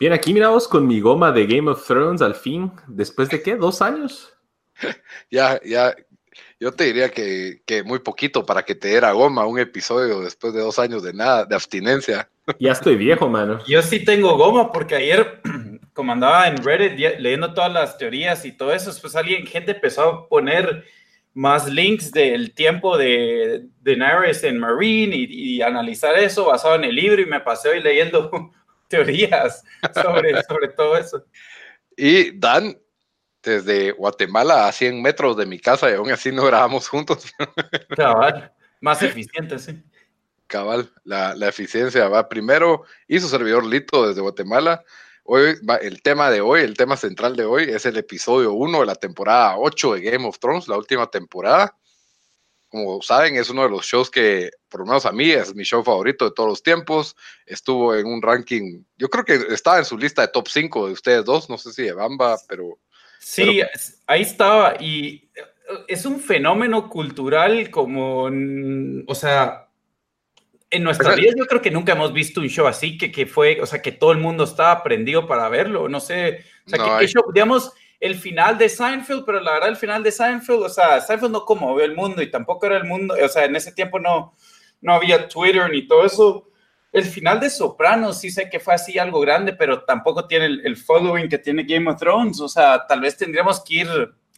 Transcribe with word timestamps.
Bien, 0.00 0.14
aquí 0.14 0.32
miramos 0.32 0.66
con 0.66 0.86
mi 0.86 0.98
goma 0.98 1.30
de 1.30 1.46
Game 1.46 1.70
of 1.70 1.86
Thrones 1.86 2.22
al 2.22 2.34
fin. 2.34 2.72
¿Después 2.88 3.28
de 3.28 3.42
qué? 3.42 3.54
¿Dos 3.54 3.82
años? 3.82 4.32
ya, 5.30 5.60
ya. 5.62 5.94
Yo 6.58 6.72
te 6.72 6.84
diría 6.84 7.10
que, 7.10 7.60
muy 7.84 7.98
poquito 7.98 8.46
para 8.46 8.62
que 8.62 8.74
te 8.74 8.88
diera 8.88 9.12
goma 9.12 9.44
un 9.44 9.58
episodio 9.58 10.22
después 10.22 10.54
de 10.54 10.60
dos 10.60 10.78
años 10.78 11.02
de 11.02 11.12
nada, 11.12 11.44
de 11.44 11.54
abstinencia. 11.54 12.30
Ya 12.58 12.72
estoy 12.72 12.96
viejo, 12.96 13.28
mano. 13.28 13.62
Yo 13.66 13.82
sí 13.82 14.02
tengo 14.02 14.38
goma 14.38 14.72
porque 14.72 14.94
ayer, 14.94 15.42
como 15.92 16.12
andaba 16.12 16.48
en 16.48 16.64
Reddit 16.64 17.18
leyendo 17.18 17.52
todas 17.52 17.70
las 17.70 17.98
teorías 17.98 18.46
y 18.46 18.52
todo 18.52 18.72
eso, 18.72 18.90
pues 19.02 19.14
alguien, 19.14 19.46
gente 19.46 19.72
empezó 19.72 20.02
a 20.02 20.28
poner 20.30 20.82
más 21.34 21.68
links 21.68 22.10
del 22.10 22.54
tiempo 22.54 22.96
de 22.96 23.66
Daenerys 23.82 24.44
en 24.44 24.58
Marine 24.58 25.14
y, 25.14 25.26
y, 25.56 25.62
analizar 25.62 26.18
eso 26.18 26.46
basado 26.46 26.76
en 26.76 26.84
el 26.84 26.94
libro 26.94 27.20
y 27.20 27.26
me 27.26 27.40
pasé 27.40 27.68
hoy 27.68 27.82
leyendo 27.82 28.50
teorías 28.90 29.62
sobre, 29.94 30.42
sobre 30.48 30.68
todo 30.68 30.98
eso. 30.98 31.24
Y 31.96 32.38
Dan, 32.38 32.76
desde 33.42 33.92
Guatemala 33.92 34.68
a 34.68 34.72
100 34.72 35.00
metros 35.00 35.36
de 35.36 35.46
mi 35.46 35.58
casa 35.58 35.90
y 35.90 35.94
aún 35.94 36.10
así 36.10 36.30
no 36.30 36.44
grabamos 36.44 36.88
juntos. 36.88 37.32
Cabal, 37.96 38.52
más 38.80 39.02
eficiente, 39.02 39.58
sí. 39.58 39.82
Cabal, 40.46 40.92
la, 41.04 41.34
la, 41.36 41.48
eficiencia 41.48 42.08
va 42.08 42.28
primero 42.28 42.82
y 43.06 43.20
su 43.20 43.28
servidor 43.28 43.64
Lito 43.64 44.08
desde 44.08 44.20
Guatemala. 44.20 44.82
Hoy 45.22 45.54
va, 45.64 45.76
el 45.76 46.02
tema 46.02 46.28
de 46.28 46.40
hoy, 46.40 46.62
el 46.62 46.76
tema 46.76 46.96
central 46.96 47.36
de 47.36 47.44
hoy 47.44 47.64
es 47.70 47.86
el 47.86 47.96
episodio 47.96 48.52
1 48.52 48.80
de 48.80 48.86
la 48.86 48.96
temporada 48.96 49.56
8 49.56 49.94
de 49.94 50.00
Game 50.00 50.26
of 50.26 50.40
Thrones, 50.40 50.66
la 50.66 50.76
última 50.76 51.06
temporada 51.06 51.76
como 52.70 53.02
saben, 53.02 53.36
es 53.36 53.50
uno 53.50 53.64
de 53.64 53.70
los 53.70 53.84
shows 53.84 54.10
que, 54.10 54.50
por 54.68 54.80
lo 54.80 54.86
menos 54.86 55.04
a 55.04 55.12
mí, 55.12 55.30
es 55.30 55.54
mi 55.54 55.64
show 55.64 55.82
favorito 55.82 56.24
de 56.24 56.30
todos 56.30 56.48
los 56.48 56.62
tiempos. 56.62 57.16
Estuvo 57.44 57.94
en 57.96 58.06
un 58.06 58.22
ranking, 58.22 58.84
yo 58.96 59.10
creo 59.10 59.24
que 59.24 59.34
estaba 59.52 59.78
en 59.78 59.84
su 59.84 59.98
lista 59.98 60.22
de 60.22 60.28
top 60.28 60.48
5 60.48 60.86
de 60.86 60.92
ustedes 60.92 61.24
dos, 61.24 61.50
no 61.50 61.58
sé 61.58 61.72
si 61.72 61.82
de 61.82 61.92
Bamba, 61.92 62.38
pero... 62.48 62.78
Sí, 63.18 63.60
ahí 64.06 64.22
estaba 64.22 64.76
y 64.80 65.28
eh, 65.34 65.42
es 65.88 66.06
un 66.06 66.20
fenómeno 66.20 66.88
cultural 66.88 67.68
como, 67.70 68.30
o 69.06 69.14
sea, 69.14 69.68
en 70.70 70.84
nuestra 70.84 71.16
vida 71.16 71.32
yo 71.36 71.44
creo 71.46 71.60
que 71.60 71.70
nunca 71.70 71.92
hemos 71.92 72.12
visto 72.12 72.40
un 72.40 72.48
show 72.48 72.66
así, 72.66 72.96
que, 72.96 73.10
que 73.10 73.26
fue, 73.26 73.60
o 73.60 73.66
sea, 73.66 73.82
que 73.82 73.92
todo 73.92 74.12
el 74.12 74.18
mundo 74.18 74.44
estaba 74.44 74.82
prendido 74.82 75.26
para 75.26 75.48
verlo, 75.48 75.88
no 75.88 76.00
sé, 76.00 76.44
o 76.66 76.70
sea, 76.70 76.98
que, 77.00 77.08
show, 77.08 77.24
digamos 77.32 77.72
el 78.00 78.14
final 78.14 78.56
de 78.56 78.68
Seinfeld, 78.68 79.24
pero 79.26 79.40
la 79.40 79.52
verdad 79.52 79.68
el 79.68 79.76
final 79.76 80.02
de 80.02 80.10
Seinfeld, 80.10 80.62
o 80.62 80.68
sea, 80.70 81.00
Seinfeld 81.02 81.32
no 81.32 81.44
conmovió 81.44 81.84
el 81.84 81.94
mundo 81.94 82.22
y 82.22 82.30
tampoco 82.30 82.66
era 82.66 82.78
el 82.78 82.84
mundo, 82.84 83.14
o 83.22 83.28
sea, 83.28 83.44
en 83.44 83.54
ese 83.54 83.72
tiempo 83.72 84.00
no, 84.00 84.34
no 84.80 84.94
había 84.94 85.28
Twitter 85.28 85.70
ni 85.70 85.86
todo 85.86 86.06
eso. 86.06 86.46
El 86.92 87.04
final 87.04 87.38
de 87.38 87.50
Sopranos 87.50 88.18
sí 88.18 88.30
sé 88.30 88.48
que 88.48 88.58
fue 88.58 88.74
así 88.74 88.98
algo 88.98 89.20
grande, 89.20 89.52
pero 89.52 89.82
tampoco 89.84 90.26
tiene 90.26 90.46
el, 90.46 90.76
following 90.76 91.28
que 91.28 91.38
tiene 91.38 91.62
Game 91.62 91.88
of 91.90 92.00
Thrones, 92.00 92.40
o 92.40 92.48
sea, 92.48 92.84
tal 92.86 93.00
vez 93.00 93.16
tendríamos 93.16 93.62
que 93.62 93.74
ir 93.74 93.88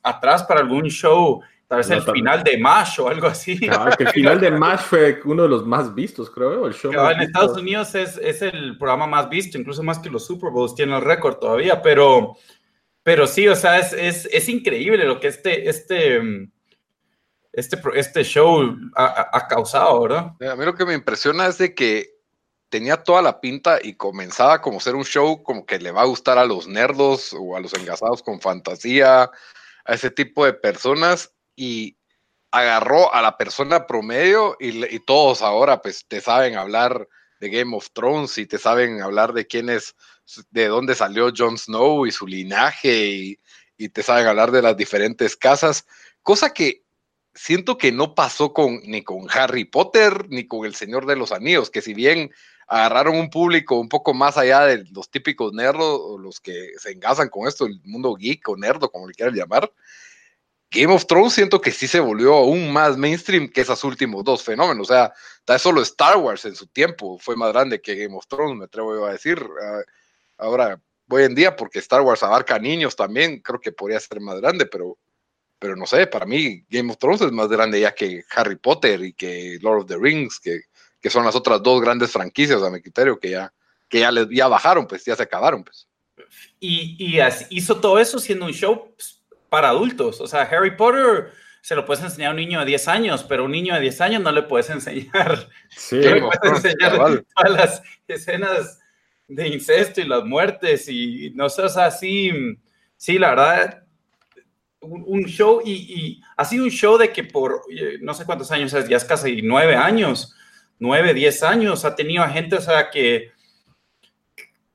atrás 0.02 0.42
para 0.42 0.60
algún 0.60 0.90
show, 0.90 1.40
tal 1.68 1.78
vez 1.78 1.90
el 1.90 2.02
final 2.02 2.42
de 2.42 2.58
MASH 2.58 2.98
o 2.98 3.08
algo 3.08 3.28
así. 3.28 3.58
Claro, 3.60 3.96
que 3.96 4.04
el 4.04 4.10
final 4.12 4.40
de 4.40 4.50
MASH 4.50 4.80
fue 4.80 5.20
uno 5.24 5.44
de 5.44 5.48
los 5.48 5.64
más 5.64 5.94
vistos, 5.94 6.28
creo, 6.28 6.66
el 6.66 6.74
show. 6.74 6.92
en 6.92 7.20
Estados 7.20 7.56
Unidos 7.56 7.94
es, 7.94 8.18
es 8.18 8.42
el 8.42 8.76
programa 8.76 9.06
más 9.06 9.30
visto, 9.30 9.56
incluso 9.56 9.84
más 9.84 10.00
que 10.00 10.10
los 10.10 10.26
Super 10.26 10.50
Bowls, 10.50 10.74
tiene 10.74 10.96
el 10.96 11.02
récord 11.02 11.36
todavía, 11.36 11.80
pero 11.80 12.36
pero 13.02 13.26
sí, 13.26 13.48
o 13.48 13.56
sea, 13.56 13.78
es, 13.78 14.48
increíble 14.48 15.04
lo 15.04 15.18
que 15.18 15.28
este, 15.28 15.68
este, 15.68 16.20
este, 17.52 17.80
este 17.94 18.24
show 18.24 18.76
ha, 18.94 19.48
causado, 19.48 20.02
¿verdad? 20.02 20.36
A 20.50 20.56
mí 20.56 20.64
lo 20.64 20.74
que 20.74 20.84
me 20.84 20.94
impresiona 20.94 21.46
es 21.48 21.58
de 21.58 21.74
que 21.74 22.12
tenía 22.68 23.02
toda 23.02 23.20
la 23.20 23.40
pinta 23.40 23.78
y 23.82 23.94
comenzaba 23.96 24.62
como 24.62 24.80
ser 24.80 24.94
un 24.94 25.04
show 25.04 25.42
como 25.42 25.66
que 25.66 25.78
le 25.78 25.90
va 25.90 26.02
a 26.02 26.06
gustar 26.06 26.38
a 26.38 26.46
los 26.46 26.68
nerdos 26.68 27.34
o 27.38 27.56
a 27.56 27.60
los 27.60 27.74
engasados 27.74 28.22
con 28.22 28.40
fantasía, 28.40 29.30
a 29.84 29.94
ese 29.94 30.10
tipo 30.10 30.44
de 30.44 30.54
personas 30.54 31.32
y 31.56 31.98
agarró 32.50 33.12
a 33.12 33.20
la 33.20 33.36
persona 33.36 33.86
promedio 33.86 34.56
y, 34.60 34.94
y 34.94 35.00
todos 35.00 35.42
ahora 35.42 35.82
pues 35.82 36.06
te 36.06 36.20
saben 36.20 36.56
hablar 36.56 37.08
de 37.40 37.50
Game 37.50 37.76
of 37.76 37.90
Thrones 37.92 38.38
y 38.38 38.46
te 38.46 38.58
saben 38.58 39.02
hablar 39.02 39.32
de 39.32 39.46
quién 39.46 39.68
es 39.68 39.96
de 40.50 40.68
dónde 40.68 40.94
salió 40.94 41.32
Jon 41.36 41.58
Snow 41.58 42.06
y 42.06 42.12
su 42.12 42.26
linaje 42.26 43.06
y, 43.06 43.38
te 43.88 44.04
saben 44.04 44.28
hablar 44.28 44.52
de 44.52 44.62
las 44.62 44.76
diferentes 44.76 45.34
casas, 45.34 45.86
cosa 46.22 46.54
que 46.54 46.84
siento 47.34 47.78
que 47.78 47.90
no 47.90 48.14
pasó 48.14 48.52
con 48.52 48.80
ni 48.84 49.02
con 49.02 49.26
Harry 49.28 49.64
Potter 49.64 50.28
ni 50.28 50.46
con 50.46 50.64
El 50.64 50.76
Señor 50.76 51.04
de 51.04 51.16
los 51.16 51.32
Anillos, 51.32 51.68
que 51.68 51.80
si 51.80 51.92
bien 51.92 52.30
agarraron 52.68 53.16
un 53.16 53.28
público 53.28 53.80
un 53.80 53.88
poco 53.88 54.14
más 54.14 54.38
allá 54.38 54.66
de 54.66 54.84
los 54.92 55.10
típicos 55.10 55.52
nerdos 55.52 56.00
o 56.00 56.16
los 56.16 56.38
que 56.38 56.70
se 56.78 56.92
engasan 56.92 57.28
con 57.28 57.48
esto, 57.48 57.66
el 57.66 57.80
mundo 57.82 58.14
geek 58.14 58.48
o 58.48 58.56
nerdo, 58.56 58.88
como 58.88 59.08
le 59.08 59.14
quieran 59.14 59.34
llamar, 59.34 59.72
Game 60.70 60.94
of 60.94 61.06
Thrones 61.06 61.34
siento 61.34 61.60
que 61.60 61.70
sí 61.70 61.88
se 61.88 61.98
volvió 61.98 62.34
aún 62.34 62.72
más 62.72 62.96
mainstream 62.96 63.48
que 63.48 63.60
esos 63.60 63.82
últimos 63.84 64.24
dos 64.24 64.42
fenómenos. 64.42 64.88
O 64.88 64.92
sea, 64.92 65.12
tal 65.44 65.60
solo 65.60 65.82
Star 65.82 66.16
Wars 66.16 66.44
en 66.46 66.54
su 66.54 66.66
tiempo 66.66 67.18
fue 67.18 67.36
más 67.36 67.52
grande 67.52 67.82
que 67.82 67.96
Game 67.96 68.16
of 68.16 68.26
Thrones, 68.26 68.56
me 68.56 68.64
atrevo 68.64 69.04
a 69.04 69.12
decir. 69.12 69.44
Ah, 69.62 69.82
Ahora, 70.42 70.80
hoy 71.08 71.22
en 71.22 71.36
día, 71.36 71.54
porque 71.54 71.78
Star 71.78 72.00
Wars 72.00 72.24
abarca 72.24 72.58
niños 72.58 72.96
también, 72.96 73.40
creo 73.40 73.60
que 73.60 73.70
podría 73.70 74.00
ser 74.00 74.20
más 74.20 74.40
grande, 74.40 74.66
pero, 74.66 74.98
pero 75.58 75.76
no 75.76 75.86
sé, 75.86 76.08
para 76.08 76.26
mí 76.26 76.64
Game 76.68 76.90
of 76.90 76.98
Thrones 76.98 77.20
es 77.20 77.30
más 77.30 77.48
grande 77.48 77.80
ya 77.80 77.94
que 77.94 78.24
Harry 78.34 78.56
Potter 78.56 79.04
y 79.04 79.12
que 79.12 79.58
Lord 79.62 79.82
of 79.82 79.86
the 79.86 79.96
Rings, 79.96 80.40
que, 80.40 80.62
que 81.00 81.10
son 81.10 81.24
las 81.24 81.36
otras 81.36 81.62
dos 81.62 81.80
grandes 81.80 82.10
franquicias 82.10 82.60
a 82.60 82.70
mi 82.70 82.82
criterio 82.82 83.20
que 83.20 83.30
ya, 83.30 83.52
que 83.88 84.00
ya, 84.00 84.10
les, 84.10 84.26
ya 84.30 84.48
bajaron, 84.48 84.88
pues 84.88 85.04
ya 85.04 85.14
se 85.14 85.22
acabaron. 85.22 85.62
Pues. 85.62 85.86
Y, 86.58 86.96
y 86.98 87.20
hizo 87.50 87.80
todo 87.80 88.00
eso 88.00 88.18
siendo 88.18 88.46
un 88.46 88.52
show 88.52 88.92
pues, 88.96 89.22
para 89.48 89.68
adultos. 89.68 90.20
O 90.20 90.26
sea, 90.26 90.42
Harry 90.42 90.76
Potter 90.76 91.30
se 91.60 91.76
lo 91.76 91.84
puedes 91.84 92.02
enseñar 92.02 92.30
a 92.30 92.30
un 92.32 92.38
niño 92.38 92.58
de 92.58 92.66
10 92.66 92.88
años, 92.88 93.22
pero 93.22 93.42
a 93.42 93.46
un 93.46 93.52
niño 93.52 93.74
de 93.74 93.80
10 93.80 94.00
años 94.00 94.22
no 94.22 94.32
le 94.32 94.42
puedes 94.42 94.68
enseñar, 94.70 95.48
sí, 95.70 96.00
no 96.00 96.14
le 96.14 96.20
puedes 96.20 96.64
enseñar 96.64 97.22
todas 97.36 97.52
las 97.52 97.82
escenas 98.08 98.81
de 99.34 99.48
incesto 99.48 100.00
y 100.00 100.04
las 100.04 100.24
muertes 100.24 100.88
y 100.88 101.30
no 101.34 101.48
sé, 101.48 101.62
o 101.62 101.68
sea, 101.68 101.90
sí, 101.90 102.30
sí, 102.96 103.18
la 103.18 103.30
verdad, 103.30 103.84
un, 104.80 105.24
show 105.24 105.62
y, 105.64 106.20
ha 106.36 106.44
sido 106.44 106.64
un 106.64 106.70
show 106.70 106.98
de 106.98 107.12
que 107.12 107.24
por 107.24 107.62
eh, 107.70 107.98
no 108.00 108.14
sé 108.14 108.24
cuántos 108.24 108.50
años 108.50 108.72
ya 108.72 108.96
es 108.96 109.04
casi 109.04 109.42
nueve 109.42 109.76
años, 109.76 110.34
nueve, 110.78 111.14
diez 111.14 111.42
años, 111.42 111.84
ha 111.84 111.94
tenido 111.94 112.22
a 112.22 112.28
gente, 112.28 112.56
o 112.56 112.60
sea, 112.60 112.90
que 112.90 113.32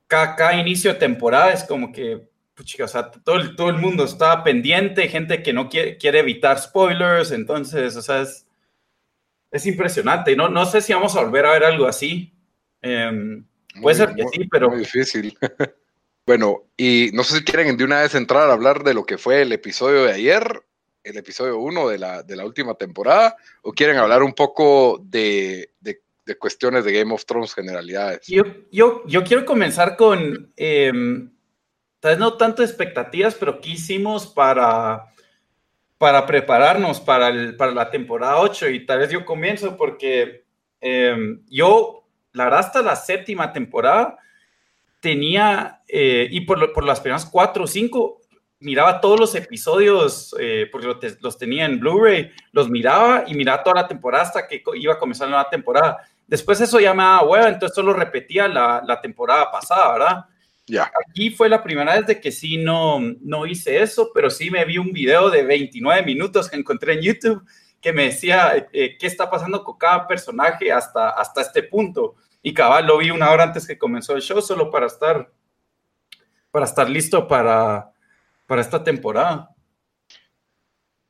cada, 0.06 0.54
inicio 0.54 0.92
de 0.92 0.98
temporada 0.98 1.52
es 1.52 1.64
como 1.64 1.92
que, 1.92 2.26
puchica, 2.54 2.84
o 2.84 2.88
sea, 2.88 3.10
todo 3.10 3.36
el, 3.36 3.54
todo 3.54 3.68
el 3.68 3.76
mundo 3.76 4.04
está 4.04 4.42
pendiente, 4.42 5.08
gente 5.08 5.42
que 5.42 5.52
no 5.52 5.68
quiere, 5.68 5.98
quiere 5.98 6.20
evitar 6.20 6.58
spoilers, 6.58 7.30
entonces, 7.30 7.94
o 7.96 8.02
sea, 8.02 8.22
es, 8.22 8.46
es 9.50 9.66
impresionante. 9.66 10.34
No, 10.36 10.48
no 10.48 10.64
sé 10.66 10.80
si 10.80 10.92
vamos 10.92 11.14
a 11.16 11.22
volver 11.22 11.46
a 11.46 11.52
ver 11.52 11.64
algo 11.64 11.86
así. 11.86 12.32
Eh, 12.82 13.42
Puede 13.80 13.96
ser 13.96 14.14
que 14.14 14.24
sí, 14.32 14.48
pero. 14.50 14.70
Muy 14.70 14.80
difícil. 14.80 15.36
bueno, 16.26 16.64
y 16.76 17.10
no 17.12 17.24
sé 17.24 17.38
si 17.38 17.44
quieren 17.44 17.76
de 17.76 17.84
una 17.84 18.02
vez 18.02 18.14
entrar 18.14 18.48
a 18.48 18.52
hablar 18.52 18.82
de 18.82 18.94
lo 18.94 19.04
que 19.04 19.18
fue 19.18 19.42
el 19.42 19.52
episodio 19.52 20.04
de 20.04 20.12
ayer. 20.12 20.62
el 21.04 21.16
episodio 21.16 21.58
1 21.58 21.88
de 21.88 21.98
la, 21.98 22.22
de 22.22 22.36
la 22.36 22.44
última 22.44 22.74
temporada 22.74 23.36
o 23.62 23.72
quieren 23.72 23.96
hablar 23.96 24.22
un 24.22 24.34
poco 24.34 25.00
de, 25.02 25.70
de, 25.80 26.00
cuestiones 26.38 26.84
de 26.84 26.92
Game 26.92 27.14
of 27.14 27.24
Thrones 27.24 27.54
generalidades? 27.54 28.26
Yo, 28.26 28.42
yo, 28.70 29.02
yo 29.06 29.24
quiero 29.24 29.46
comenzar 29.46 29.96
con, 29.96 30.52
em, 30.56 31.30
tal 32.00 32.12
vez 32.12 32.18
no 32.18 32.36
tanto 32.36 32.62
expectativas, 32.62 33.34
pero 33.34 33.60
¿qué 33.60 33.70
hicimos 33.70 34.26
para, 34.26 35.06
para 35.96 36.26
prepararnos 36.26 37.00
para, 37.00 37.28
el, 37.28 37.56
para 37.56 37.72
la 37.72 37.90
temporada 37.90 38.40
8? 38.40 38.68
Y 38.70 38.84
tal 38.84 38.98
vez 38.98 39.10
yo 39.10 39.24
comienzo 39.24 39.76
porque 39.76 40.44
em, 40.80 41.42
yo, 41.48 42.07
la 42.32 42.44
verdad, 42.44 42.60
hasta 42.60 42.82
la 42.82 42.96
séptima 42.96 43.52
temporada 43.52 44.18
tenía, 45.00 45.82
eh, 45.88 46.28
y 46.30 46.42
por, 46.42 46.72
por, 46.72 46.84
las 46.84 47.00
primeras 47.00 47.24
cuatro 47.24 47.64
o 47.64 47.66
cinco, 47.66 48.20
miraba 48.60 49.00
todos 49.00 49.18
los 49.18 49.34
episodios, 49.34 50.34
eh, 50.38 50.68
porque 50.70 51.16
los, 51.20 51.38
tenía 51.38 51.64
en 51.64 51.78
Blu-ray, 51.78 52.30
los 52.52 52.68
miraba 52.68 53.24
y 53.26 53.34
miraba 53.34 53.62
toda 53.62 53.82
la 53.82 53.88
temporada 53.88 54.24
hasta 54.24 54.48
que 54.48 54.62
iba 54.74 54.94
a 54.94 54.98
comenzar 54.98 55.28
la 55.28 55.36
nueva 55.36 55.50
temporada. 55.50 55.98
Después 56.26 56.60
eso 56.60 56.80
ya 56.80 56.92
me 56.92 57.02
daba 57.02 57.24
hueva, 57.24 57.48
entonces 57.48 57.74
solo 57.74 57.92
repetía 57.92 58.48
la, 58.48 58.82
la 58.86 59.00
temporada 59.00 59.50
pasada, 59.50 59.92
¿verdad? 59.92 60.24
Ya. 60.66 60.90
Aquí 61.08 61.30
fue 61.30 61.48
la 61.48 61.62
primera 61.62 61.94
vez 61.94 62.06
de 62.06 62.20
que 62.20 62.30
sí 62.30 62.58
no, 62.58 63.00
no 63.20 63.46
hice 63.46 63.80
eso, 63.80 64.10
pero 64.12 64.28
sí 64.28 64.50
me 64.50 64.64
vi 64.66 64.76
un 64.76 64.92
video 64.92 65.30
de 65.30 65.42
29 65.42 66.02
minutos 66.02 66.50
que 66.50 66.56
encontré 66.56 66.94
en 66.94 67.02
YouTube 67.02 67.42
que 67.80 67.92
me 67.92 68.04
decía 68.04 68.68
eh, 68.72 68.96
qué 68.98 69.06
está 69.06 69.30
pasando 69.30 69.62
con 69.62 69.78
cada 69.78 70.06
personaje 70.06 70.72
hasta, 70.72 71.10
hasta 71.10 71.42
este 71.42 71.62
punto. 71.62 72.16
Y 72.42 72.54
cabal, 72.54 72.86
lo 72.86 72.98
vi 72.98 73.10
una 73.10 73.30
hora 73.30 73.44
antes 73.44 73.66
que 73.66 73.78
comenzó 73.78 74.14
el 74.14 74.22
show, 74.22 74.40
solo 74.40 74.70
para 74.70 74.86
estar, 74.86 75.30
para 76.50 76.66
estar 76.66 76.88
listo 76.88 77.26
para, 77.26 77.92
para 78.46 78.60
esta 78.60 78.82
temporada. 78.82 79.54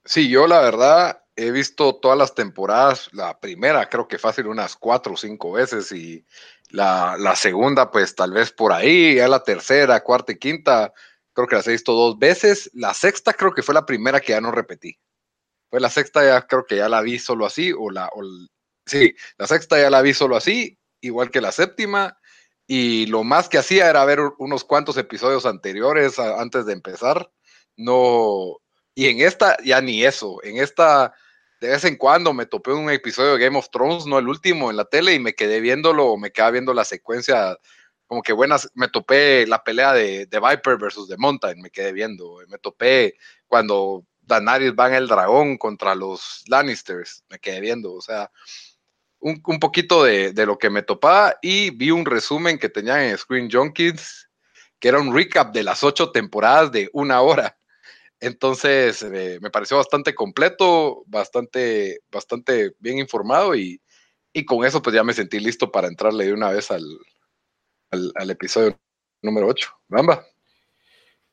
Sí, 0.05 0.29
yo 0.29 0.47
la 0.47 0.61
verdad 0.61 1.23
he 1.37 1.51
visto 1.51 1.95
todas 1.97 2.19
las 2.19 2.35
temporadas, 2.35 3.09
la 3.13 3.39
primera 3.39 3.89
creo 3.89 4.09
que 4.09 4.19
fácil 4.19 4.49
unas 4.49 4.75
cuatro 4.75 5.13
o 5.13 5.17
cinco 5.17 5.53
veces 5.53 5.93
y 5.93 6.25
la, 6.71 7.17
la, 7.19 7.37
segunda 7.37 7.91
pues 7.91 8.15
tal 8.15 8.33
vez 8.33 8.51
por 8.51 8.73
ahí, 8.73 9.17
ya 9.17 9.29
la 9.29 9.45
tercera, 9.45 10.03
cuarta 10.03 10.33
y 10.33 10.39
quinta 10.39 10.93
creo 11.33 11.47
que 11.47 11.55
las 11.55 11.69
he 11.69 11.73
visto 11.73 11.93
dos 11.93 12.19
veces, 12.19 12.69
la 12.75 12.93
sexta 12.93 13.33
creo 13.33 13.55
que 13.55 13.63
fue 13.63 13.73
la 13.73 13.87
primera 13.87 14.19
que 14.19 14.33
ya 14.33 14.41
no 14.41 14.51
repetí. 14.51 14.99
Fue 15.71 15.81
la 15.81 15.91
sexta 15.91 16.25
ya 16.25 16.47
creo 16.47 16.65
que 16.67 16.77
ya 16.77 16.89
la 16.89 17.01
vi 17.03 17.19
solo 17.19 17.47
así 17.47 17.73
o 17.73 17.91
la... 17.91 18.09
O, 18.15 18.23
sí, 18.87 19.15
la 19.37 19.47
sexta 19.47 19.81
ya 19.81 19.91
la 19.91 20.03
vi 20.03 20.15
solo 20.15 20.37
así 20.37 20.79
igual 21.01 21.31
que 21.31 21.41
la 21.41 21.53
séptima, 21.53 22.19
y 22.67 23.07
lo 23.07 23.25
más 23.25 23.49
que 23.49 23.59
hacía 23.59 23.89
era 23.89 24.05
ver 24.05 24.21
unos 24.39 24.65
cuantos 24.65 24.97
episodios 24.97 25.47
anteriores 25.47 26.19
antes 26.19 26.67
de 26.67 26.73
empezar. 26.73 27.31
No, 27.77 28.59
y 28.95 29.07
en 29.07 29.21
esta 29.21 29.57
ya 29.65 29.81
ni 29.81 30.05
eso, 30.05 30.43
en 30.43 30.59
esta 30.59 31.15
de 31.61 31.69
vez 31.69 31.85
en 31.85 31.97
cuando 31.97 32.33
me 32.33 32.47
topé 32.47 32.73
un 32.73 32.91
episodio 32.91 33.37
de 33.37 33.45
Game 33.45 33.59
of 33.59 33.71
Thrones, 33.71 34.07
no 34.07 34.19
el 34.19 34.29
último 34.29 34.71
en 34.71 34.77
la 34.77 34.85
tele 34.85 35.15
y 35.15 35.19
me 35.19 35.35
quedé 35.35 35.61
viéndolo, 35.61 36.17
me 36.17 36.31
quedaba 36.31 36.53
viendo 36.53 36.75
la 36.75 36.85
secuencia, 36.85 37.57
como 38.07 38.23
que 38.23 38.33
buenas, 38.33 38.71
me 38.75 38.89
topé 38.89 39.47
la 39.47 39.65
pelea 39.65 39.93
de, 39.93 40.27
de 40.27 40.41
Viper 40.41 40.79
versus 40.79 41.09
The 41.09 41.17
Mountain, 41.17 41.61
me 41.61 41.71
quedé 41.71 41.93
viendo, 41.93 42.39
me 42.49 42.59
topé 42.59 43.17
cuando 43.49 44.05
Daenerys 44.29 44.75
va 44.79 44.89
en 44.89 44.95
el 44.95 45.09
dragón 45.09 45.59
contra 45.59 45.95
los 45.95 46.45
Lannisters, 46.47 47.25
me 47.29 47.39
quedé 47.39 47.61
viendo, 47.61 47.93
o 47.95 48.01
sea, 48.01 48.31
un, 49.21 49.59
poquito 49.59 50.05
de, 50.05 50.33
lo 50.47 50.59
que 50.59 50.71
me 50.71 50.83
topaba 50.83 51.37
y 51.43 51.71
vi 51.71 51.91
un 51.91 52.05
resumen 52.05 52.59
que 52.59 52.69
tenían 52.69 53.01
en 53.01 53.19
Screen 53.19 53.51
Junkies, 53.51 54.29
que 54.79 54.89
era 54.89 55.01
un 55.01 55.15
recap 55.15 55.53
de 55.53 55.65
las 55.65 55.83
ocho 55.83 56.13
temporadas 56.13 56.71
de 56.71 56.89
una 56.93 57.21
hora. 57.21 57.59
Entonces 58.21 59.03
eh, 59.03 59.39
me 59.41 59.51
pareció 59.51 59.77
bastante 59.77 60.15
completo, 60.15 61.05
bastante, 61.07 62.01
bastante 62.11 62.75
bien 62.79 62.99
informado 62.99 63.55
y, 63.55 63.81
con 64.47 64.65
eso 64.65 64.81
pues 64.81 64.95
ya 64.95 65.03
me 65.03 65.15
sentí 65.15 65.41
listo 65.41 65.73
para 65.73 65.89
entrarle 65.89 66.27
de 66.27 66.33
una 66.33 66.51
vez 66.51 66.71
al, 66.71 66.85
al, 67.91 68.31
episodio 68.31 68.79
número 69.21 69.49
8. 69.49 69.69
Bamba. 69.89 70.25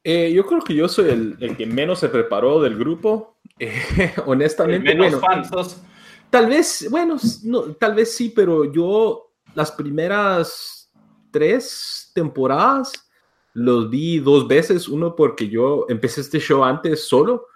Eh, 0.07 0.31
yo 0.31 0.45
creo 0.45 0.61
que 0.61 0.75
yo 0.75 0.87
soy 0.87 1.09
el, 1.09 1.57
que 1.57 1.65
menos 1.65 1.99
se 1.99 2.09
preparó 2.09 2.61
del 2.61 2.77
grupo. 2.77 3.39
honestamente, 4.27 4.93
menos 4.93 5.81
Tal 6.29 6.47
vez, 6.47 6.87
bueno, 6.91 7.17
no, 7.43 7.61
tal 7.73 7.95
vez 7.95 8.15
sí, 8.15 8.31
pero 8.35 8.71
yo 8.71 9.31
las 9.55 9.71
primeras 9.71 10.91
tres 11.31 12.11
temporadas 12.13 12.91
los 13.53 13.89
vi 13.89 14.19
dos 14.19 14.47
veces. 14.47 14.87
Uno 14.87 15.15
porque 15.15 15.49
yo 15.49 15.87
empecé 15.89 16.21
este 16.21 16.39
show 16.39 16.63
antes 16.63 17.07
solo 17.07 17.47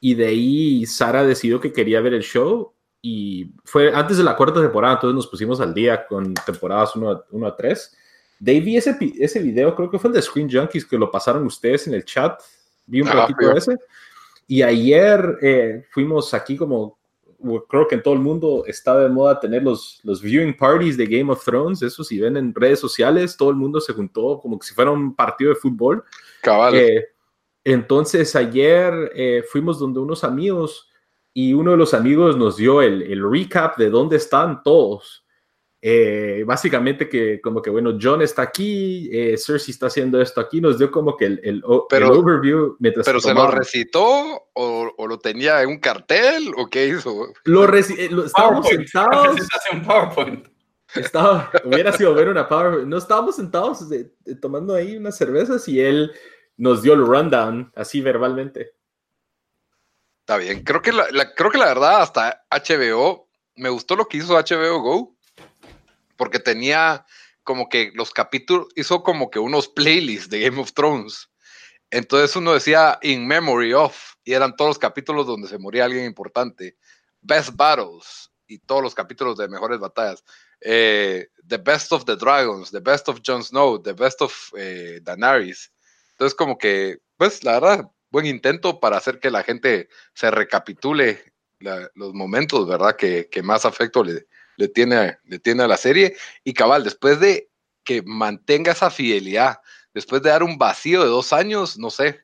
y 0.00 0.14
de 0.14 0.26
ahí 0.26 0.86
Sara 0.86 1.22
decidió 1.22 1.60
que 1.60 1.72
quería 1.72 2.00
ver 2.00 2.14
el 2.14 2.22
show 2.22 2.74
y 3.00 3.52
fue 3.64 3.94
antes 3.94 4.16
de 4.16 4.24
la 4.24 4.36
cuarta 4.36 4.60
temporada, 4.60 4.94
entonces 4.94 5.14
nos 5.14 5.28
pusimos 5.28 5.60
al 5.60 5.72
día 5.72 6.04
con 6.04 6.34
temporadas 6.34 6.96
1 6.96 7.46
a 7.46 7.56
3. 7.56 7.96
De 8.42 8.50
ahí 8.50 8.60
vi 8.60 8.76
ese, 8.76 8.98
ese 9.20 9.38
video, 9.38 9.72
creo 9.72 9.88
que 9.88 10.00
fue 10.00 10.08
el 10.08 10.14
de 10.14 10.20
Screen 10.20 10.50
Junkies 10.50 10.84
que 10.84 10.98
lo 10.98 11.08
pasaron 11.12 11.46
ustedes 11.46 11.86
en 11.86 11.94
el 11.94 12.04
chat. 12.04 12.42
Vi 12.86 13.00
un 13.00 13.06
ah, 13.06 13.28
de 13.38 13.56
ese. 13.56 13.76
Y 14.48 14.62
ayer 14.62 15.38
eh, 15.40 15.84
fuimos 15.92 16.34
aquí 16.34 16.56
como 16.56 16.98
creo 17.68 17.86
que 17.86 17.94
en 17.94 18.02
todo 18.02 18.14
el 18.14 18.20
mundo 18.20 18.64
está 18.66 18.98
de 18.98 19.08
moda 19.08 19.38
tener 19.38 19.62
los, 19.62 20.00
los 20.02 20.20
viewing 20.20 20.56
parties 20.56 20.96
de 20.96 21.06
Game 21.06 21.30
of 21.30 21.44
Thrones. 21.44 21.82
Eso 21.82 22.02
si 22.02 22.18
ven 22.18 22.36
en 22.36 22.52
redes 22.52 22.80
sociales, 22.80 23.36
todo 23.36 23.50
el 23.50 23.56
mundo 23.56 23.80
se 23.80 23.92
juntó 23.92 24.40
como 24.40 24.60
si 24.60 24.74
fuera 24.74 24.90
un 24.90 25.14
partido 25.14 25.50
de 25.50 25.56
fútbol. 25.60 26.02
Cabal. 26.40 26.74
Eh, 26.74 27.10
entonces 27.62 28.34
ayer 28.34 28.92
eh, 29.14 29.44
fuimos 29.48 29.78
donde 29.78 30.00
unos 30.00 30.24
amigos 30.24 30.90
y 31.32 31.52
uno 31.52 31.70
de 31.70 31.76
los 31.76 31.94
amigos 31.94 32.36
nos 32.36 32.56
dio 32.56 32.82
el, 32.82 33.02
el 33.02 33.22
recap 33.22 33.78
de 33.78 33.88
dónde 33.88 34.16
están 34.16 34.64
todos. 34.64 35.21
Eh, 35.84 36.44
básicamente 36.46 37.08
que 37.08 37.40
como 37.40 37.60
que, 37.60 37.68
bueno, 37.68 37.98
John 38.00 38.22
está 38.22 38.42
aquí, 38.42 39.10
eh, 39.12 39.36
Cersei 39.36 39.72
está 39.72 39.86
haciendo 39.86 40.20
esto 40.20 40.40
aquí, 40.40 40.60
nos 40.60 40.78
dio 40.78 40.92
como 40.92 41.16
que 41.16 41.24
el, 41.24 41.40
el, 41.42 41.64
overview. 41.64 42.76
¿Pero 42.80 43.20
se 43.20 43.34
lo 43.34 43.50
recitó 43.50 44.48
o, 44.52 44.94
lo 45.08 45.18
tenía 45.18 45.60
en 45.60 45.70
un 45.70 45.80
cartel 45.80 46.52
o 46.56 46.70
qué 46.70 46.86
hizo? 46.86 47.32
Lo, 47.44 47.64
eh, 47.74 47.80
estábamos 47.80 48.68
sentados. 48.68 49.36
Estaba, 50.94 51.50
hubiera 51.64 51.90
sido 51.90 52.14
ver 52.14 52.28
una 52.28 52.48
PowerPoint. 52.48 52.86
No 52.86 52.98
estábamos 52.98 53.34
sentados 53.34 53.84
tomando 54.40 54.76
ahí 54.76 54.96
unas 54.96 55.16
cervezas 55.16 55.66
y 55.66 55.80
él 55.80 56.12
nos 56.56 56.82
dio 56.82 56.92
el 56.92 57.04
rundown 57.04 57.72
así 57.74 58.00
verbalmente. 58.00 58.76
Está 60.20 60.36
bien, 60.36 60.62
creo 60.62 60.80
que 60.80 60.92
la, 60.92 61.34
creo 61.34 61.50
que 61.50 61.58
la 61.58 61.66
verdad 61.66 62.02
hasta 62.02 62.44
HBO, 62.52 63.28
me 63.56 63.68
gustó 63.68 63.96
lo 63.96 64.06
que 64.06 64.18
hizo 64.18 64.34
HBO 64.34 64.80
Go 64.80 65.16
porque 66.22 66.38
tenía 66.38 67.04
como 67.42 67.68
que 67.68 67.90
los 67.94 68.12
capítulos, 68.12 68.68
hizo 68.76 69.02
como 69.02 69.28
que 69.28 69.40
unos 69.40 69.66
playlists 69.66 70.30
de 70.30 70.38
Game 70.38 70.60
of 70.60 70.72
Thrones. 70.72 71.28
Entonces 71.90 72.36
uno 72.36 72.54
decía 72.54 72.96
In 73.02 73.26
Memory 73.26 73.72
of, 73.72 74.14
y 74.22 74.32
eran 74.32 74.54
todos 74.54 74.68
los 74.68 74.78
capítulos 74.78 75.26
donde 75.26 75.48
se 75.48 75.58
moría 75.58 75.84
alguien 75.84 76.04
importante. 76.04 76.76
Best 77.22 77.56
Battles, 77.56 78.30
y 78.46 78.60
todos 78.60 78.84
los 78.84 78.94
capítulos 78.94 79.36
de 79.36 79.48
mejores 79.48 79.80
batallas. 79.80 80.22
Eh, 80.60 81.26
the 81.44 81.58
Best 81.58 81.92
of 81.92 82.04
the 82.04 82.14
Dragons, 82.14 82.70
The 82.70 82.78
Best 82.78 83.08
of 83.08 83.18
Jon 83.26 83.42
Snow, 83.42 83.82
The 83.82 83.94
Best 83.94 84.22
of 84.22 84.32
eh, 84.56 85.00
Daenerys. 85.02 85.72
Entonces 86.12 86.36
como 86.36 86.56
que, 86.56 86.98
pues 87.16 87.42
la 87.42 87.54
verdad, 87.54 87.90
buen 88.10 88.26
intento 88.26 88.78
para 88.78 88.96
hacer 88.96 89.18
que 89.18 89.32
la 89.32 89.42
gente 89.42 89.88
se 90.14 90.30
recapitule 90.30 91.32
los 91.58 92.14
momentos, 92.14 92.68
¿verdad? 92.68 92.94
Que, 92.94 93.28
que 93.28 93.42
más 93.42 93.64
afecto 93.64 94.04
le, 94.04 94.28
le 94.56 94.68
tiene, 94.68 95.18
le 95.24 95.38
tiene 95.38 95.62
a 95.62 95.68
la 95.68 95.76
serie. 95.76 96.16
Y 96.44 96.54
cabal, 96.54 96.84
después 96.84 97.20
de 97.20 97.50
que 97.84 98.02
mantenga 98.02 98.72
esa 98.72 98.90
fidelidad, 98.90 99.58
después 99.94 100.22
de 100.22 100.30
dar 100.30 100.42
un 100.42 100.58
vacío 100.58 101.02
de 101.02 101.08
dos 101.08 101.32
años, 101.32 101.78
no 101.78 101.90
sé, 101.90 102.20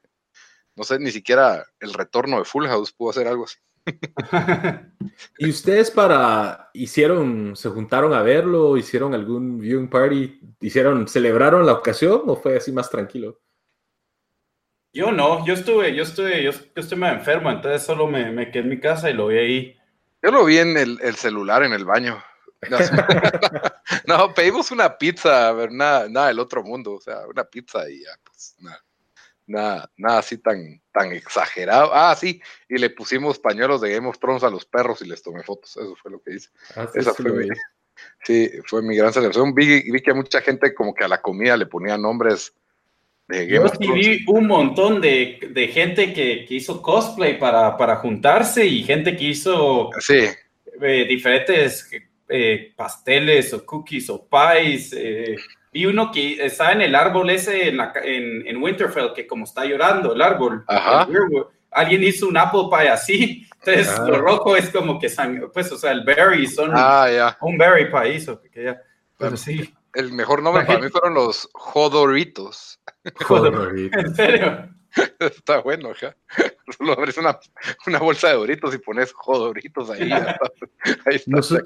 no 0.76 0.85
sé, 0.85 0.99
ni 0.99 1.11
siquiera 1.11 1.66
el 1.80 1.92
retorno 1.92 2.38
de 2.38 2.44
Full 2.44 2.66
House 2.66 2.92
pudo 2.92 3.11
hacer 3.11 3.26
algo 3.26 3.44
así. 3.44 3.56
¿Y 5.38 5.50
ustedes 5.50 5.90
para 5.90 6.70
hicieron, 6.73 7.56
se 7.56 7.68
juntaron 7.70 8.12
a 8.12 8.23
verlo, 8.23 8.76
hicieron 8.76 9.14
algún 9.14 9.58
viewing 9.58 9.88
party, 9.88 10.40
hicieron, 10.61 11.08
celebraron 11.08 11.66
la 11.66 11.73
ocasión 11.73 12.23
o 12.26 12.37
fue 12.37 12.56
así 12.56 12.70
más 12.70 12.90
tranquilo? 12.90 13.40
Yo 14.92 15.12
no, 15.12 15.44
yo 15.47 15.54
estuve, 15.54 15.94
yo 15.94 16.02
estuve, 16.02 16.42
yo, 16.42 16.50
estoy 16.75 16.99
más 16.99 17.18
enfermo, 17.18 17.50
entonces 17.50 17.82
solo 17.82 18.06
me, 18.06 18.30
me, 18.32 18.50
quedé 18.50 18.62
en 18.62 18.68
mi 18.70 18.80
casa 18.80 19.11
y 19.11 19.14
lo 19.14 19.28
vi 19.28 19.38
ahí 19.38 19.77
yo 20.22 20.30
lo 20.30 20.44
vi 20.44 20.58
en 20.58 20.76
el, 20.76 21.16
celular 21.16 21.62
en 21.62 21.72
el 21.72 21.84
baño. 21.84 22.22
No, 24.06 24.32
pedimos 24.34 24.70
una 24.70 24.96
pizza, 24.96 25.48
a 25.48 25.52
ver, 25.52 25.70
nada, 25.70 26.08
nada 26.08 26.28
del 26.28 26.40
otro 26.40 26.62
mundo, 26.62 26.94
o 26.94 27.00
sea, 27.00 27.26
una 27.26 27.44
pizza 27.44 27.88
y 27.90 28.02
ya, 28.02 28.10
pues 28.25 28.56
nada, 28.58 28.84
nada, 29.46 29.92
nada 29.96 30.18
así 30.18 30.38
tan, 30.38 30.80
tan 30.92 31.12
exagerado. 31.12 31.90
Ah, 31.92 32.14
sí, 32.16 32.40
y 32.68 32.78
le 32.78 32.90
pusimos 32.90 33.38
pañuelos 33.38 33.80
de 33.80 33.92
Game 33.92 34.08
of 34.08 34.18
Thrones 34.18 34.44
a 34.44 34.50
los 34.50 34.64
perros 34.64 35.02
y 35.02 35.06
les 35.06 35.22
tomé 35.22 35.42
fotos, 35.42 35.76
eso 35.76 35.94
fue 35.96 36.10
lo 36.10 36.22
que 36.22 36.34
hice. 36.34 36.48
Ah, 36.75 36.88
Esa 36.94 37.12
fue 37.12 37.32
mi, 37.32 37.48
sí, 38.25 38.50
fue 38.66 38.82
mi 38.82 38.96
gran 38.96 39.12
celebración. 39.12 39.54
Vi, 39.54 39.90
vi 39.90 40.02
que 40.02 40.14
mucha 40.14 40.40
gente 40.40 40.75
como 40.75 40.94
que 40.94 41.04
a 41.04 41.08
la 41.08 41.20
comida 41.20 41.56
le 41.56 41.66
ponía 41.66 41.98
nombres 41.98 42.54
Yo 43.28 43.68
sí 43.68 43.92
vi 43.92 44.25
un 44.26 44.47
montón 44.47 45.02
de, 45.02 45.70
gente 45.73 46.14
que, 46.14 46.47
hizo 46.49 46.80
cosplay 46.80 47.38
para, 47.38 47.76
para, 47.76 47.97
juntarse 47.97 48.64
y 48.64 48.82
gente 48.82 49.16
que 49.16 49.25
hizo 49.25 49.90
eh, 50.08 51.04
diferentes 51.06 51.90
eh, 52.28 52.73
pasteles 52.75 53.52
o 53.52 53.66
cookies 53.66 54.08
o 54.08 54.26
pies. 54.26 54.94
Eh, 54.97 55.37
vi 55.70 55.85
uno 55.85 56.11
que 56.11 56.44
está 56.44 56.73
en 56.73 56.80
el 56.80 56.94
árbol 56.94 57.28
ese 57.28 57.68
en, 57.68 57.80
en, 58.47 58.62
Winterfell, 58.62 59.12
que 59.14 59.26
como 59.26 59.44
está 59.44 59.66
llorando 59.66 60.14
el 60.14 60.23
árbol, 60.23 60.64
alguien 61.70 62.04
hizo 62.04 62.28
un 62.28 62.37
apple 62.38 62.68
pie 62.70 62.88
así. 62.88 63.47
Entonces, 63.58 63.88
ah. 63.99 64.06
lo 64.06 64.18
rojo 64.23 64.56
es 64.56 64.70
como 64.70 64.99
que, 64.99 65.11
pues, 65.52 65.70
o 65.70 65.76
sea, 65.76 65.92
el 65.92 66.02
berry 66.02 66.47
son 66.47 66.70
ah, 66.73 67.37
un 67.42 67.58
berry 67.58 67.90
pie 67.90 68.14
hizo. 68.14 68.40
Que 68.40 68.64
ya, 68.64 68.82
pero 69.18 69.37
sí. 69.37 69.75
El 69.94 70.12
mejor 70.12 70.42
nombre 70.42 70.64
para 70.64 70.78
mí 70.78 70.88
fueron 70.88 71.14
los 71.14 71.49
jodoritos. 71.52 72.77
Jodoritos. 73.26 74.05
¿En 74.05 74.14
serio? 74.14 74.69
Está 75.19 75.61
bueno, 75.61 75.90
ja. 75.95 76.17
Lo 76.81 76.93
abres 76.93 77.19
una, 77.19 77.38
una, 77.87 77.99
bolsa 77.99 78.28
de 78.28 78.35
doritos 78.35 78.75
y 78.75 78.78
pones 78.78 79.12
jodoritos 79.12 79.90
ahí. 79.90 80.11
ahí 81.07 81.17
está, 81.17 81.62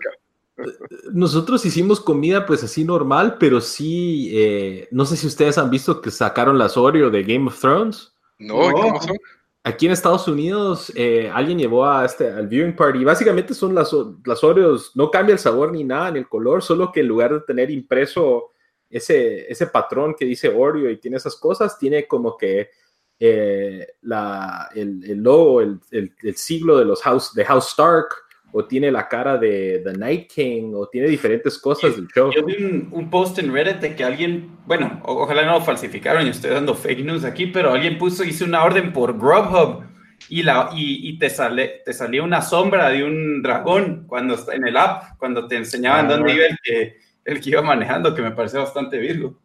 nosotros 1.13 1.65
hicimos 1.65 2.01
comida 2.01 2.47
pues 2.47 2.63
así 2.63 2.85
normal, 2.85 3.37
pero 3.39 3.61
sí, 3.61 4.31
eh, 4.33 4.89
no 4.91 5.05
sé 5.05 5.17
si 5.17 5.27
ustedes 5.27 5.59
han 5.59 5.71
visto 5.71 6.01
que 6.01 6.11
sacaron 6.11 6.59
las 6.59 6.77
Oreo 6.77 7.11
de 7.11 7.23
Game 7.23 7.47
of 7.47 7.59
Thrones. 7.59 8.15
No, 8.39 8.71
¿cómo 8.71 9.01
son? 9.01 9.17
Aquí 9.65 9.87
en 9.87 9.93
Estados 9.93 10.27
Unidos 10.27 10.93
eh, 10.97 11.31
alguien 11.33 11.59
llevó 11.59 11.87
a 11.87 12.05
este, 12.05 12.29
al 12.29 12.49
viewing 12.49 12.75
party. 12.75 13.05
Básicamente 13.05 13.55
son 13.55 13.75
las, 13.75 13.95
las 14.25 14.43
Oreos, 14.43 14.91
no 14.95 15.11
cambia 15.11 15.35
el 15.35 15.39
sabor 15.39 15.73
ni 15.73 15.85
nada, 15.85 16.11
ni 16.11 16.19
el 16.19 16.29
color, 16.29 16.63
solo 16.63 16.91
que 16.91 17.01
en 17.01 17.09
lugar 17.09 17.33
de 17.33 17.41
tener 17.41 17.71
impreso 17.71 18.52
ese, 18.93 19.51
ese 19.51 19.67
patrón 19.67 20.15
que 20.15 20.25
dice 20.25 20.49
Oreo 20.49 20.91
y 20.91 20.99
tiene 20.99 21.17
esas 21.17 21.37
cosas, 21.37 21.79
tiene 21.79 22.07
como 22.07 22.37
que 22.37 22.71
eh, 23.19 23.87
la, 24.03 24.69
el, 24.75 25.03
el, 25.05 25.19
logo, 25.19 25.61
el, 25.61 25.81
el, 25.91 26.13
el, 26.23 26.37
siglo 26.37 26.79
de 26.79 26.85
los 26.85 27.03
House, 27.03 27.33
de 27.35 27.45
House 27.45 27.69
Stark, 27.69 28.09
o 28.53 28.67
tiene 28.67 28.93
la 28.93 29.09
cara 29.09 29.39
de 29.39 29.81
The 29.85 29.95
Night 29.95 30.31
King, 30.31 30.73
o 30.75 30.87
tiene 30.89 31.09
diferentes 31.09 31.59
cosas 31.59 31.97
del 31.97 32.07
show. 32.09 32.31
Yo 32.31 32.45
vi 32.45 32.57
un, 32.91 33.11
post 33.11 33.39
en 33.39 33.53
Reddit 33.53 33.77
de 33.79 33.97
que 33.97 34.05
alguien, 34.05 34.59
bueno, 34.67 35.01
ojalá 35.05 35.47
no 35.47 35.53
lo 35.53 35.65
falsificaron 35.65 36.27
y 36.27 36.31
estoy 36.31 36.51
dando 36.51 36.75
fake 36.75 37.05
news 37.05 37.25
aquí, 37.25 37.47
pero 37.47 37.73
alguien 37.73 37.97
puso, 37.97 38.25
hizo 38.25 38.45
una 38.45 38.63
orden 38.63 38.93
por 38.93 39.19
Grubhub 39.19 39.85
y, 40.29 40.43
la, 40.43 40.71
y, 40.75 41.19
te, 41.19 41.31
sale, 41.31 41.81
te 41.85 41.93
salía 41.93 42.23
una 42.23 42.43
sombra 42.43 42.91
de 42.91 43.05
un 43.05 43.43
dragón 43.43 44.05
cuando 44.07 44.37
en 44.53 44.67
el 44.67 44.77
app, 44.77 45.17
cuando 45.19 45.47
te 45.47 45.57
enseñaban 45.57 46.07
ah. 46.07 46.17
dónde 46.17 46.35
iba 46.35 46.45
el 46.45 46.59
que, 46.63 46.99
el 47.25 47.41
que 47.41 47.51
iba 47.51 47.63
manejando, 47.63 48.15
que 48.15 48.23
me 48.23 48.33
pareció 48.33 48.61
bastante 48.61 48.99
virgo. 48.99 49.39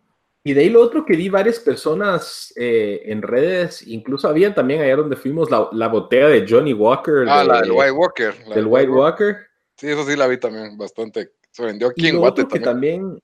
Y 0.43 0.53
de 0.53 0.61
ahí 0.61 0.69
lo 0.69 0.81
otro 0.81 1.05
que 1.05 1.17
vi 1.17 1.27
varias 1.27 1.59
personas 1.59 2.53
eh, 2.55 3.01
en 3.05 3.21
redes, 3.21 3.85
incluso 3.85 4.29
había 4.29 4.55
también 4.55 4.81
allá 4.81 4.95
donde 4.95 5.17
fuimos 5.17 5.51
la, 5.51 5.67
la 5.73 5.89
botella 5.89 6.29
de 6.29 6.45
Johnny 6.47 6.73
Walker. 6.73 7.25
Ah, 7.27 7.43
la 7.43 7.61
del 7.61 7.71
White 7.71 7.91
Walker. 7.91 8.33
del 8.55 8.65
White 8.65 8.89
Walker. 8.89 9.37
Sí, 9.75 9.89
eso 9.89 10.05
sí 10.05 10.15
la 10.15 10.27
vi 10.27 10.37
también 10.37 10.77
bastante. 10.77 11.33
Se 11.51 11.65
vendió 11.65 11.89
aquí 11.89 12.05
y 12.05 12.07
en 12.07 12.15
lo 12.15 12.23
Otro 12.23 12.47
que 12.47 12.59
también 12.59 13.21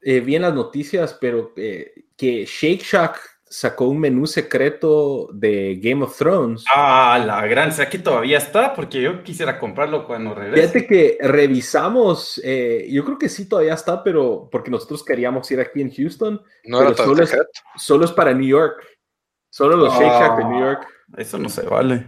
eh, 0.00 0.20
vi 0.20 0.34
en 0.34 0.42
las 0.42 0.54
noticias, 0.54 1.16
pero 1.20 1.52
eh, 1.56 2.06
que 2.16 2.44
Shake 2.44 2.82
Shack 2.82 3.20
sacó 3.52 3.86
un 3.86 4.00
menú 4.00 4.26
secreto 4.26 5.28
de 5.30 5.78
Game 5.80 6.02
of 6.02 6.16
Thrones. 6.16 6.64
Ah, 6.74 7.22
la 7.24 7.46
gran, 7.46 7.70
¿será 7.70 7.90
que 7.90 7.98
todavía 7.98 8.38
está? 8.38 8.72
Porque 8.74 9.02
yo 9.02 9.22
quisiera 9.22 9.58
comprarlo 9.58 10.06
cuando 10.06 10.34
regrese. 10.34 10.68
Fíjate 10.68 10.86
que 10.86 11.18
revisamos, 11.20 12.40
eh, 12.42 12.88
yo 12.90 13.04
creo 13.04 13.18
que 13.18 13.28
sí 13.28 13.46
todavía 13.46 13.74
está, 13.74 14.02
pero 14.02 14.48
porque 14.50 14.70
nosotros 14.70 15.04
queríamos 15.04 15.50
ir 15.50 15.60
aquí 15.60 15.82
en 15.82 15.92
Houston. 15.92 16.42
No 16.64 16.80
era 16.80 16.94
tan 16.94 17.06
solo, 17.06 17.22
es, 17.22 17.36
solo 17.76 18.06
es 18.06 18.12
para 18.12 18.32
New 18.32 18.48
York. 18.48 18.82
Solo 19.50 19.76
los 19.76 19.92
Shake 19.92 20.06
Shack 20.06 20.38
de 20.38 20.44
New 20.44 20.60
York. 20.60 20.88
Eso 21.18 21.36
no 21.36 21.50
se 21.50 21.62
vale. 21.62 22.06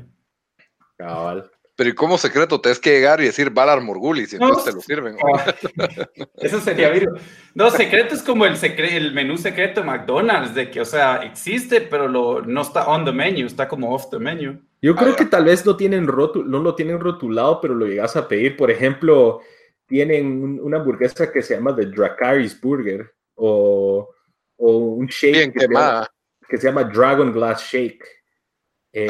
Cabal. 0.97 1.51
Pero 1.77 1.91
¿y 1.91 1.95
como 1.95 2.19
secreto? 2.19 2.61
Te 2.61 2.71
es 2.71 2.79
que 2.79 2.91
llegar 2.91 3.21
y 3.21 3.25
decir 3.25 3.51
Valar 3.51 3.81
Morgulis 3.81 4.33
y 4.33 4.37
entonces 4.37 4.65
te 4.65 4.73
lo 4.73 4.81
sirven. 4.81 5.17
Eso 6.37 6.61
sería 6.61 6.89
virgo. 6.91 7.17
No, 7.55 7.71
secreto 7.71 8.15
es 8.15 8.23
como 8.23 8.47
el, 8.47 8.57
el 8.63 9.13
menú 9.13 9.37
secreto 9.37 9.81
de 9.81 9.87
McDonald's, 9.87 10.55
de 10.55 10.71
que, 10.71 10.81
o 10.81 10.85
sea, 10.85 11.25
existe, 11.25 11.81
pero 11.81 12.07
lo, 12.07 12.43
no 12.43 12.63
está 12.63 12.87
on 12.87 13.05
the 13.05 13.13
menu, 13.13 13.47
está 13.47 13.67
como 13.67 13.93
off 13.93 14.09
the 14.11 14.21
menu. 14.21 14.61
Yo 14.81 14.95
creo 14.95 15.15
ah, 15.15 15.17
que 15.17 15.25
tal 15.25 15.47
vez 15.47 15.67
no, 15.67 15.77
tienen 15.77 16.07
no 16.07 16.59
lo 16.59 16.75
tienen 16.77 17.01
rotulado, 17.01 17.61
pero 17.61 17.75
lo 17.75 17.87
llegas 17.87 18.15
a 18.15 18.29
pedir. 18.29 18.57
Por 18.57 18.71
ejemplo, 18.71 19.41
tienen 19.87 20.61
una 20.63 20.77
hamburguesa 20.77 21.33
que 21.33 21.43
se 21.43 21.55
llama 21.55 21.75
The 21.75 21.87
Dracarys 21.87 22.61
Burger 22.61 23.13
o, 23.35 24.09
o 24.57 24.77
un 24.77 25.07
shake 25.07 25.53
que 25.53 25.61
se, 25.61 25.69
llama, 25.69 26.07
que 26.49 26.57
se, 26.57 26.67
llama, 26.69 26.85
Dragon 26.85 27.33
Glass 27.33 27.63
Shake. 27.63 28.05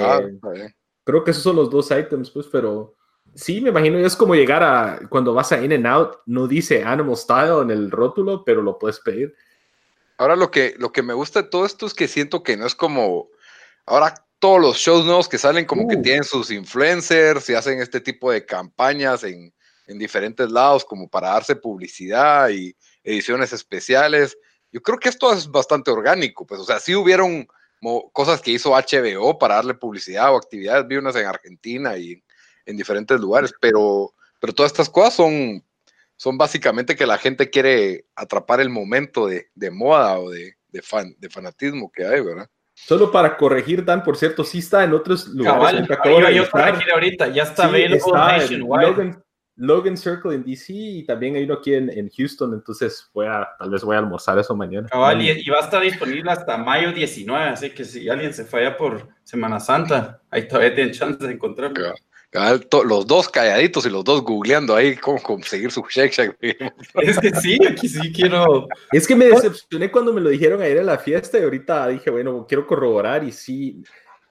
ah, 0.00 0.22
eh, 0.22 0.74
Creo 1.04 1.22
que 1.22 1.30
esos 1.30 1.42
son 1.42 1.56
los 1.56 1.70
dos 1.70 1.90
items, 1.90 2.30
pues, 2.30 2.46
pero 2.50 2.94
sí, 3.34 3.60
me 3.60 3.70
imagino, 3.70 3.98
es 3.98 4.16
como 4.16 4.34
llegar 4.34 4.62
a 4.62 5.00
cuando 5.08 5.34
vas 5.34 5.52
a 5.52 5.62
In 5.62 5.72
and 5.72 5.86
Out, 5.86 6.16
no 6.26 6.46
dice 6.46 6.82
Animal 6.82 7.16
Style 7.16 7.62
en 7.62 7.70
el 7.70 7.90
rótulo, 7.90 8.44
pero 8.44 8.62
lo 8.62 8.78
puedes 8.78 9.00
pedir. 9.00 9.34
Ahora 10.16 10.36
lo 10.36 10.50
que, 10.50 10.74
lo 10.78 10.92
que 10.92 11.02
me 11.02 11.12
gusta 11.12 11.42
de 11.42 11.48
todo 11.48 11.66
esto 11.66 11.86
es 11.86 11.94
que 11.94 12.08
siento 12.08 12.42
que 12.42 12.56
no 12.56 12.66
es 12.66 12.74
como, 12.74 13.28
ahora 13.84 14.14
todos 14.38 14.60
los 14.60 14.76
shows 14.76 15.04
nuevos 15.04 15.28
que 15.28 15.38
salen 15.38 15.64
como 15.64 15.88
que 15.88 15.96
uh. 15.96 16.02
tienen 16.02 16.24
sus 16.24 16.50
influencers 16.50 17.48
y 17.48 17.54
hacen 17.54 17.80
este 17.80 18.00
tipo 18.00 18.30
de 18.30 18.44
campañas 18.44 19.24
en, 19.24 19.52
en 19.86 19.98
diferentes 19.98 20.50
lados 20.50 20.84
como 20.84 21.08
para 21.08 21.30
darse 21.30 21.56
publicidad 21.56 22.50
y 22.50 22.76
ediciones 23.02 23.52
especiales. 23.52 24.38
Yo 24.72 24.80
creo 24.80 24.98
que 24.98 25.08
esto 25.08 25.32
es 25.32 25.50
bastante 25.50 25.90
orgánico, 25.90 26.46
pues, 26.46 26.60
o 26.60 26.64
sea, 26.64 26.80
sí 26.80 26.94
hubieron 26.94 27.46
cosas 28.12 28.40
que 28.40 28.52
hizo 28.52 28.70
HBO 28.70 29.38
para 29.38 29.56
darle 29.56 29.74
publicidad 29.74 30.32
o 30.32 30.36
actividades, 30.36 30.86
vi 30.86 30.96
unas 30.96 31.16
en 31.16 31.26
Argentina 31.26 31.96
y 31.96 32.22
en 32.66 32.76
diferentes 32.76 33.20
lugares, 33.20 33.52
pero, 33.60 34.12
pero 34.40 34.52
todas 34.52 34.72
estas 34.72 34.88
cosas 34.88 35.14
son, 35.14 35.62
son 36.16 36.38
básicamente 36.38 36.96
que 36.96 37.06
la 37.06 37.18
gente 37.18 37.50
quiere 37.50 38.06
atrapar 38.14 38.60
el 38.60 38.70
momento 38.70 39.26
de, 39.26 39.48
de 39.54 39.70
moda 39.70 40.18
o 40.18 40.30
de, 40.30 40.54
de, 40.68 40.82
fan, 40.82 41.14
de 41.18 41.28
fanatismo 41.30 41.90
que 41.92 42.04
hay, 42.06 42.20
¿verdad? 42.20 42.48
Solo 42.74 43.12
para 43.12 43.36
corregir, 43.36 43.84
Dan, 43.84 44.02
por 44.02 44.16
cierto, 44.16 44.42
sí 44.42 44.58
está 44.58 44.82
en 44.82 44.92
otros 44.94 45.28
lugares. 45.28 45.86
Cabal, 45.86 46.34
yo, 46.34 46.50
corregir 46.50 46.90
ahorita, 46.92 47.28
ya 47.28 47.44
está, 47.44 47.70
sí, 47.70 47.82
está 47.82 48.38
Logan, 48.50 49.23
Logan 49.56 49.96
Circle 49.96 50.34
en 50.34 50.44
DC 50.44 50.72
y 50.72 51.04
también 51.04 51.36
hay 51.36 51.44
uno 51.44 51.54
aquí 51.54 51.74
en, 51.74 52.10
Houston, 52.10 52.54
entonces 52.54 53.08
voy 53.14 53.26
a, 53.26 53.48
tal 53.58 53.70
vez 53.70 53.84
voy 53.84 53.94
a 53.94 54.00
almorzar 54.00 54.38
eso 54.38 54.54
mañana. 54.56 54.88
y, 54.92 55.48
va 55.48 55.58
a 55.58 55.64
estar 55.64 55.82
disponible 55.82 56.30
hasta 56.30 56.56
mayo 56.56 56.92
19, 56.92 57.44
así 57.44 57.70
que 57.70 57.84
si 57.84 58.08
alguien 58.08 58.34
se 58.34 58.44
falla 58.44 58.76
por 58.76 59.08
Semana 59.22 59.60
Santa, 59.60 60.20
ahí 60.30 60.48
todavía 60.48 60.74
tienen 60.74 60.92
chance 60.92 61.24
de 61.24 61.32
encontrarlo. 61.32 61.94
los 62.84 63.06
dos 63.06 63.28
calladitos 63.28 63.86
y 63.86 63.90
los 63.90 64.02
dos 64.02 64.22
googleando 64.22 64.74
ahí 64.74 64.96
cómo 64.96 65.22
conseguir 65.22 65.70
su 65.70 65.84
shake 65.88 66.12
shack. 66.12 66.36
Es 66.40 67.18
que 67.20 67.30
sí, 67.36 67.58
aquí 67.68 67.88
sí 67.88 68.12
quiero. 68.12 68.66
Es 68.90 69.06
que 69.06 69.14
me 69.14 69.26
decepcioné 69.26 69.90
cuando 69.90 70.12
me 70.12 70.20
lo 70.20 70.30
dijeron 70.30 70.60
ayer 70.62 70.78
en 70.78 70.86
la 70.86 70.98
fiesta 70.98 71.38
y 71.38 71.42
ahorita 71.42 71.88
dije, 71.88 72.10
bueno, 72.10 72.44
quiero 72.48 72.66
corroborar 72.66 73.22
y 73.22 73.30
sí, 73.30 73.84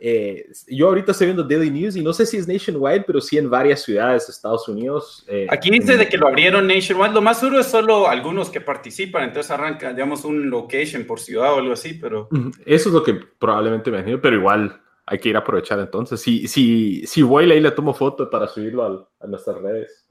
eh, 0.05 0.51
yo 0.67 0.89
ahorita 0.89 1.13
estoy 1.13 1.27
viendo 1.27 1.43
Daily 1.43 1.69
News 1.69 1.95
y 1.95 2.03
no 2.03 2.11
sé 2.11 2.25
si 2.25 2.35
es 2.35 2.45
nationwide, 2.45 3.05
pero 3.07 3.21
sí 3.21 3.37
en 3.37 3.49
varias 3.49 3.83
ciudades 3.83 4.27
de 4.27 4.33
Estados 4.33 4.67
Unidos. 4.67 5.23
Eh, 5.29 5.47
Aquí 5.49 5.69
dice 5.69 5.95
de 5.95 6.09
que 6.09 6.17
lo 6.17 6.27
abrieron 6.27 6.67
nationwide. 6.67 7.13
Lo 7.13 7.21
más 7.21 7.39
duro 7.39 7.57
es 7.57 7.67
solo 7.67 8.09
algunos 8.09 8.49
que 8.49 8.59
participan, 8.59 9.23
entonces 9.23 9.49
arranca, 9.49 9.93
digamos, 9.93 10.25
un 10.25 10.49
location 10.49 11.05
por 11.05 11.21
ciudad 11.21 11.53
o 11.53 11.59
algo 11.59 11.71
así, 11.71 11.93
pero... 11.93 12.27
Eso 12.65 12.89
es 12.89 12.93
lo 12.93 13.01
que 13.01 13.13
probablemente 13.13 13.91
me 13.91 13.99
imagino, 13.99 14.19
pero 14.19 14.35
igual 14.35 14.81
hay 15.05 15.19
que 15.19 15.29
ir 15.29 15.37
a 15.37 15.39
aprovechar 15.39 15.79
entonces. 15.79 16.19
Si, 16.19 16.49
si, 16.49 17.07
si 17.07 17.21
voy 17.21 17.49
ahí 17.49 17.61
le 17.61 17.71
tomo 17.71 17.93
foto 17.93 18.29
para 18.29 18.49
subirlo 18.49 19.07
a, 19.21 19.27
nuestras 19.27 19.61
redes. 19.61 20.05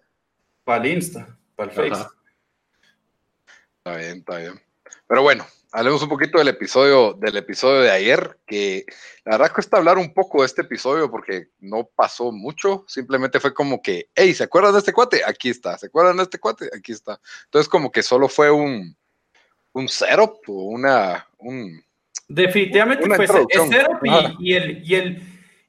Para 0.65 0.83
el 0.87 0.93
Insta, 0.93 1.37
para 1.55 1.71
el 1.71 1.77
Facebook. 1.77 2.15
Está 3.77 3.99
bien, 3.99 4.19
está 4.21 4.39
bien. 4.39 4.55
Pero 5.07 5.23
bueno, 5.23 5.45
hablemos 5.73 6.03
un 6.03 6.09
poquito 6.11 6.39
del 6.39 6.49
episodio, 6.49 7.15
del 7.15 7.37
episodio 7.39 7.81
de 7.81 7.91
ayer, 7.91 8.39
que 8.47 8.85
la 9.25 9.39
verdad 9.39 9.55
cuesta 9.55 9.79
hablar 9.79 9.97
un 9.97 10.13
poco 10.13 10.41
de 10.41 10.47
este 10.47 10.63
episodio 10.63 11.11
porque 11.11 11.49
no 11.61 11.89
pasó 11.97 12.31
mucho, 12.31 12.85
simplemente 12.87 13.41
fue 13.41 13.55
como 13.55 13.81
que, 13.81 14.11
hey, 14.15 14.35
¿se 14.35 14.45
acuerdan 14.45 14.73
de 14.73 14.81
este 14.81 14.93
cuate? 14.93 15.23
Aquí 15.27 15.49
está, 15.49 15.79
¿se 15.79 15.87
acuerdan 15.87 16.19
de 16.19 16.25
este 16.25 16.39
cuate? 16.39 16.69
Aquí 16.77 16.93
está. 16.93 17.19
Entonces 17.45 17.69
como 17.69 17.91
que 17.91 18.03
solo 18.03 18.29
fue 18.29 18.51
un, 18.51 18.95
un 19.73 19.89
setup 19.89 20.39
o 20.49 20.65
una... 20.65 21.27
Un, 21.39 21.83
Definitivamente 22.29 23.07
fue 23.15 23.27
setup 23.27 24.05
y, 24.39 24.55
el, 24.55 24.83
y, 24.85 24.95
el, 24.95 25.23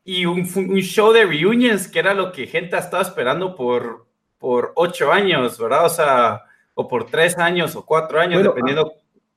y 0.04 0.26
un, 0.26 0.40
un, 0.56 0.82
show 0.82 1.12
de 1.12 1.26
reunions 1.26 1.88
que 1.88 2.00
era 2.00 2.14
lo 2.14 2.32
que 2.32 2.46
gente 2.46 2.76
ha 2.76 2.80
estado 2.80 3.02
esperando 3.02 3.56
por, 3.56 4.06
por 4.38 4.74
ocho 4.76 5.12
años, 5.12 5.58
¿verdad? 5.58 5.86
O 5.86 5.90
sea, 5.90 6.44
o 6.74 6.88
por 6.88 7.10
tres 7.10 7.38
años 7.38 7.76
o 7.78 7.86
cuatro 7.86 8.20
años, 8.20 8.44
dependiendo... 8.44 8.94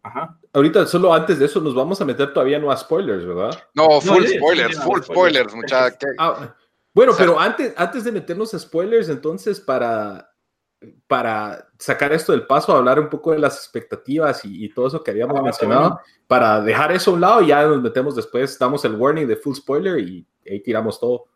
Ajá. 0.06 0.38
Ahorita, 0.52 0.86
solo 0.86 1.12
antes 1.12 1.38
de 1.38 1.46
eso, 1.46 1.60
nos 1.60 1.74
vamos 1.74 2.00
a 2.00 2.04
meter 2.04 2.32
todavía 2.32 2.58
no 2.58 2.70
a 2.70 2.76
spoilers, 2.76 3.26
¿verdad? 3.26 3.58
No, 3.74 4.00
full 4.00 4.24
spoilers, 4.24 4.78
full 4.82 5.02
spoilers, 5.02 5.54
muchachos. 5.54 6.10
Ah, 6.18 6.54
bueno, 6.94 7.12
pero 7.16 7.38
antes, 7.38 7.74
antes 7.76 8.04
de 8.04 8.12
meternos 8.12 8.54
a 8.54 8.58
spoilers, 8.58 9.08
entonces, 9.10 9.60
para 9.60 10.30
para 11.06 11.68
sacar 11.78 12.12
esto 12.12 12.32
del 12.32 12.46
paso, 12.46 12.74
hablar 12.74 13.00
un 13.00 13.08
poco 13.08 13.32
de 13.32 13.38
las 13.38 13.56
expectativas 13.56 14.42
y, 14.44 14.68
todo 14.68 14.88
eso 14.88 15.02
que 15.02 15.10
habíamos 15.10 15.38
ah, 15.38 15.42
mencionado, 15.42 16.00
para 16.26 16.60
dejar 16.60 16.92
eso 16.92 17.10
a 17.10 17.14
un 17.14 17.20
lado, 17.20 17.42
ya 17.42 17.62
nos 17.66 17.82
metemos 17.82 18.14
después, 18.14 18.58
damos 18.58 18.84
el 18.84 18.94
warning 18.94 19.26
de 19.26 19.36
full 19.36 19.54
spoiler 19.54 19.98
y 19.98 20.26
ahí 20.48 20.60
tiramos 20.62 21.00
todo. 21.00 21.26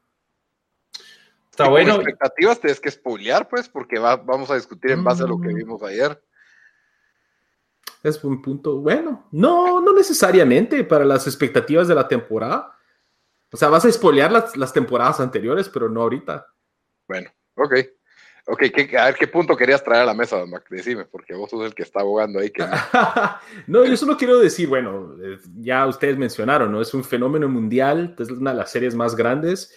Está 1.50 1.68
bueno. 1.68 1.94
expectativas 1.96 2.60
tienes 2.60 2.80
que 2.80 2.90
spoilear, 2.90 3.48
pues, 3.48 3.68
porque 3.68 3.98
vamos 3.98 4.50
a 4.50 4.54
discutir 4.54 4.92
en 4.92 5.04
base 5.04 5.22
a 5.22 5.26
lo 5.26 5.40
que 5.40 5.48
mm. 5.48 5.54
vimos 5.54 5.82
ayer. 5.82 6.22
Es 8.02 8.22
un 8.24 8.40
punto 8.40 8.78
bueno. 8.80 9.28
No, 9.32 9.80
no 9.80 9.92
necesariamente 9.92 10.84
para 10.84 11.04
las 11.04 11.26
expectativas 11.26 11.88
de 11.88 11.94
la 11.94 12.08
temporada. 12.08 12.76
O 13.52 13.56
sea, 13.56 13.68
vas 13.68 13.84
a 13.84 13.92
spoilear 13.92 14.30
las, 14.30 14.56
las 14.56 14.72
temporadas 14.72 15.20
anteriores, 15.20 15.68
pero 15.68 15.88
no 15.88 16.02
ahorita. 16.02 16.46
Bueno, 17.06 17.30
ok. 17.56 17.74
Ok, 18.46 18.62
a 18.98 19.04
ver 19.04 19.14
qué 19.14 19.28
punto 19.28 19.56
querías 19.56 19.84
traer 19.84 20.02
a 20.02 20.06
la 20.06 20.14
mesa, 20.14 20.44
Mac, 20.46 20.66
decime, 20.70 21.04
porque 21.04 21.34
vos 21.34 21.50
sos 21.50 21.64
el 21.64 21.74
que 21.74 21.82
está 21.82 22.00
abogando 22.00 22.40
ahí. 22.40 22.50
Que... 22.50 22.64
no, 23.66 23.84
yo 23.84 23.96
solo 23.96 24.16
quiero 24.16 24.40
decir, 24.40 24.66
bueno, 24.66 25.14
eh, 25.22 25.38
ya 25.58 25.86
ustedes 25.86 26.16
mencionaron, 26.16 26.72
¿no? 26.72 26.80
Es 26.80 26.92
un 26.94 27.04
fenómeno 27.04 27.48
mundial, 27.48 28.16
es 28.18 28.30
una 28.30 28.52
de 28.52 28.56
las 28.56 28.72
series 28.72 28.94
más 28.94 29.14
grandes. 29.14 29.72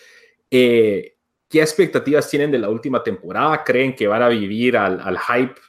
Eh, 0.49 1.17
¿Qué 1.49 1.61
expectativas 1.61 2.29
tienen 2.29 2.51
de 2.51 2.57
la 2.57 2.69
última 2.69 3.03
temporada? 3.03 3.63
¿Creen 3.63 3.95
que 3.95 4.07
van 4.07 4.23
a 4.23 4.29
vivir 4.29 4.75
al, 4.75 4.99
al, 5.01 5.19
hype 5.19 5.61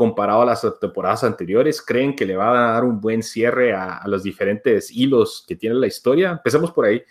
comparado 0.00 0.40
a 0.40 0.46
las 0.46 0.66
temporadas 0.80 1.24
anteriores? 1.24 1.82
¿Creen 1.82 2.16
que 2.16 2.24
le 2.24 2.34
va 2.34 2.48
a 2.48 2.72
dar 2.72 2.84
un 2.84 3.02
buen 3.02 3.22
cierre 3.22 3.74
a, 3.74 3.98
a 3.98 4.08
los 4.08 4.22
diferentes 4.22 4.90
hilos 4.90 5.44
que 5.46 5.56
tiene 5.56 5.74
la 5.74 5.88
historia? 5.88 6.30
Empecemos 6.30 6.72
por 6.72 6.86
ahí. 6.86 7.04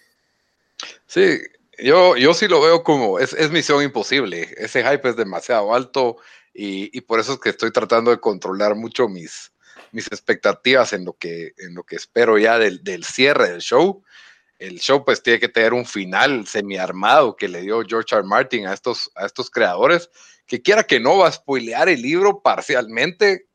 Sí, 1.05 1.39
yo, 1.77 2.17
yo 2.17 2.33
sí 2.33 2.47
lo 2.47 2.59
veo 2.61 2.81
como, 2.81 3.19
es, 3.19 3.33
es 3.33 3.51
misión 3.51 3.83
imposible. 3.83 4.55
Ese 4.57 4.83
hype 4.83 5.07
es 5.07 5.15
demasiado 5.15 5.75
alto 5.75 6.17
y, 6.51 6.89
y, 6.97 7.01
por 7.01 7.19
eso 7.19 7.33
es 7.33 7.39
que 7.39 7.49
estoy 7.49 7.69
tratando 7.69 8.09
de 8.09 8.19
controlar 8.19 8.73
mucho 8.73 9.07
mis, 9.07 9.51
mis 9.91 10.07
expectativas 10.07 10.91
en 10.91 11.05
lo 11.05 11.13
que, 11.13 11.53
en 11.59 11.75
lo 11.75 11.83
que 11.83 11.95
espero 11.95 12.39
ya 12.39 12.57
del, 12.57 12.83
del 12.83 13.03
cierre 13.03 13.51
del 13.51 13.61
show. 13.61 14.03
El 14.57 14.79
show 14.79 15.05
pues 15.05 15.21
tiene 15.21 15.39
que 15.39 15.47
tener 15.47 15.75
un 15.75 15.85
final 15.85 16.47
semi-armado 16.47 17.35
que 17.35 17.47
le 17.49 17.61
dio 17.61 17.83
George 17.87 18.15
R. 18.15 18.23
Martin 18.23 18.65
a 18.65 18.73
estos, 18.73 19.11
a 19.13 19.27
estos 19.27 19.51
creadores, 19.51 20.09
que 20.49 20.63
quiera 20.63 20.83
que 20.83 20.99
no 20.99 21.19
va 21.19 21.27
a 21.27 21.31
spoilear 21.31 21.89
el 21.89 22.01
libro 22.01 22.41
parcialmente, 22.41 23.45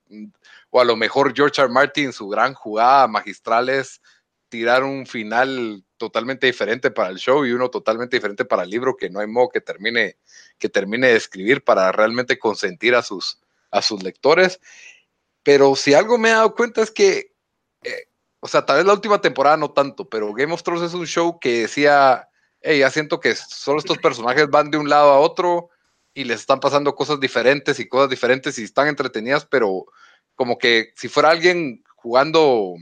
o 0.70 0.80
a 0.80 0.84
lo 0.84 0.94
mejor 0.94 1.34
George 1.34 1.60
R. 1.60 1.68
Martin, 1.68 2.12
su 2.12 2.28
gran 2.28 2.54
jugada 2.54 3.08
magistral 3.08 3.68
es 3.68 4.00
tirar 4.48 4.84
un 4.84 5.04
final 5.04 5.84
totalmente 5.96 6.46
diferente 6.46 6.92
para 6.92 7.08
el 7.08 7.16
show 7.16 7.44
y 7.44 7.50
uno 7.50 7.68
totalmente 7.68 8.16
diferente 8.16 8.44
para 8.44 8.62
el 8.62 8.70
libro 8.70 8.96
que 8.96 9.10
no 9.10 9.18
hay 9.18 9.26
modo 9.26 9.48
que 9.48 9.60
termine, 9.60 10.18
que 10.56 10.68
termine 10.68 11.08
de 11.08 11.16
escribir 11.16 11.64
para 11.64 11.90
realmente 11.90 12.38
consentir 12.38 12.94
a 12.94 13.02
sus, 13.02 13.40
a 13.72 13.82
sus 13.82 14.00
lectores. 14.04 14.60
Pero 15.42 15.74
si 15.74 15.94
algo 15.94 16.16
me 16.16 16.28
he 16.28 16.32
dado 16.32 16.54
cuenta 16.54 16.80
es 16.80 16.92
que, 16.92 17.32
eh, 17.82 18.08
o 18.38 18.46
sea, 18.46 18.64
tal 18.64 18.76
vez 18.76 18.86
la 18.86 18.92
última 18.92 19.20
temporada 19.20 19.56
no 19.56 19.72
tanto, 19.72 20.08
pero 20.08 20.32
Game 20.32 20.54
of 20.54 20.62
Thrones 20.62 20.84
es 20.84 20.94
un 20.94 21.08
show 21.08 21.40
que 21.40 21.62
decía, 21.62 22.28
hey, 22.60 22.78
ya 22.78 22.90
siento 22.90 23.18
que 23.18 23.34
solo 23.34 23.80
estos 23.80 23.98
personajes 23.98 24.48
van 24.48 24.70
de 24.70 24.78
un 24.78 24.88
lado 24.88 25.10
a 25.10 25.18
otro 25.18 25.70
y 26.14 26.24
les 26.24 26.40
están 26.40 26.60
pasando 26.60 26.94
cosas 26.94 27.18
diferentes 27.18 27.80
y 27.80 27.88
cosas 27.88 28.08
diferentes 28.08 28.58
y 28.58 28.64
están 28.64 28.86
entretenidas, 28.86 29.44
pero 29.44 29.84
como 30.36 30.56
que 30.56 30.92
si 30.94 31.08
fuera 31.08 31.30
alguien 31.30 31.82
jugando 31.96 32.74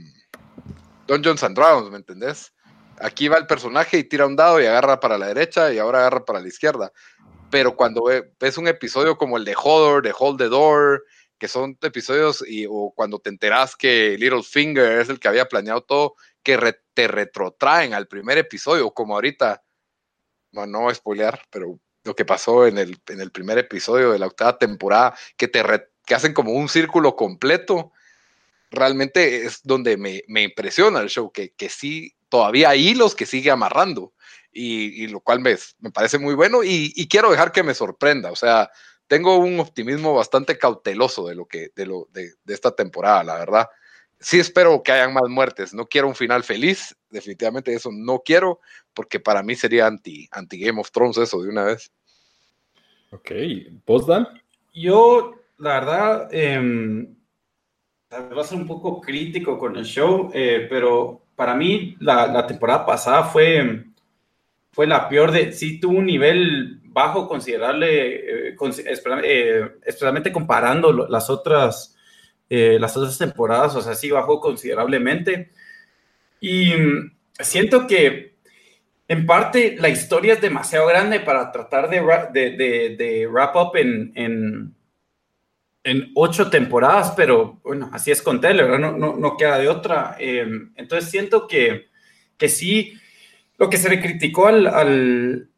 Dungeons 1.07 1.43
and 1.43 1.55
Dragons, 1.55 1.89
¿me 1.89 1.97
entendés? 1.97 2.53
Aquí 2.99 3.27
va 3.27 3.37
el 3.37 3.47
personaje 3.47 3.97
y 3.97 4.03
tira 4.03 4.27
un 4.27 4.35
dado 4.35 4.61
y 4.61 4.65
agarra 4.67 4.99
para 4.99 5.17
la 5.17 5.27
derecha 5.27 5.73
y 5.73 5.79
ahora 5.79 5.99
agarra 5.99 6.23
para 6.25 6.39
la 6.39 6.47
izquierda. 6.47 6.91
Pero 7.49 7.75
cuando 7.75 8.03
ves 8.39 8.57
un 8.57 8.67
episodio 8.67 9.17
como 9.17 9.37
el 9.37 9.45
de 9.45 9.55
Hodor, 9.55 10.03
de 10.03 10.13
Hold 10.17 10.37
the 10.37 10.49
Door, 10.49 11.03
que 11.37 11.47
son 11.47 11.77
episodios, 11.81 12.43
y, 12.47 12.65
o 12.69 12.93
cuando 12.95 13.19
te 13.19 13.29
enteras 13.29 13.75
que 13.75 14.15
Littlefinger 14.17 15.01
es 15.01 15.09
el 15.09 15.19
que 15.19 15.27
había 15.27 15.45
planeado 15.45 15.81
todo, 15.81 16.15
que 16.41 16.77
te 16.93 17.07
retrotraen 17.07 17.93
al 17.93 18.07
primer 18.07 18.37
episodio, 18.37 18.91
como 18.91 19.15
ahorita, 19.15 19.63
no, 20.51 20.65
no 20.67 20.81
voy 20.81 20.91
a 20.91 20.95
spoilear, 20.95 21.41
pero 21.49 21.79
lo 22.03 22.15
que 22.15 22.25
pasó 22.25 22.67
en 22.67 22.77
el, 22.77 22.99
en 23.07 23.21
el 23.21 23.31
primer 23.31 23.57
episodio 23.57 24.11
de 24.11 24.19
la 24.19 24.27
octava 24.27 24.57
temporada, 24.57 25.15
que 25.37 25.47
te 25.47 25.63
que 26.05 26.15
hacen 26.15 26.33
como 26.33 26.51
un 26.51 26.67
círculo 26.67 27.15
completo, 27.15 27.93
realmente 28.69 29.45
es 29.45 29.61
donde 29.63 29.95
me, 29.95 30.23
me 30.27 30.43
impresiona 30.43 30.99
el 30.99 31.09
show, 31.09 31.31
que, 31.31 31.53
que 31.53 31.69
sí 31.69 32.13
todavía 32.33 32.69
hay 32.69 32.89
hilos 32.89 33.13
que 33.13 33.27
sigue 33.27 33.51
amarrando. 33.51 34.11
Y, 34.55 35.07
lo 35.07 35.19
cual 35.19 35.39
me, 35.39 35.55
me, 35.79 35.91
parece 35.91 36.19
muy 36.19 36.35
bueno 36.35 36.63
y, 36.63 37.07
quiero 37.07 37.31
dejar 37.31 37.51
que 37.51 37.63
me 37.63 37.73
sorprenda. 37.73 38.31
O 38.31 38.35
sea, 38.35 38.69
tengo 39.07 39.37
un 39.37 39.59
optimismo 39.59 40.13
bastante 40.13 40.57
cauteloso 40.57 41.27
de 41.27 41.35
lo 41.35 41.47
que, 41.47 41.69
de 41.75 41.85
lo, 41.87 42.07
de, 42.11 42.33
esta 42.47 42.75
temporada, 42.75 43.23
la 43.23 43.35
verdad. 43.35 43.69
Sí 44.19 44.39
espero 44.39 44.83
que 44.83 44.91
hayan 44.91 45.13
más 45.13 45.27
muertes. 45.27 45.73
No 45.73 45.87
quiero 45.87 46.07
un 46.07 46.15
final 46.15 46.43
feliz. 46.43 46.95
Definitivamente 47.13 47.73
eso 47.73 47.89
no 47.93 48.21
quiero, 48.25 48.59
porque 48.93 49.19
para 49.19 49.43
mí 49.43 49.55
sería 49.55 49.87
anti, 49.87 50.27
anti 50.31 50.59
Game 50.59 50.81
of 50.81 50.91
Thrones 50.91 51.17
eso 51.17 51.41
de 51.41 51.49
una 51.49 51.63
vez. 51.63 51.91
Ok, 53.11 53.31
¿vos, 53.85 54.07
Dan? 54.07 54.27
Yo, 54.73 55.35
la 55.59 55.79
verdad, 55.79 56.29
eh, 56.31 57.07
va 58.11 58.41
a 58.41 58.43
ser 58.43 58.57
un 58.57 58.67
poco 58.67 58.99
crítico 58.99 59.57
con 59.57 59.77
el 59.77 59.85
show, 59.85 60.31
eh, 60.33 60.67
pero 60.69 61.23
para 61.35 61.55
mí 61.55 61.95
la, 61.99 62.45
temporada 62.45 62.85
pasada 62.85 63.23
fue, 63.23 63.85
fue 64.71 64.87
la 64.87 65.07
peor 65.09 65.31
de, 65.31 65.51
sí 65.51 65.79
tuvo 65.79 65.97
un 65.97 66.05
nivel 66.05 66.79
bajo 66.93 67.27
considerable, 67.27 68.51
eh, 68.51 68.55
eh, 69.23 69.71
especialmente 69.85 70.31
comparando 70.31 70.93
las 71.07 71.29
otras, 71.29 71.95
eh, 72.49 72.77
las 72.79 72.95
otras 72.95 73.17
temporadas, 73.17 73.75
o 73.75 73.81
sea, 73.81 73.95
sí 73.95 74.11
bajó 74.11 74.39
considerablemente. 74.39 75.51
Y 76.43 76.73
mm, 76.75 77.15
siento 77.39 77.87
que 77.87 78.35
en 79.07 79.25
parte 79.25 79.77
la 79.79 79.87
historia 79.87 80.33
es 80.33 80.41
demasiado 80.41 80.85
grande 80.87 81.21
para 81.21 81.49
tratar 81.53 81.89
de, 81.89 82.01
de, 82.33 82.95
de, 82.97 83.27
wrap 83.27 83.55
up 83.55 83.77
en, 83.77 84.11
en, 84.13 84.75
en, 85.85 86.11
ocho 86.15 86.49
temporadas, 86.49 87.13
pero 87.15 87.61
bueno, 87.63 87.89
así 87.93 88.11
es 88.11 88.21
con 88.21 88.41
Taylor, 88.41 88.77
no, 88.77 88.91
no, 88.91 89.15
no 89.15 89.37
queda 89.37 89.57
de 89.57 89.69
otra. 89.69 90.17
entonces 90.19 91.09
siento 91.09 91.47
que, 91.47 91.87
que 92.37 92.49
sí 92.49 92.93
lo 93.57 93.69
que 93.69 93.77
se 93.77 93.87
le 93.87 94.01
criticó 94.01 94.47
al, 94.47 95.49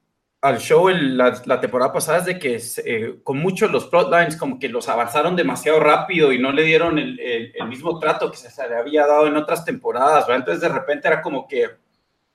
al 0.46 0.60
show 0.60 0.90
la, 0.90 1.42
la, 1.46 1.60
temporada 1.60 1.92
pasada 1.92 2.20
es 2.20 2.26
de 2.26 2.38
que 2.38 2.62
eh, 2.86 3.16
con 3.24 3.40
muchos 3.40 3.72
los 3.72 3.88
plotlines 3.88 4.38
como 4.38 4.60
que 4.60 4.70
los 4.70 4.88
avanzaron 4.88 5.36
demasiado 5.36 5.80
rápido 5.80 6.32
y 6.32 6.38
no 6.38 6.52
le 6.52 6.62
dieron 6.62 7.00
el, 7.00 7.20
el, 7.20 7.68
mismo 7.68 7.98
trato 7.98 8.30
que 8.30 8.38
se 8.38 8.70
le 8.70 8.76
había 8.76 9.08
dado 9.08 9.26
en 9.26 9.38
otras 9.38 9.66
temporadas, 9.66 10.28
Entonces 10.30 10.62
de 10.62 10.70
repente 10.70 11.08
era 11.08 11.24
como 11.24 11.48
que 11.48 11.68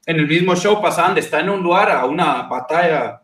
en 0.07 0.17
el 0.17 0.27
mismo 0.27 0.57
show 0.57 0.83
pasaban 0.83 1.15
de 1.15 1.21
estar 1.21 1.41
en 1.41 1.51
un 1.51 1.63
lugar 1.63 1.89
a 1.89 2.05
una 2.05 2.43
batalla 2.43 3.23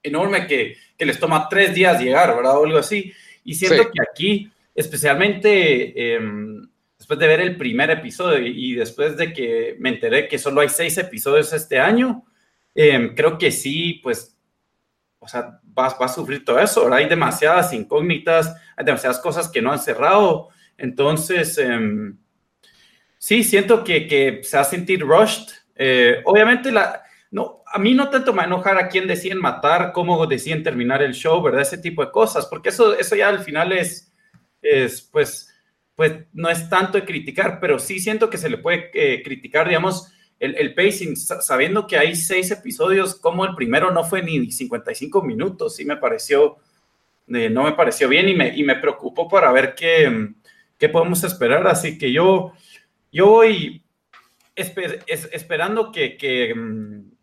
enorme 0.00 0.46
que, 0.46 0.76
que 0.96 1.04
les 1.04 1.18
toma 1.18 1.48
tres 1.48 1.74
días 1.74 2.00
llegar, 2.00 2.36
¿verdad? 2.36 2.56
O 2.56 2.66
algo 2.66 2.78
así. 2.78 3.12
Y 3.42 3.54
siento 3.54 3.90
que 3.90 4.00
aquí, 4.00 4.52
especialmente... 4.74 6.14
Eh, 6.14 6.20
después 6.98 7.20
de 7.20 7.26
ver 7.28 7.40
el 7.40 7.56
primer 7.56 7.90
episodio 7.90 8.44
y 8.44 8.74
después 8.74 9.16
de 9.16 9.32
que 9.32 9.76
me 9.78 9.90
enteré 9.90 10.26
que 10.26 10.36
solo 10.36 10.60
hay 10.60 10.68
seis 10.68 10.98
episodios 10.98 11.52
este 11.52 11.78
año, 11.78 12.24
em, 12.74 13.14
creo 13.14 13.38
que 13.38 13.50
sí, 13.50 14.00
pues, 14.02 14.36
o 15.18 15.28
sea, 15.28 15.60
va, 15.76 15.86
a 15.86 16.08
sufrir 16.08 16.44
todo 16.44 16.58
eso. 16.58 16.92
Hay 16.92 17.08
demasiadas 17.08 17.72
incógnitas, 17.72 18.54
hay 18.76 18.84
demasiadas 18.84 19.18
cosas 19.18 19.48
que 19.48 19.62
no 19.62 19.72
han 19.72 19.78
cerrado. 19.78 20.48
Entonces, 20.76 21.58
em, 21.58 22.18
sí, 23.18 23.44
siento 23.44 23.84
que, 23.84 24.06
que, 24.06 24.40
se 24.42 24.56
va 24.56 24.62
a 24.62 24.64
sentir 24.64 25.00
rushed. 25.00 25.48
Eh, 25.74 26.22
obviamente, 26.24 26.72
la, 26.72 27.02
no, 27.30 27.62
a 27.66 27.78
mí 27.78 27.94
no 27.94 28.08
tanto 28.08 28.32
me 28.32 28.44
enojar 28.44 28.78
a 28.78 28.88
quién 28.88 29.06
deciden 29.06 29.38
matar, 29.38 29.92
cómo 29.92 30.26
deciden 30.26 30.62
terminar 30.62 31.02
el 31.02 31.14
show, 31.14 31.42
¿verdad? 31.42 31.62
Ese 31.62 31.78
tipo 31.78 32.04
de 32.04 32.10
cosas, 32.10 32.46
porque 32.46 32.70
eso, 32.70 32.98
eso 32.98 33.16
ya 33.16 33.28
al 33.28 33.40
final 33.40 33.72
es, 33.72 34.12
es 34.62 35.02
pues, 35.02 35.52
pues 35.94 36.12
no 36.32 36.48
es 36.48 36.68
tanto 36.68 36.98
de 36.98 37.04
criticar, 37.04 37.58
pero 37.60 37.78
sí 37.78 37.98
siento 37.98 38.30
que 38.30 38.38
se 38.38 38.48
le 38.48 38.58
puede 38.58 38.90
eh, 38.94 39.22
criticar, 39.22 39.66
digamos, 39.66 40.12
el, 40.40 40.74
pacing, 40.74 41.16
sabiendo 41.16 41.86
que 41.86 41.98
hay 41.98 42.14
seis 42.14 42.50
episodios, 42.50 43.16
como 43.16 43.44
el 43.44 43.54
primero 43.54 43.90
no 43.90 44.04
fue 44.04 44.22
ni 44.22 44.50
55 44.50 45.22
minutos, 45.22 45.76
sí 45.76 45.84
me 45.84 45.96
pareció, 45.96 46.58
eh, 47.28 47.50
no 47.50 47.64
me 47.64 47.72
pareció 47.72 48.08
bien 48.08 48.28
y 48.28 48.34
me, 48.34 48.56
y 48.56 48.62
me 48.62 48.76
preocupó 48.76 49.28
para 49.28 49.50
ver 49.50 49.74
qué, 49.74 50.30
qué 50.78 50.88
podemos 50.88 51.24
esperar, 51.24 51.66
así 51.66 51.98
que 51.98 52.12
yo, 52.12 52.52
yo 53.10 53.26
voy 53.26 53.82
esperando 54.54 55.92
que, 55.92 56.16
que, 56.16 56.54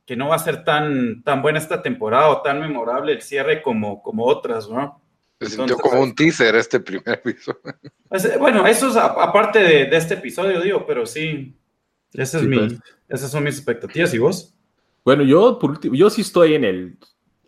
que, 0.06 0.16
no 0.16 0.30
va 0.30 0.36
a 0.36 0.40
ser 0.40 0.64
tan, 0.64 1.22
tan 1.24 1.42
buena 1.42 1.60
esta 1.60 1.82
temporada 1.82 2.30
o 2.30 2.42
tan 2.42 2.60
memorable 2.60 3.12
el 3.12 3.22
cierre 3.22 3.62
como, 3.62 4.02
como 4.02 4.26
otras, 4.26 4.70
¿no? 4.70 5.02
Se 5.40 5.50
sintió 5.50 5.78
como 5.78 6.02
un 6.02 6.16
teaser 6.16 6.56
este 6.56 6.80
primer 6.80 7.20
episodio. 7.20 7.62
Bueno, 8.40 8.66
eso 8.66 8.88
es 8.88 8.96
aparte 8.96 9.60
de, 9.60 9.98
este 9.98 10.14
episodio, 10.14 10.62
digo, 10.62 10.86
pero 10.86 11.06
sí, 11.06 11.54
ese 12.18 12.38
es 12.38 12.44
mi, 12.44 12.58
pues. 12.58 12.80
esas 13.10 13.32
son 13.32 13.44
mis 13.44 13.56
expectativas. 13.56 14.14
¿Y 14.14 14.18
vos? 14.18 14.54
Bueno, 15.04 15.24
yo 15.24 15.60
por 15.60 15.72
último, 15.72 15.96
yo 15.96 16.10
sí 16.10 16.22
estoy 16.22 16.56
en 16.56 16.64
el 16.64 16.98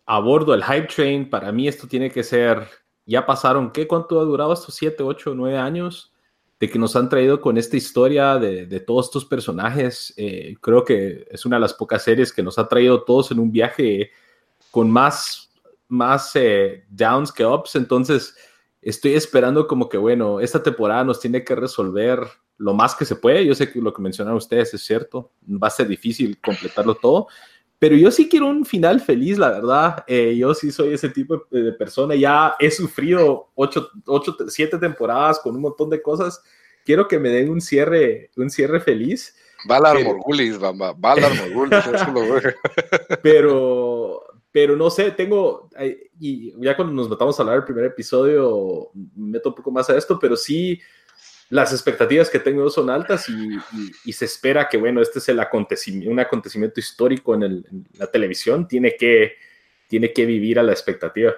a 0.05 0.19
bordo 0.19 0.51
del 0.51 0.63
hype 0.63 0.87
train. 0.87 1.29
Para 1.29 1.51
mí 1.51 1.67
esto 1.67 1.87
tiene 1.87 2.11
que 2.11 2.23
ser 2.23 2.67
ya 3.07 3.25
pasaron, 3.25 3.71
¿qué? 3.71 3.87
¿Cuánto 3.87 4.19
ha 4.19 4.25
durado 4.25 4.53
estos 4.53 4.75
7, 4.75 5.01
8, 5.01 5.33
9 5.33 5.57
años? 5.57 6.13
De 6.59 6.69
que 6.69 6.77
nos 6.77 6.95
han 6.95 7.07
traído 7.07 7.39
con 7.39 7.57
esta 7.57 7.77
historia 7.77 8.37
de, 8.37 8.65
de 8.65 8.79
todos 8.81 9.05
estos 9.05 9.25
personajes. 9.25 10.13
Eh, 10.17 10.55
creo 10.59 10.83
que 10.83 11.25
es 11.31 11.45
una 11.45 11.55
de 11.55 11.61
las 11.61 11.73
pocas 11.73 12.03
series 12.03 12.33
que 12.33 12.43
nos 12.43 12.59
ha 12.59 12.67
traído 12.67 13.03
todos 13.03 13.31
en 13.31 13.39
un 13.39 13.51
viaje 13.51 14.11
con 14.71 14.91
más, 14.91 15.51
más 15.87 16.35
eh, 16.35 16.83
downs 16.89 17.31
que 17.31 17.45
ups. 17.45 17.75
Entonces, 17.75 18.35
estoy 18.81 19.13
esperando 19.13 19.67
como 19.67 19.87
que, 19.87 19.97
bueno, 19.97 20.41
esta 20.41 20.61
temporada 20.61 21.05
nos 21.05 21.21
tiene 21.21 21.45
que 21.45 21.55
resolver 21.55 22.19
lo 22.57 22.73
más 22.73 22.95
que 22.95 23.05
se 23.05 23.15
puede. 23.15 23.45
Yo 23.45 23.55
sé 23.55 23.71
que 23.71 23.79
lo 23.79 23.93
que 23.93 24.01
mencionaron 24.01 24.37
ustedes 24.37 24.73
es 24.73 24.81
cierto, 24.81 25.31
va 25.47 25.67
a 25.67 25.71
ser 25.71 25.87
difícil 25.87 26.39
completarlo 26.41 26.95
todo, 26.95 27.27
pero 27.79 27.95
yo 27.95 28.09
sí 28.09 28.27
quiero 28.27 28.47
un 28.47 28.65
final 28.65 28.99
feliz, 28.99 29.37
la 29.37 29.51
verdad. 29.51 30.03
Eh, 30.07 30.35
yo 30.35 30.53
sí 30.53 30.71
soy 30.71 30.93
ese 30.93 31.09
tipo 31.09 31.45
de 31.51 31.71
persona. 31.73 32.15
Ya 32.15 32.55
he 32.59 32.71
sufrido 32.71 33.49
ocho, 33.53 33.89
ocho, 34.07 34.35
siete 34.47 34.77
temporadas 34.79 35.39
con 35.39 35.55
un 35.55 35.61
montón 35.61 35.89
de 35.89 36.01
cosas. 36.01 36.41
Quiero 36.83 37.07
que 37.07 37.19
me 37.19 37.29
den 37.29 37.49
un 37.49 37.61
cierre, 37.61 38.31
un 38.35 38.49
cierre 38.49 38.79
feliz. 38.79 39.35
Valar 39.67 40.03
Morgulis, 40.03 40.57
Bamba. 40.57 40.93
Valar 40.97 41.31
Morgulis, 41.35 41.85
eso 41.93 42.11
lo 42.11 42.21
Pero, 43.21 44.23
pero 44.51 44.75
no 44.75 44.89
sé, 44.89 45.11
tengo, 45.11 45.69
y 46.19 46.53
ya 46.59 46.75
cuando 46.75 46.93
nos 46.93 47.09
metamos 47.09 47.37
a 47.37 47.43
hablar 47.43 47.57
del 47.57 47.65
primer 47.65 47.85
episodio, 47.85 48.89
me 48.93 49.33
meto 49.33 49.49
un 49.49 49.55
poco 49.55 49.69
más 49.69 49.89
a 49.89 49.97
esto, 49.97 50.17
pero 50.17 50.35
sí, 50.35 50.79
las 51.49 51.71
expectativas 51.71 52.29
que 52.29 52.39
tengo 52.39 52.69
son 52.69 52.89
altas 52.89 53.27
y, 53.29 54.11
se 54.11 54.25
espera 54.25 54.67
que, 54.67 54.77
bueno, 54.77 55.01
este 55.01 55.19
es 55.19 55.29
el 55.29 55.39
acontecimiento, 55.39 56.11
un 56.11 56.19
acontecimiento 56.19 56.79
histórico 56.79 57.35
en, 57.35 57.63
la 57.93 58.07
televisión, 58.07 58.67
tiene 58.67 58.95
que, 58.97 59.35
tiene 59.87 60.11
que 60.11 60.25
vivir 60.25 60.59
a 60.59 60.63
la 60.63 60.73
expectativa. 60.73 61.33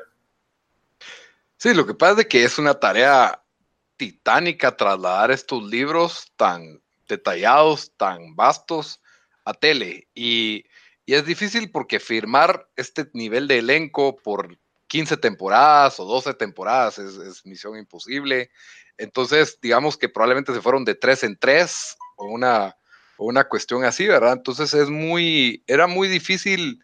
Sí, 1.58 1.74
lo 1.74 1.86
que 1.86 1.93
pasa 1.93 2.22
es 2.22 2.28
que 2.28 2.43
es 2.43 2.58
una 2.58 2.74
tarea 2.74 3.43
titánica 3.98 4.76
trasladar 4.76 5.30
estos 5.30 5.63
libros 5.63 6.32
tan 6.38 6.82
detallados, 7.08 7.91
tan 7.98 8.36
vastos 8.36 9.02
a 9.45 9.54
tele. 9.54 10.08
Y, 10.15 10.65
es 11.06 11.26
difícil 11.26 11.72
porque 11.72 12.00
firmar 12.00 12.69
este 12.76 13.10
nivel 13.13 13.48
de 13.48 13.58
elenco 13.58 14.15
por 14.17 14.60
15 14.86 15.17
temporadas 15.17 16.00
o 16.00 16.06
12 16.06 16.36
temporadas 16.36 17.00
es, 17.00 17.15
es 17.15 17.43
misión 17.48 17.76
imposible. 17.80 18.52
Entonces, 18.99 19.57
digamos 19.62 19.97
que 19.97 20.09
probablemente 20.09 20.53
se 20.53 20.62
fueron 20.62 20.83
de 20.83 20.93
tres 20.93 21.23
en 21.23 21.38
tres 21.38 21.97
o 22.17 22.25
una, 22.25 22.75
una 23.17 23.45
cuestión 23.45 23.85
así, 23.85 24.05
¿verdad? 24.05 24.33
Entonces 24.33 24.73
es 24.73 24.89
muy, 24.89 25.63
era 25.67 25.88
muy 25.88 26.09
difícil 26.09 26.83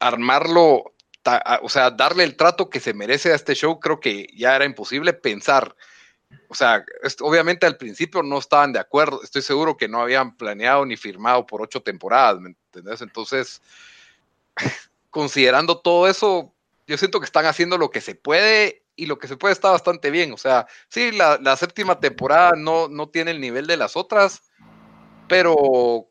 armarlo, 0.00 0.94
o 1.62 1.68
sea, 1.68 1.90
darle 1.90 2.24
el 2.24 2.36
trato 2.36 2.70
que 2.70 2.80
se 2.80 2.94
merece 2.94 3.32
a 3.32 3.34
este 3.34 3.54
show, 3.54 3.78
creo 3.78 4.00
que 4.00 4.26
ya 4.34 4.56
era 4.56 4.64
imposible 4.64 5.12
pensar. 5.12 5.76
O 6.48 6.54
sea, 6.54 6.84
obviamente 7.20 7.66
al 7.66 7.76
principio 7.76 8.22
no 8.22 8.38
estaban 8.38 8.72
de 8.72 8.78
acuerdo, 8.78 9.22
estoy 9.22 9.42
seguro 9.42 9.76
que 9.76 9.88
no 9.88 10.00
habían 10.00 10.34
planeado 10.34 10.84
ni 10.86 10.96
firmado 10.96 11.46
por 11.46 11.60
ocho 11.60 11.82
temporadas, 11.82 12.40
¿me? 12.40 12.56
Entonces, 12.74 13.60
considerando 15.10 15.78
todo 15.78 16.08
eso, 16.08 16.52
yo 16.86 16.96
siento 16.96 17.20
que 17.20 17.26
están 17.26 17.44
haciendo 17.44 17.76
lo 17.76 17.90
que 17.90 18.00
se 18.00 18.14
puede 18.14 18.83
y 18.96 19.06
lo 19.06 19.18
que 19.18 19.28
se 19.28 19.36
puede 19.36 19.52
está 19.52 19.70
bastante 19.70 20.10
bien. 20.10 20.32
O 20.32 20.36
sea, 20.36 20.66
sí, 20.88 21.12
la, 21.12 21.56
séptima 21.56 22.00
temporada 22.00 22.52
no, 22.56 22.88
no 22.88 23.08
tiene 23.08 23.32
el 23.32 23.40
nivel 23.40 23.66
de 23.66 23.76
las 23.76 23.96
otras, 23.96 24.42
pero 25.28 26.08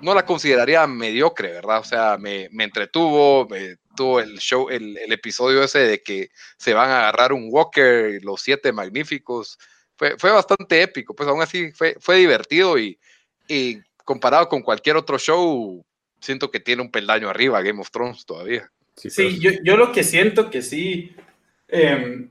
no 0.00 0.14
la 0.14 0.24
consideraría 0.24 0.86
mediocre, 0.86 1.52
¿verdad? 1.52 1.80
O 1.80 1.84
sea, 1.84 2.18
me, 2.18 2.48
entretuvo, 2.58 3.46
me 3.48 3.76
tuvo 3.96 4.20
el 4.20 4.38
show, 4.38 4.68
el, 4.68 4.96
episodio 5.12 5.62
ese 5.62 5.80
de 5.80 6.02
que 6.02 6.30
se 6.56 6.74
van 6.74 6.90
a 6.90 7.00
agarrar 7.00 7.32
un 7.32 7.48
Walker, 7.50 8.20
los 8.22 8.40
siete 8.42 8.72
magníficos. 8.72 9.58
Fue, 9.96 10.16
fue 10.16 10.30
bastante 10.30 10.82
épico, 10.82 11.14
pues 11.14 11.28
aún 11.28 11.42
así 11.42 11.72
fue, 11.72 11.96
fue 11.98 12.16
divertido 12.16 12.78
y, 12.78 13.00
y 13.48 13.80
comparado 14.04 14.48
con 14.48 14.62
cualquier 14.62 14.96
otro 14.96 15.18
show, 15.18 15.84
siento 16.20 16.50
que 16.50 16.60
tiene 16.60 16.82
un 16.82 16.90
peldaño 16.90 17.28
arriba 17.28 17.62
Game 17.62 17.80
of 17.80 17.90
Thrones 17.90 18.24
todavía. 18.24 18.70
Sí, 18.96 19.10
sí 19.10 19.38
yo, 19.38 19.50
yo, 19.62 19.76
lo 19.76 19.92
que 19.92 20.02
siento 20.02 20.50
que 20.50 20.62
sí, 20.62 21.14
Em, 21.68 22.30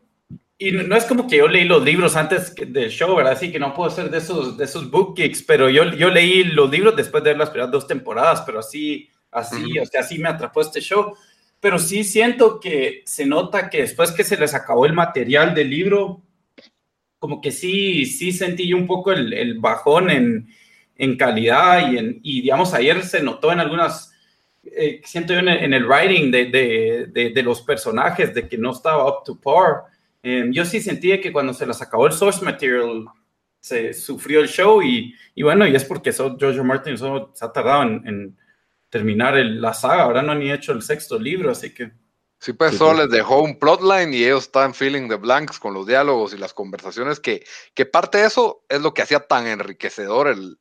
y 0.58 0.71
no, 0.71 0.95
es 0.95 1.06
como 1.06 1.28
que 1.28 1.38
yo 1.38 1.47
leí 1.47 1.65
los 1.65 1.84
libros 1.84 2.15
antes 2.15 2.54
del 2.56 2.89
show, 2.89 3.15
¿verdad? 3.15 3.34
Así 3.34 3.52
que 3.52 3.60
no 3.60 3.73
puedo 3.73 3.89
ser 3.91 4.10
de 4.10 4.17
esos, 4.17 4.58
de 4.58 4.65
esos 4.65 4.89
book 4.89 5.15
geeks, 5.15 5.43
pero 5.43 5.69
yo, 5.69 5.86
yo 5.93 6.10
leí 6.10 6.43
los 6.43 6.69
libros 6.69 6.95
después 6.95 7.23
de 7.23 7.30
ver 7.32 7.38
las 7.38 7.52
primeras 7.52 7.71
dos 7.71 7.88
temporadas, 7.88 8.41
pero 8.45 8.60
así, 8.60 9.10
así, 9.32 9.78
o 9.78 9.86
sea, 9.86 10.02
así 10.02 10.17
me 10.17 10.30
atrapó 10.30 10.62
este 10.62 10.82
show. 10.82 11.15
Pero 11.60 11.80
sí 11.80 12.04
siento 12.04 12.60
que 12.60 13.04
se 13.06 13.26
nota 13.26 13.69
que 13.69 13.82
después 13.82 14.12
que 14.12 14.23
se 14.23 14.38
les 14.38 14.54
acabó 14.54 14.86
el 14.86 14.93
material 14.93 15.54
del 15.54 15.69
libro, 15.69 16.23
como 17.19 17.41
que 17.41 17.52
sí, 17.52 18.06
sí 18.06 18.32
sentí 18.32 18.73
un 18.73 18.88
poco 18.88 19.12
el, 19.12 19.34
el 19.34 19.60
bajón 19.60 20.10
en, 20.10 20.50
en 20.95 21.17
calidad 21.17 21.91
y, 21.91 21.97
en, 21.97 22.19
y, 22.23 22.41
digamos, 22.41 22.73
ayer 22.73 23.04
se 23.04 23.21
notó 23.21 23.52
en 23.52 23.60
algunas 23.60 24.07
eh, 24.75 25.01
siento 25.03 25.34
yo 25.34 25.39
en 25.39 25.73
el, 25.73 25.86
writing 25.86 26.32
de, 26.32 26.45
de, 26.45 27.30
de, 27.32 27.43
los 27.43 27.62
personajes, 27.62 28.34
de 28.34 28.47
que 28.47 28.58
no 28.58 28.71
estaba 28.71 29.08
up 29.08 29.23
to 29.23 29.39
par. 29.39 29.84
Em, 30.23 30.51
yo 30.51 30.65
sí 30.65 30.82
sentía 30.82 31.21
que 31.21 31.32
cuando 31.32 31.53
se 31.53 31.65
les 31.65 31.82
acabó 31.82 32.08
el 32.08 32.13
source 32.13 32.43
material, 32.43 33.06
se 33.60 33.93
sufrió 33.93 34.39
el 34.39 34.47
show 34.47 34.82
y, 34.82 35.13
y 35.36 35.43
bueno, 35.43 35.67
y 35.67 35.75
es 35.75 35.86
porque 35.86 36.12
so, 36.12 36.38
George 36.39 36.62
Martin 36.63 36.97
se 36.97 37.45
ha 37.45 37.51
tardado 37.51 37.84
en, 37.84 38.38
terminar 38.89 39.36
la 39.36 39.73
saga, 39.73 40.03
ahora 40.03 40.21
no 40.21 40.32
han 40.32 40.39
ni 40.39 40.51
hecho 40.51 40.71
el 40.71 40.82
sexto 40.82 41.19
libro, 41.19 41.51
así 41.51 41.73
que... 41.73 41.91
Sí, 42.39 42.53
pues 42.53 42.77
solo 42.77 43.01
les 43.01 43.10
dejó 43.10 43.41
un 43.41 43.58
plotline 43.58 44.13
y 44.13 44.23
ellos 44.23 44.43
están 44.43 44.73
feeling 44.73 45.10
the 45.10 45.15
blanks 45.15 45.60
con 45.60 45.73
los 45.73 45.88
diálogos 45.88 46.34
y 46.34 46.38
las 46.38 46.53
conversaciones 46.53 47.19
que, 47.19 47.43
que 47.73 47.86
parte 47.86 48.19
de 48.19 48.27
eso 48.27 48.63
es 48.69 48.80
lo 48.80 48.93
que 48.93 49.01
hacía 49.01 49.21
tan 49.21 49.47
enriquecedor 49.47 50.27
el 50.27 50.58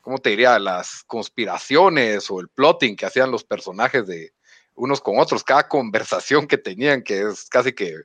¿cómo 0.00 0.18
te 0.18 0.30
diría? 0.30 0.58
Las 0.58 1.02
conspiraciones 1.06 2.30
o 2.30 2.40
el 2.40 2.48
plotting 2.48 2.96
que 2.96 3.06
hacían 3.06 3.30
los 3.30 3.44
personajes 3.44 4.06
de 4.06 4.32
unos 4.74 5.00
con 5.00 5.18
otros, 5.18 5.44
cada 5.44 5.68
conversación 5.68 6.46
que 6.46 6.58
tenían, 6.58 7.02
que 7.02 7.22
es 7.22 7.48
casi 7.48 7.72
que, 7.72 7.96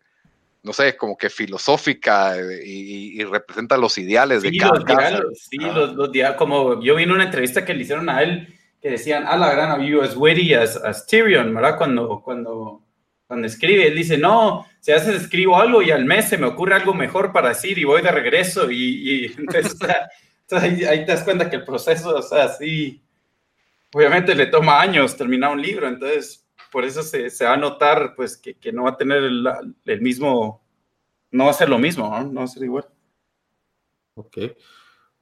no 0.61 0.73
sé, 0.73 0.97
como 0.97 1.17
que 1.17 1.29
filosófica 1.29 2.37
eh, 2.37 2.61
y, 2.65 3.23
representa 3.23 3.77
los 3.77 3.97
ideales 3.97 4.43
de 4.43 4.57
cada 4.57 5.11
los 5.19 5.39
Sí, 5.39 5.57
los, 5.57 5.93
los 5.93 6.09
como 6.37 6.81
yo 6.81 6.95
vi 6.95 7.03
en 7.03 7.11
una 7.11 7.23
entrevista 7.23 7.63
que 7.63 7.73
le 7.73 7.83
hicieron 7.83 8.09
a 8.09 8.21
él, 8.21 8.53
que 8.81 8.89
decían, 8.91 9.23
ah, 9.27 9.37
la 9.37 9.51
gran 9.51 9.71
amigo 9.71 10.03
es 10.03 10.15
witty 10.15 10.53
as, 10.53 10.75
as, 10.75 11.07
Tyrion, 11.07 11.55
¿verdad? 11.55 11.77
Cuando, 11.77 12.21
cuando, 12.23 12.83
cuando 13.25 13.47
escribe, 13.47 13.87
él 13.87 13.95
dice, 13.95 14.17
no, 14.17 14.65
si 14.79 14.91
haces 14.91 15.23
escribo 15.23 15.57
algo 15.57 15.81
y 15.81 15.91
al 15.91 16.05
mes 16.05 16.29
se 16.29 16.37
me 16.37 16.45
ocurre 16.45 16.75
algo 16.75 16.93
mejor 16.93 17.31
para 17.31 17.49
decir 17.49 17.77
y 17.79 17.83
voy 17.83 18.01
de 18.01 18.11
regreso 18.11 18.69
y, 18.69 18.75
y 18.77 19.25
entonces, 19.37 19.77
entonces 20.47 20.87
ahí, 20.87 21.05
te 21.05 21.11
das 21.11 21.23
cuenta 21.23 21.49
que 21.49 21.55
el 21.55 21.65
proceso, 21.65 22.15
o 22.15 22.21
sea, 22.21 22.49
sí, 22.49 23.03
obviamente 23.93 24.35
le 24.35 24.47
toma 24.47 24.79
años 24.79 25.17
terminar 25.17 25.51
un 25.51 25.61
libro, 25.61 25.87
entonces 25.87 26.47
por 26.71 26.83
eso 26.83 27.01
se, 27.01 27.29
se 27.29 27.45
va 27.45 27.53
a 27.53 27.57
notar 27.57 28.13
pues 28.15 28.37
que, 28.37 28.55
que 28.55 28.71
no 28.71 28.83
va 28.83 28.91
a 28.91 28.97
tener 28.97 29.23
el, 29.23 29.47
el, 29.85 30.01
mismo, 30.01 30.63
no 31.31 31.45
va 31.45 31.51
a 31.51 31.53
ser 31.53 31.69
lo 31.69 31.79
mismo, 31.79 32.09
¿no? 32.09 32.23
no 32.23 32.39
va 32.41 32.43
a 32.43 32.47
ser 32.47 32.63
igual. 32.63 32.85
Ok. 34.15 34.37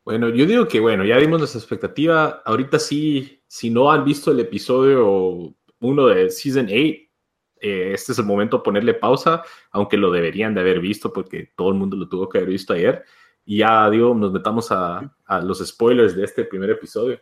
Bueno, 0.03 0.27
yo 0.29 0.45
digo 0.45 0.67
que 0.67 0.81
bueno, 0.81 1.05
ya 1.05 1.17
dimos 1.17 1.39
nuestra 1.39 1.59
expectativa. 1.59 2.41
Ahorita 2.45 2.77
sí, 2.77 3.41
si 3.47 3.69
no 3.69 3.91
han 3.91 4.03
visto 4.03 4.31
el 4.31 4.41
episodio 4.41 5.55
uno 5.79 6.07
de 6.07 6.29
Season 6.29 6.65
8, 6.65 6.75
eh, 6.75 7.91
este 7.93 8.11
es 8.11 8.19
el 8.19 8.25
momento 8.25 8.57
de 8.57 8.63
ponerle 8.63 8.93
pausa, 8.93 9.43
aunque 9.71 9.95
lo 9.95 10.11
deberían 10.11 10.53
de 10.53 10.59
haber 10.59 10.81
visto 10.81 11.13
porque 11.13 11.51
todo 11.55 11.69
el 11.69 11.75
mundo 11.75 11.95
lo 11.95 12.09
tuvo 12.09 12.27
que 12.27 12.39
haber 12.39 12.49
visto 12.49 12.73
ayer. 12.73 13.05
Y 13.45 13.57
ya, 13.57 13.89
digo, 13.89 14.13
nos 14.13 14.31
metamos 14.31 14.71
a, 14.71 15.11
los 15.41 15.65
spoilers 15.65 16.15
de 16.15 16.23
este 16.23 16.45
primer 16.45 16.69
episodio. 16.69 17.19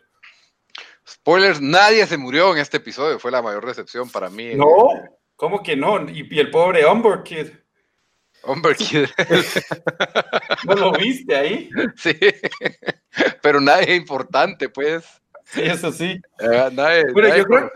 Spoilers, 1.08 1.60
nadie 1.60 2.06
se 2.06 2.16
murió 2.16 2.52
en 2.52 2.58
este 2.58 2.76
episodio, 2.76 3.18
fue 3.18 3.30
la 3.30 3.42
mayor 3.42 3.66
decepción 3.66 4.08
para 4.08 4.30
mí. 4.30 4.54
No, 4.54 4.88
¿cómo 5.34 5.62
que 5.62 5.76
no? 5.76 6.08
Y, 6.08 6.38
el 6.38 6.50
pobre 6.50 6.86
Umber 6.86 7.22
Kid. 7.22 7.48
Umber 8.44 8.76
Kid. 8.76 9.06
¿No 10.66 10.74
lo 10.74 10.92
viste 10.92 11.34
ahí? 11.34 11.70
Sí, 11.96 12.16
pero 13.42 13.60
nadie 13.60 13.96
importante, 13.96 14.68
pues. 14.68 15.04
Sí, 15.44 15.62
eso 15.62 15.90
sí. 15.90 16.20
Eh, 16.38 16.70
nadie, 16.72 17.04
yo, 17.08 17.14
creo, 17.14 17.70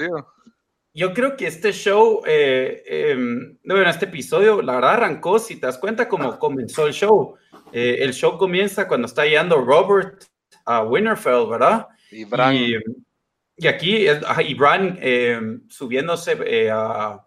yo, 0.95 1.13
creo, 1.13 1.37
que 1.37 1.49
este 1.49 1.73
show, 1.73 2.23
eh, 2.27 2.83
em, 2.87 3.59
bueno, 3.65 3.91
este 3.91 4.07
episodio, 4.07 4.63
la 4.63 4.77
verdad 4.77 4.95
arrancó, 4.95 5.39
si 5.41 5.57
te 5.57 5.67
das 5.67 5.79
cuenta, 5.79 6.09
como 6.09 6.39
comenzó 6.39 6.87
el 6.87 6.93
show 6.93 7.37
eh, 7.73 7.99
el 8.01 8.13
show 8.13 8.39
comienza 8.39 8.87
cuando 8.89 9.07
está 9.07 9.27
yendo 9.27 9.65
Robert 9.65 10.25
a 10.65 10.83
Winterfell, 10.83 11.49
¿verdad? 11.49 11.87
Y, 12.11 12.25
Bran. 12.25 12.55
y, 12.55 13.67
aquí, 13.67 14.07
y 14.07 14.55
Bran 14.55 14.99
eh, 15.01 15.41
subiéndose 15.69 16.39
eh, 16.45 16.71
a, 16.71 17.23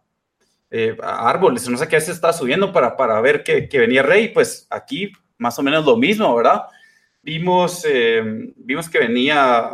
árboles, 1.02 1.68
no 1.68 1.78
sé 1.78 1.88
qué 1.88 2.00
se 2.00 2.12
está 2.12 2.32
subiendo 2.32 2.72
para, 2.72 2.96
para 2.96 3.20
ver 3.22 3.44
que, 3.44 3.68
que, 3.68 3.80
venía 3.80 4.04
Rey, 4.04 4.30
pues 4.30 4.68
aquí 4.70 5.12
más 5.38 5.58
o 5.58 5.64
menos 5.64 5.86
lo 5.86 5.98
mismo, 5.98 6.36
¿verdad? 6.36 6.64
Vimos, 7.22 7.86
vimos 8.56 8.90
que 8.90 9.00
venía 9.00 9.72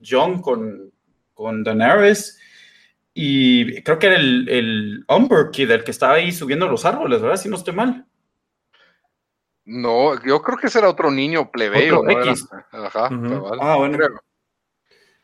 John 0.00 0.40
con, 0.40 0.92
con 1.34 1.62
Daenerys 1.62 2.38
Y 3.12 3.82
creo 3.82 3.98
que 3.98 4.06
era 4.06 4.16
el, 4.16 4.48
el 4.48 5.04
Umber 5.08 5.50
Kid, 5.50 5.70
el 5.70 5.84
que 5.84 5.90
estaba 5.90 6.14
ahí 6.14 6.32
subiendo 6.32 6.68
los 6.68 6.84
árboles, 6.84 7.20
¿verdad? 7.20 7.36
Si 7.36 7.48
no 7.48 7.56
estoy 7.56 7.74
mal. 7.74 8.06
No, 9.66 10.14
yo 10.24 10.40
creo 10.42 10.56
que 10.56 10.68
ese 10.68 10.78
era 10.78 10.88
otro 10.88 11.10
niño 11.10 11.50
plebeyo. 11.50 12.02
Ajá, 12.70 13.10
Ah, 13.60 13.76
bueno. 13.76 13.98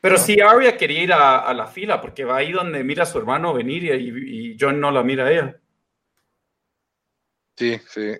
Pero 0.01 0.19
sí, 0.19 0.41
Arya 0.41 0.77
quería 0.77 1.03
ir 1.05 1.13
a, 1.13 1.55
la 1.55 1.69
fila 1.69 2.01
porque 2.01 2.25
va 2.25 2.39
ahí 2.39 2.51
donde 2.51 2.83
mira 2.83 3.05
a 3.05 3.07
su 3.07 3.19
hermano 3.19 3.55
venir 3.55 3.85
y, 3.85 4.57
John 4.59 4.81
no 4.81 4.91
la 4.91 5.05
mira 5.05 5.27
a 5.27 5.31
ella. 5.31 5.61
Sí, 7.57 7.81
sí. 7.89 8.17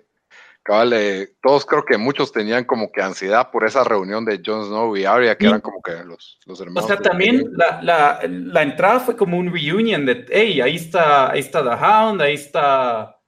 Cabal, 0.63 0.95
todos 1.41 1.65
creo 1.65 1.83
que 1.83 1.97
muchos 1.97 2.31
tenían 2.31 2.63
como 2.63 2.89
que 2.89 3.01
ansiedad 3.01 3.51
por 3.51 3.65
esa 3.65 3.83
reunión 3.83 4.23
de 4.23 4.41
Jon 4.43 4.65
Snow 4.65 4.95
y 4.95 5.03
Arya, 5.03 5.37
que 5.37 5.47
eran 5.47 5.59
como 5.59 5.81
que 5.81 5.91
los, 6.05 6.39
los 6.45 6.61
hermanos. 6.61 6.85
O 6.85 6.87
sea, 6.87 6.95
también 6.95 7.51
la, 7.51 8.21
la, 8.23 8.63
entrada 8.63 9.01
fue 9.01 9.17
como 9.17 9.37
un 9.37 9.51
reunion 9.51 10.05
de, 10.05 10.25
hey, 10.29 10.61
ahí 10.61 10.77
está, 10.77 11.31
ahí 11.31 11.41
está 11.41 11.61
The 11.61 11.85
Hound, 11.85 12.21
ahí 12.21 12.35
está 12.35 13.19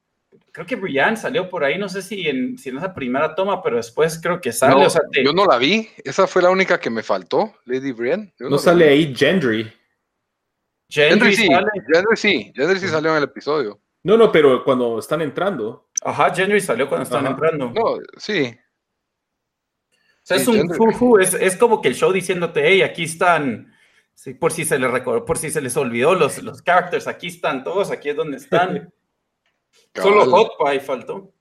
creo 0.55 0.65
que 0.65 0.77
Brian 0.77 1.17
salió 1.17 1.49
por 1.49 1.65
ahí, 1.65 1.77
no 1.77 1.89
sé 1.89 2.01
si 2.01 2.29
en, 2.29 2.57
si 2.57 2.69
en 2.69 2.77
esa 2.77 2.93
primera 2.93 3.35
toma, 3.35 3.61
pero 3.61 3.75
después 3.75 4.17
creo 4.23 4.39
que 4.39 4.53
sale. 4.53 4.87
Yo 5.21 5.33
no 5.33 5.45
la 5.45 5.57
vi, 5.57 5.89
esa 6.01 6.27
fue 6.27 6.41
la 6.41 6.49
única 6.49 6.79
que 6.79 6.89
me 6.89 7.03
faltó, 7.03 7.55
Lady 7.65 7.91
Brian. 7.91 8.33
No, 8.39 8.57
sale 8.57 8.87
ahí 8.87 9.13
Gendry. 9.13 9.69
Gendry, 10.87 11.35
sí, 11.35 11.49
Gendry 11.49 12.15
sí, 12.15 12.53
Gendry 12.55 12.79
sí 12.79 12.87
salió 12.87 13.11
en 13.11 13.17
el 13.17 13.23
episodio. 13.25 13.81
No, 14.03 14.15
no, 14.15 14.31
pero 14.31 14.63
cuando 14.63 14.97
están 14.97 15.21
entrando. 15.21 15.89
Ajá, 16.01 16.33
Gendry 16.33 16.61
salió 16.61 16.87
cuando 16.87 17.03
están 17.03 17.25
entrando. 17.25 17.71
No, 17.71 17.97
sí. 18.15 18.55
O 19.91 20.21
sea, 20.23 20.37
es 20.37 20.47
un 20.47 20.69
fufu, 20.73 21.17
es, 21.19 21.33
es, 21.33 21.57
como 21.57 21.81
que 21.81 21.89
el 21.89 21.95
show 21.95 22.13
diciéndote, 22.13 22.65
hey, 22.65 22.81
aquí 22.81 23.03
están, 23.03 23.73
por 24.39 24.53
si 24.53 24.63
se 24.63 24.79
les 24.79 25.01
por 25.01 25.37
si 25.37 25.51
se 25.51 25.59
les 25.59 25.75
olvidó 25.75 26.15
los, 26.15 26.41
los 26.41 26.61
characters, 26.61 27.07
aquí 27.07 27.27
están 27.27 27.65
todos, 27.65 27.91
aquí 27.91 28.07
es 28.07 28.15
donde 28.15 28.37
están. 28.37 28.93
Solo 29.95 30.29
Hot 30.29 30.53
Pie 30.57 30.79
faltó. 30.79 31.33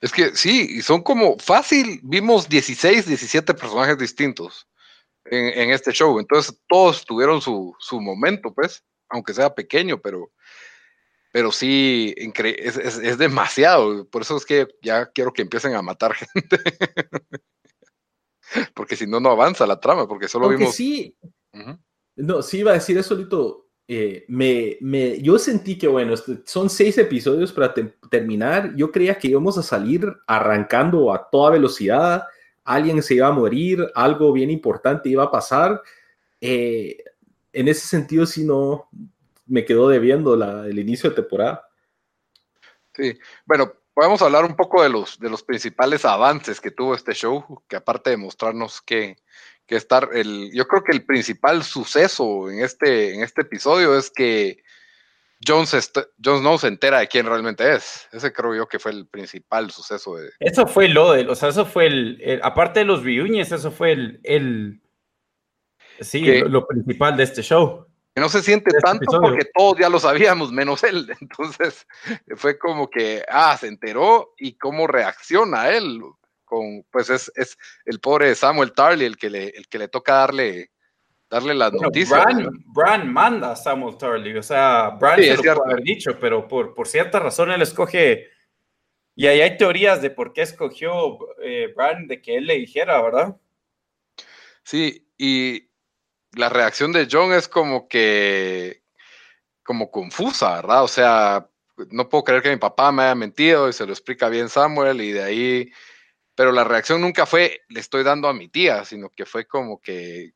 Es 0.00 0.10
que 0.10 0.34
sí, 0.34 0.66
y 0.68 0.82
son 0.82 1.02
como 1.02 1.38
fácil, 1.38 2.00
vimos 2.02 2.48
16, 2.48 3.06
17 3.06 3.54
personajes 3.54 3.96
distintos 3.96 4.66
en, 5.24 5.70
este 5.70 5.92
show, 5.92 6.18
entonces 6.18 6.58
todos 6.68 7.04
tuvieron 7.06 7.40
su, 7.40 7.76
momento, 7.92 8.52
pues, 8.52 8.84
aunque 9.08 9.32
sea 9.32 9.54
pequeño, 9.54 10.00
pero, 10.00 10.32
pero 11.30 11.52
sí, 11.52 12.14
es, 12.16 12.76
es, 12.76 13.18
demasiado, 13.18 14.04
por 14.08 14.22
eso 14.22 14.36
es 14.36 14.44
que 14.44 14.66
ya 14.82 15.06
quiero 15.06 15.32
que 15.32 15.42
empiecen 15.42 15.74
a 15.76 15.82
matar 15.82 16.14
gente, 16.14 16.58
porque 18.74 18.96
si 18.96 19.06
no, 19.06 19.20
no 19.20 19.30
avanza 19.30 19.66
la 19.66 19.78
trama, 19.78 20.08
porque 20.08 20.26
solo 20.26 20.48
vimos... 20.48 20.74
Sí, 20.74 21.16
no, 22.16 22.42
sí 22.42 22.58
iba 22.58 22.72
a 22.72 22.74
decir 22.74 22.98
eso, 22.98 23.14
Lito, 23.14 23.61
eh, 23.88 24.24
me, 24.28 24.76
me, 24.80 25.20
yo 25.20 25.38
sentí 25.38 25.76
que, 25.76 25.88
bueno, 25.88 26.14
este, 26.14 26.42
son 26.44 26.70
seis 26.70 26.96
episodios 26.98 27.52
para 27.52 27.74
terminar. 28.10 28.74
Yo 28.76 28.90
creía 28.90 29.18
que 29.18 29.28
íbamos 29.28 29.58
a 29.58 29.62
salir 29.62 30.06
arrancando 30.26 31.12
a 31.12 31.28
toda 31.30 31.50
velocidad, 31.52 32.24
alguien 32.64 33.02
se 33.02 33.14
iba 33.14 33.26
a 33.26 33.32
morir, 33.32 33.86
algo 33.94 34.32
bien 34.32 34.50
importante 34.50 35.08
iba 35.08 35.24
a 35.24 35.30
pasar. 35.30 35.82
Eh, 36.40 37.02
en 37.52 37.68
ese 37.68 37.86
sentido, 37.86 38.24
si 38.24 38.44
no, 38.44 38.88
me 39.46 39.64
quedó 39.64 39.88
debiendo 39.88 40.36
la, 40.36 40.66
el 40.66 40.78
inicio 40.78 41.10
de 41.10 41.16
temporada. 41.16 41.68
Sí, 42.94 43.18
bueno, 43.44 43.72
podemos 43.94 44.22
hablar 44.22 44.44
un 44.44 44.56
poco 44.56 44.82
de 44.82 44.88
los, 44.88 45.18
de 45.18 45.28
los 45.28 45.42
principales 45.42 46.04
avances 46.04 46.60
que 46.60 46.70
tuvo 46.70 46.94
este 46.94 47.12
show, 47.12 47.62
que 47.68 47.76
aparte 47.76 48.10
de 48.10 48.16
mostrarnos 48.16 48.80
que 48.80 49.16
que 49.72 49.78
estar 49.78 50.10
el, 50.12 50.50
yo 50.52 50.68
creo 50.68 50.84
que 50.84 50.92
el 50.92 51.02
principal 51.02 51.64
suceso 51.64 52.50
en 52.50 52.60
este, 52.60 53.14
en 53.14 53.22
este 53.22 53.40
episodio 53.40 53.96
es 53.96 54.10
que 54.10 54.62
Jon 55.46 55.66
Snow 55.66 56.58
se 56.58 56.68
entera 56.68 56.98
de 56.98 57.08
quién 57.08 57.24
realmente 57.24 57.74
es. 57.74 58.06
Ese 58.12 58.34
creo 58.34 58.54
yo 58.54 58.68
que 58.68 58.78
fue 58.78 58.90
el 58.90 59.06
principal 59.06 59.70
suceso 59.70 60.16
de. 60.16 60.30
Eso 60.40 60.66
fue 60.66 60.88
lo 60.88 61.12
de, 61.12 61.26
o 61.26 61.34
sea, 61.34 61.48
eso 61.48 61.64
fue 61.64 61.86
el, 61.86 62.40
aparte 62.42 62.80
de 62.80 62.84
los 62.84 63.02
reunions, 63.02 63.50
eso 63.50 63.70
fue 63.70 63.92
el, 63.92 64.20
el 64.24 64.82
sí, 66.00 66.22
lo, 66.42 66.66
principal 66.66 67.16
de 67.16 67.22
este 67.22 67.40
show. 67.40 67.86
Que 68.14 68.20
no 68.20 68.28
se 68.28 68.42
siente 68.42 68.68
este 68.68 68.82
tanto 68.82 69.06
porque 69.22 69.46
todos 69.54 69.78
ya 69.78 69.88
lo 69.88 69.98
sabíamos, 69.98 70.52
menos 70.52 70.84
él. 70.84 71.10
Entonces, 71.22 71.86
fue 72.36 72.58
como 72.58 72.90
que, 72.90 73.24
ah, 73.26 73.56
se 73.58 73.68
enteró 73.68 74.34
y 74.36 74.58
cómo 74.58 74.86
reacciona 74.86 75.70
él 75.70 76.02
pues 76.90 77.10
es, 77.10 77.32
es 77.34 77.56
el 77.84 78.00
pobre 78.00 78.34
Samuel 78.34 78.72
Tarly 78.72 79.04
el 79.04 79.16
que 79.16 79.30
le, 79.30 79.48
el 79.48 79.68
que 79.68 79.78
le 79.78 79.88
toca 79.88 80.14
darle, 80.14 80.70
darle 81.30 81.54
las 81.54 81.72
noticias. 81.72 82.24
Bran, 82.66 83.12
manda 83.12 83.52
a 83.52 83.56
Samuel 83.56 83.96
Tarly, 83.96 84.36
o 84.36 84.42
sea, 84.42 84.90
Bran 84.90 85.20
se 85.20 85.36
lo 85.36 85.42
puede 85.42 85.72
haber 85.72 85.82
dicho, 85.82 86.18
pero 86.20 86.46
por, 86.46 86.74
por 86.74 86.86
cierta 86.86 87.18
razón 87.18 87.50
él 87.50 87.62
escoge, 87.62 88.28
y 89.14 89.26
ahí 89.26 89.40
hay 89.40 89.56
teorías 89.56 90.00
de 90.02 90.10
por 90.10 90.32
qué 90.32 90.42
escogió 90.42 91.18
eh, 91.42 91.72
Bran 91.76 92.06
de 92.06 92.20
que 92.20 92.36
él 92.36 92.46
le 92.46 92.54
dijera, 92.54 93.00
¿verdad? 93.02 93.36
Sí, 94.62 95.08
y 95.18 95.68
la 96.32 96.48
reacción 96.48 96.92
de 96.92 97.08
John 97.10 97.32
es 97.32 97.48
como 97.48 97.88
que, 97.88 98.82
como 99.62 99.90
confusa, 99.90 100.56
¿verdad? 100.56 100.84
O 100.84 100.88
sea, 100.88 101.48
no 101.90 102.08
puedo 102.08 102.24
creer 102.24 102.42
que 102.42 102.50
mi 102.50 102.56
papá 102.56 102.92
me 102.92 103.02
haya 103.02 103.14
mentido 103.14 103.68
y 103.68 103.72
se 103.72 103.86
lo 103.86 103.92
explica 103.92 104.28
bien 104.28 104.48
Samuel 104.48 105.00
y 105.00 105.12
de 105.12 105.22
ahí 105.22 105.72
pero 106.34 106.52
la 106.52 106.64
reacción 106.64 107.00
nunca 107.00 107.26
fue, 107.26 107.60
le 107.68 107.80
estoy 107.80 108.04
dando 108.04 108.28
a 108.28 108.34
mi 108.34 108.48
tía, 108.48 108.84
sino 108.84 109.10
que 109.10 109.26
fue 109.26 109.46
como 109.46 109.80
que, 109.80 110.32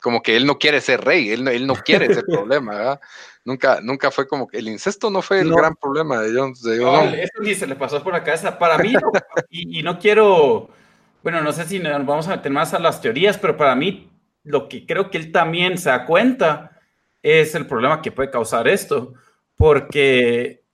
como 0.00 0.22
que 0.22 0.36
él 0.36 0.46
no 0.46 0.58
quiere 0.58 0.80
ser 0.80 1.02
rey, 1.02 1.30
él 1.30 1.44
no, 1.44 1.50
él 1.50 1.66
no 1.66 1.74
quiere 1.74 2.06
ese 2.06 2.22
problema, 2.24 2.74
¿verdad? 2.74 3.00
Nunca, 3.44 3.80
nunca 3.80 4.10
fue 4.10 4.26
como 4.26 4.46
que 4.48 4.58
el 4.58 4.68
incesto 4.68 5.10
no 5.10 5.22
fue 5.22 5.40
el 5.40 5.52
gran 5.52 5.76
problema 5.76 6.20
de 6.20 6.36
John. 6.36 6.54
no, 6.80 7.04
eso 7.04 7.40
ni 7.40 7.54
se 7.54 7.66
le 7.66 7.76
pasó 7.76 8.02
por 8.02 8.12
la 8.12 8.24
cabeza. 8.24 8.58
Para 8.58 8.76
mí, 8.78 8.94
y, 9.48 9.82
no 9.82 9.98
quiero, 9.98 10.68
bueno, 11.22 11.40
no 11.40 11.52
sé 11.52 11.64
si 11.64 11.78
nos 11.78 12.04
vamos 12.04 12.28
a 12.28 12.36
meter 12.36 12.52
más 12.52 12.74
a 12.74 12.78
las 12.78 13.00
teorías, 13.00 13.38
pero 13.38 13.56
para 13.56 13.74
mí, 13.74 14.10
lo 14.42 14.68
que 14.68 14.84
creo 14.84 15.10
que 15.10 15.18
él 15.18 15.32
también 15.32 15.78
se 15.78 15.90
da 15.90 16.06
cuenta 16.06 16.78
es 17.22 17.54
el 17.54 17.66
problema 17.66 18.02
que 18.02 18.12
puede 18.12 18.30
causar 18.30 18.68
esto, 18.68 19.14
porque 19.56 20.64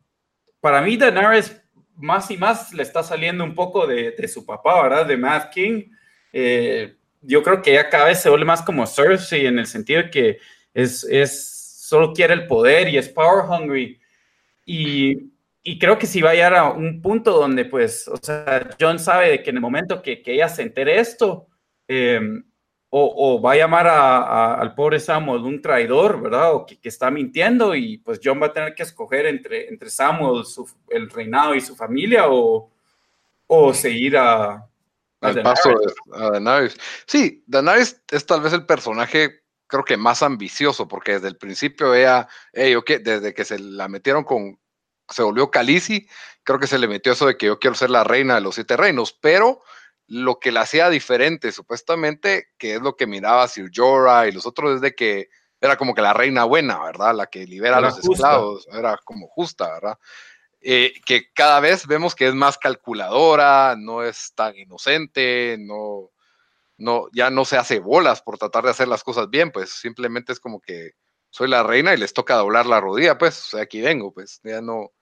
para 0.60 0.80
mí 0.80 0.96
Daenerys 0.96 1.60
más 1.96 2.30
y 2.30 2.36
más 2.36 2.72
le 2.72 2.82
está 2.82 3.02
saliendo 3.02 3.44
un 3.44 3.54
poco 3.54 3.86
de, 3.86 4.28
su 4.28 4.44
papá, 4.44 4.82
¿verdad? 4.82 5.06
De 5.06 5.16
Matt 5.16 5.52
King. 5.52 5.90
Eh, 6.32 6.96
yo 7.22 7.42
creo 7.42 7.62
que 7.62 7.72
ya 7.72 7.88
cada 7.88 8.06
vez 8.06 8.20
se 8.20 8.28
vuelve 8.28 8.44
más 8.44 8.62
como 8.62 8.86
Cersei 8.86 9.46
en 9.46 9.58
el 9.58 9.66
sentido 9.66 10.02
de 10.02 10.10
que 10.10 10.38
es, 10.74 11.06
solo 11.88 12.12
quiere 12.12 12.34
el 12.34 12.46
poder 12.46 12.88
y 12.88 12.98
es 12.98 13.08
power 13.08 13.44
hungry. 13.48 14.00
Y, 14.64 15.32
creo 15.78 15.98
que 15.98 16.06
si 16.06 16.20
va 16.20 16.30
a 16.30 16.34
llegar 16.34 16.54
a 16.54 16.70
un 16.70 17.02
punto 17.02 17.32
donde, 17.32 17.64
pues, 17.64 18.06
o 18.08 18.16
sea, 18.16 18.68
John 18.80 18.98
sabe 18.98 19.30
de 19.30 19.42
que 19.42 19.50
en 19.50 19.56
el 19.56 19.62
momento 19.62 20.02
que, 20.02 20.22
que 20.22 20.34
ella 20.34 20.48
se 20.48 20.62
entere 20.62 21.00
esto, 21.00 21.48
eh, 21.88 22.20
o, 22.98 23.40
va 23.40 23.52
a 23.52 23.56
llamar 23.56 23.86
al 23.88 24.74
pobre 24.74 24.98
Samuel 24.98 25.42
un 25.42 25.60
traidor, 25.60 26.20
¿verdad? 26.20 26.54
O 26.54 26.66
que, 26.66 26.78
está 26.82 27.10
mintiendo 27.10 27.74
y 27.74 27.98
pues 27.98 28.20
John 28.22 28.40
va 28.40 28.46
a 28.46 28.52
tener 28.52 28.74
que 28.74 28.84
escoger 28.84 29.26
entre, 29.26 29.68
entre 29.68 29.90
Samuel, 29.90 30.44
el 30.88 31.10
reinado 31.10 31.54
y 31.54 31.60
su 31.60 31.76
familia 31.76 32.28
o, 32.28 32.70
o 33.46 33.74
seguir 33.74 34.16
a... 34.16 34.66
Al 35.20 35.42
paso 35.42 35.70
de 35.70 36.30
Daenerys. 36.30 36.76
Sí, 37.06 37.42
Daenerys 37.46 38.00
es 38.10 38.24
tal 38.24 38.40
vez 38.40 38.52
el 38.52 38.64
personaje 38.64 39.42
creo 39.66 39.84
que 39.84 39.96
más 39.96 40.22
ambicioso 40.22 40.86
porque 40.86 41.14
desde 41.14 41.28
el 41.28 41.36
principio 41.36 41.94
ella, 41.94 42.28
hey, 42.52 42.76
okay, 42.76 42.98
desde 42.98 43.34
que 43.34 43.44
se 43.44 43.58
la 43.58 43.88
metieron 43.88 44.24
con, 44.24 44.58
se 45.08 45.22
volvió 45.22 45.50
Khaleesi, 45.50 46.06
creo 46.44 46.58
que 46.58 46.66
se 46.66 46.78
le 46.78 46.88
metió 46.88 47.12
eso 47.12 47.26
de 47.26 47.36
que 47.36 47.46
yo 47.46 47.58
quiero 47.58 47.74
ser 47.74 47.90
la 47.90 48.04
reina 48.04 48.36
de 48.36 48.40
los 48.40 48.54
siete 48.54 48.76
reinos, 48.76 49.12
pero 49.12 49.62
lo 50.06 50.38
que 50.38 50.52
la 50.52 50.62
hacía 50.62 50.88
diferente, 50.88 51.52
supuestamente, 51.52 52.48
que 52.58 52.76
es 52.76 52.80
lo 52.80 52.96
que 52.96 53.06
miraba 53.06 53.48
Sir 53.48 53.70
Jorah 53.74 54.28
y 54.28 54.32
los 54.32 54.46
otros, 54.46 54.76
es 54.76 54.80
de 54.80 54.94
que 54.94 55.28
era 55.60 55.76
como 55.76 55.94
que 55.94 56.02
la 56.02 56.12
reina 56.12 56.44
buena, 56.44 56.82
¿verdad? 56.82 57.14
La 57.14 57.26
que 57.26 57.46
libera 57.46 57.78
a 57.78 57.80
los 57.80 57.98
esclavos, 57.98 58.68
era 58.72 58.98
como 59.04 59.26
justa, 59.26 59.72
¿verdad? 59.72 59.98
Eh, 60.60 60.94
que 61.04 61.32
cada 61.32 61.60
vez 61.60 61.86
vemos 61.86 62.14
que 62.14 62.28
es 62.28 62.34
más 62.34 62.58
calculadora, 62.58 63.76
no 63.78 64.02
es 64.02 64.32
tan 64.34 64.56
inocente, 64.56 65.56
no, 65.58 66.10
no, 66.76 67.08
ya 67.12 67.30
no 67.30 67.44
se 67.44 67.56
hace 67.56 67.80
bolas 67.80 68.22
por 68.22 68.38
tratar 68.38 68.64
de 68.64 68.70
hacer 68.70 68.88
las 68.88 69.02
cosas 69.02 69.30
bien, 69.30 69.50
pues 69.50 69.70
simplemente 69.70 70.32
es 70.32 70.40
como 70.40 70.60
que 70.60 70.92
soy 71.30 71.48
la 71.48 71.62
reina 71.62 71.94
y 71.94 71.98
les 71.98 72.12
toca 72.12 72.36
doblar 72.36 72.66
la 72.66 72.80
rodilla, 72.80 73.18
pues, 73.18 73.38
o 73.38 73.50
sea, 73.56 73.62
aquí 73.62 73.80
vengo, 73.80 74.12
pues, 74.12 74.40
ya 74.42 74.60
no, 74.60 74.92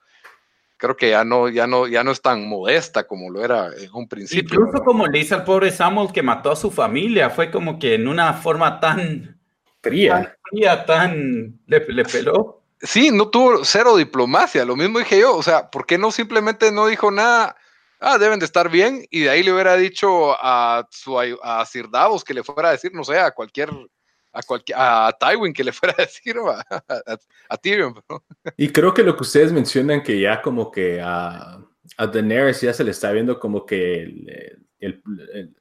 creo 0.77 0.97
que 0.97 1.11
ya 1.11 1.25
no, 1.25 1.49
ya 1.49 1.67
no, 1.67 1.87
ya 1.87 2.05
no 2.05 2.11
es 2.11 2.21
tan 2.21 2.49
modesta 2.49 3.07
como 3.07 3.31
lo 3.31 3.45
era 3.45 3.69
en 3.77 3.91
un 3.93 4.09
principio. 4.09 4.61
Incluso 4.61 4.85
como 4.85 5.07
le 5.07 5.19
dice 5.19 5.35
al 5.35 5.45
pobre 5.45 5.71
Samuel 5.71 6.13
que 6.13 6.23
mató 6.23 6.53
a 6.53 6.57
su 6.57 6.71
familia, 6.71 7.31
fue 7.31 7.51
como 7.51 7.79
que 7.79 7.95
en 7.95 8.09
una 8.09 8.33
forma 8.35 8.81
tan 8.81 9.39
fría, 9.83 10.15
tan, 10.15 10.33
fría, 10.51 10.87
tan 10.87 11.61
le, 11.67 11.87
le 11.89 12.05
peló. 12.05 12.63
Sí, 12.81 13.11
no 13.11 13.29
tuvo 13.29 13.65
cero 13.65 13.97
diplomacia, 13.97 14.65
lo 14.65 14.77
mismo 14.77 14.99
dije 14.99 15.21
yo, 15.21 15.37
o 15.37 15.43
sea, 15.43 15.71
¿por 15.71 15.87
qué 15.87 15.97
no 15.97 16.11
simplemente 16.11 16.71
no 16.71 16.87
dijo 16.87 17.11
nada? 17.11 17.57
Ah, 18.01 18.19
deben 18.19 18.39
de 18.39 18.45
estar 18.45 18.69
bien, 18.69 19.07
y 19.11 19.21
de 19.21 19.31
ahí 19.31 19.43
le 19.43 19.53
hubiera 19.53 19.77
dicho 19.77 20.37
a, 20.39 20.87
su, 20.91 21.19
a 21.19 21.65
Sir 21.65 21.89
Davos 21.89 22.23
que 22.23 22.35
le 22.35 22.43
fuera 22.43 22.69
a 22.69 22.73
decir, 22.73 22.93
no 22.93 23.05
sé, 23.05 23.19
a 23.19 23.31
cualquier 23.31 23.71
a, 24.35 25.07
a 25.07 25.13
Tywin 25.13 25.53
que 25.53 25.65
le 25.65 25.73
fuera 25.73 25.95
a 25.97 26.03
decir, 26.03 26.37
a, 26.47 26.65
a, 27.49 27.57
Tyrion. 27.57 27.95
Y 28.57 28.69
creo 28.71 28.93
que 28.93 29.03
lo 29.03 29.17
que 29.17 29.23
ustedes 29.23 29.53
mencionan 29.53 30.03
que 30.03 30.21
ya 30.21 30.43
como 30.43 30.71
que 30.71 31.01
a, 31.01 31.59
a 31.97 32.07
Daenerys 32.07 32.61
ya 32.61 32.73
se 32.73 32.85
le 32.85 32.91
está 32.91 33.13
viendo 33.13 33.39
como 33.39 33.65
que 33.65 34.59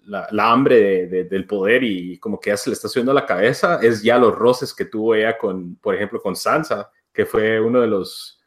la, 0.05 0.51
hambre 0.51 1.07
del 1.07 1.45
poder 1.45 1.83
y 1.83 2.17
como 2.19 2.39
que 2.39 2.49
ya 2.49 2.57
se 2.57 2.69
le 2.69 2.73
está 2.73 2.87
subiendo 2.87 3.11
a 3.11 3.15
la 3.15 3.25
cabeza, 3.25 3.79
es 3.81 4.01
ya 4.01 4.17
los 4.17 4.35
roces 4.35 4.73
que 4.73 4.85
tuvo 4.85 5.15
ella 5.15 5.37
con, 5.37 5.75
por 5.77 5.95
ejemplo, 5.95 6.21
con 6.21 6.35
Sansa, 6.35 6.89
que 7.13 7.25
fue 7.25 7.59
uno 7.59 7.81
de 7.81 7.87
los, 7.87 8.41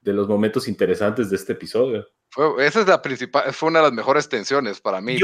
de 0.00 0.12
los 0.12 0.28
momentos 0.28 0.68
interesantes 0.68 1.30
de 1.30 1.36
este 1.36 1.52
episodio. 1.52 2.06
Fue, 2.30 2.66
esa 2.66 2.80
es 2.80 2.86
la 2.86 3.00
principal, 3.00 3.52
fue 3.52 3.70
una 3.70 3.78
de 3.78 3.86
las 3.86 3.94
mejores 3.94 4.28
tensiones 4.28 4.80
para 4.80 5.00
mí. 5.00 5.18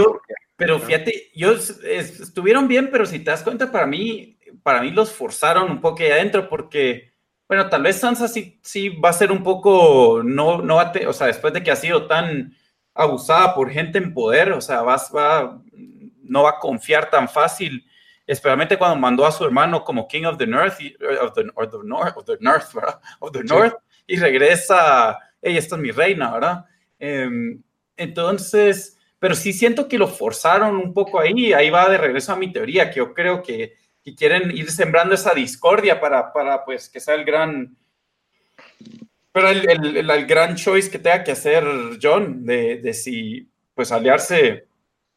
pero 0.56 0.78
fíjate, 0.78 1.30
yo 1.34 1.52
estuvieron 1.52 2.66
bien, 2.68 2.88
pero 2.90 3.04
si 3.04 3.18
te 3.18 3.30
das 3.30 3.42
cuenta, 3.42 3.70
para 3.70 3.86
mí, 3.86 4.38
para 4.62 4.82
mí 4.82 4.90
los 4.90 5.12
forzaron 5.12 5.70
un 5.70 5.80
poco 5.80 6.02
ahí 6.02 6.10
adentro 6.10 6.48
porque, 6.48 7.12
bueno, 7.48 7.68
tal 7.68 7.82
vez 7.82 8.00
Sansa 8.00 8.28
sí, 8.28 8.58
sí 8.62 8.88
va 8.88 9.10
a 9.10 9.14
ser 9.14 9.32
un 9.32 9.42
poco, 9.42 10.22
no, 10.24 10.62
no 10.62 10.76
va 10.76 10.92
o 11.06 11.12
sea, 11.12 11.26
después 11.26 11.52
de 11.52 11.62
que 11.62 11.70
ha 11.70 11.76
sido 11.76 12.06
tan 12.06 12.54
abusada 12.94 13.54
por 13.54 13.70
gente 13.70 13.98
en 13.98 14.14
poder, 14.14 14.52
o 14.52 14.60
sea, 14.60 14.82
va, 14.82 14.96
va, 15.14 15.60
no 16.22 16.42
va 16.44 16.50
a 16.50 16.58
confiar 16.58 17.10
tan 17.10 17.28
fácil, 17.28 17.84
especialmente 18.26 18.78
cuando 18.78 18.96
mandó 18.96 19.26
a 19.26 19.32
su 19.32 19.44
hermano 19.44 19.84
como 19.84 20.08
King 20.08 20.24
of 20.24 20.38
the 20.38 20.46
North, 20.46 20.78
of 21.20 21.32
the, 21.34 21.44
North, 21.84 22.16
of 22.16 22.24
the 22.24 22.36
North, 22.40 22.72
¿verdad? 22.72 23.00
Of 23.18 23.32
the 23.32 23.44
North, 23.44 23.74
y 24.06 24.16
regresa, 24.16 25.18
hey, 25.42 25.56
esta 25.56 25.76
es 25.76 25.82
mi 25.82 25.90
reina, 25.90 26.32
¿verdad? 26.32 26.64
Em, 26.98 27.62
entonces, 27.96 28.98
pero 29.18 29.34
sí 29.34 29.52
siento 29.52 29.88
que 29.88 29.98
lo 29.98 30.08
forzaron 30.08 30.76
un 30.76 30.94
poco 30.94 31.20
ahí, 31.20 31.52
ahí 31.52 31.70
va 31.70 31.88
de 31.88 31.98
regreso 31.98 32.32
a 32.32 32.36
mi 32.36 32.52
teoría, 32.52 32.90
que 32.90 32.98
yo 32.98 33.12
creo 33.12 33.42
que, 33.42 33.76
que 34.04 34.14
quieren 34.14 34.50
ir 34.50 34.70
sembrando 34.70 35.14
esa 35.14 35.32
discordia 35.32 36.00
para, 36.00 36.32
para, 36.32 36.64
pues, 36.64 36.88
que 36.88 37.00
sea 37.00 37.14
el 37.14 37.24
gran, 37.24 37.76
pero 39.32 39.48
el, 39.48 39.68
el, 39.68 40.10
el, 40.10 40.26
gran 40.26 40.56
choice 40.56 40.90
que 40.90 40.98
tenga 40.98 41.24
que 41.24 41.32
hacer 41.32 41.64
John, 42.00 42.44
de, 42.44 42.76
de 42.76 42.94
si, 42.94 43.48
pues, 43.74 43.90
aliarse, 43.90 44.66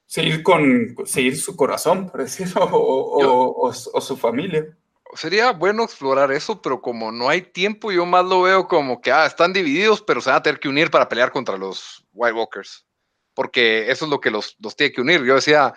seguir 0.06 0.42
con, 0.42 0.96
seguir 1.06 1.38
su 1.38 1.56
corazón, 1.56 2.10
por 2.10 2.22
decirlo, 2.22 2.64
o, 2.64 3.68
o, 3.68 3.70
o 3.70 4.02
su 4.02 4.16
familia 4.18 4.66
sería 5.14 5.52
bueno 5.52 5.84
explorar 5.84 6.32
eso, 6.32 6.62
pero 6.62 6.82
como 6.82 7.12
no 7.12 7.30
hay 7.30 7.42
tiempo, 7.42 7.92
yo 7.92 8.06
más 8.06 8.26
lo 8.26 8.44
veo 8.44 8.68
como 8.68 9.02
que 9.02 9.12
ah, 9.12 9.26
están 9.26 9.54
divididos, 9.54 10.02
pero 10.02 10.22
se 10.22 10.30
van 10.30 10.40
a 10.40 10.44
tener 10.44 10.60
que 10.60 10.70
unir 10.70 10.92
para 10.92 11.10
pelear 11.10 11.32
contra 11.32 11.58
los 11.58 12.06
White 12.14 12.34
Walkers. 12.34 12.86
Porque 13.34 13.90
eso 13.92 14.06
es 14.06 14.12
lo 14.12 14.20
que 14.20 14.32
los, 14.32 14.56
los 14.60 14.76
tiene 14.76 14.94
que 14.94 15.02
unir. 15.02 15.24
Yo 15.24 15.36
decía 15.36 15.74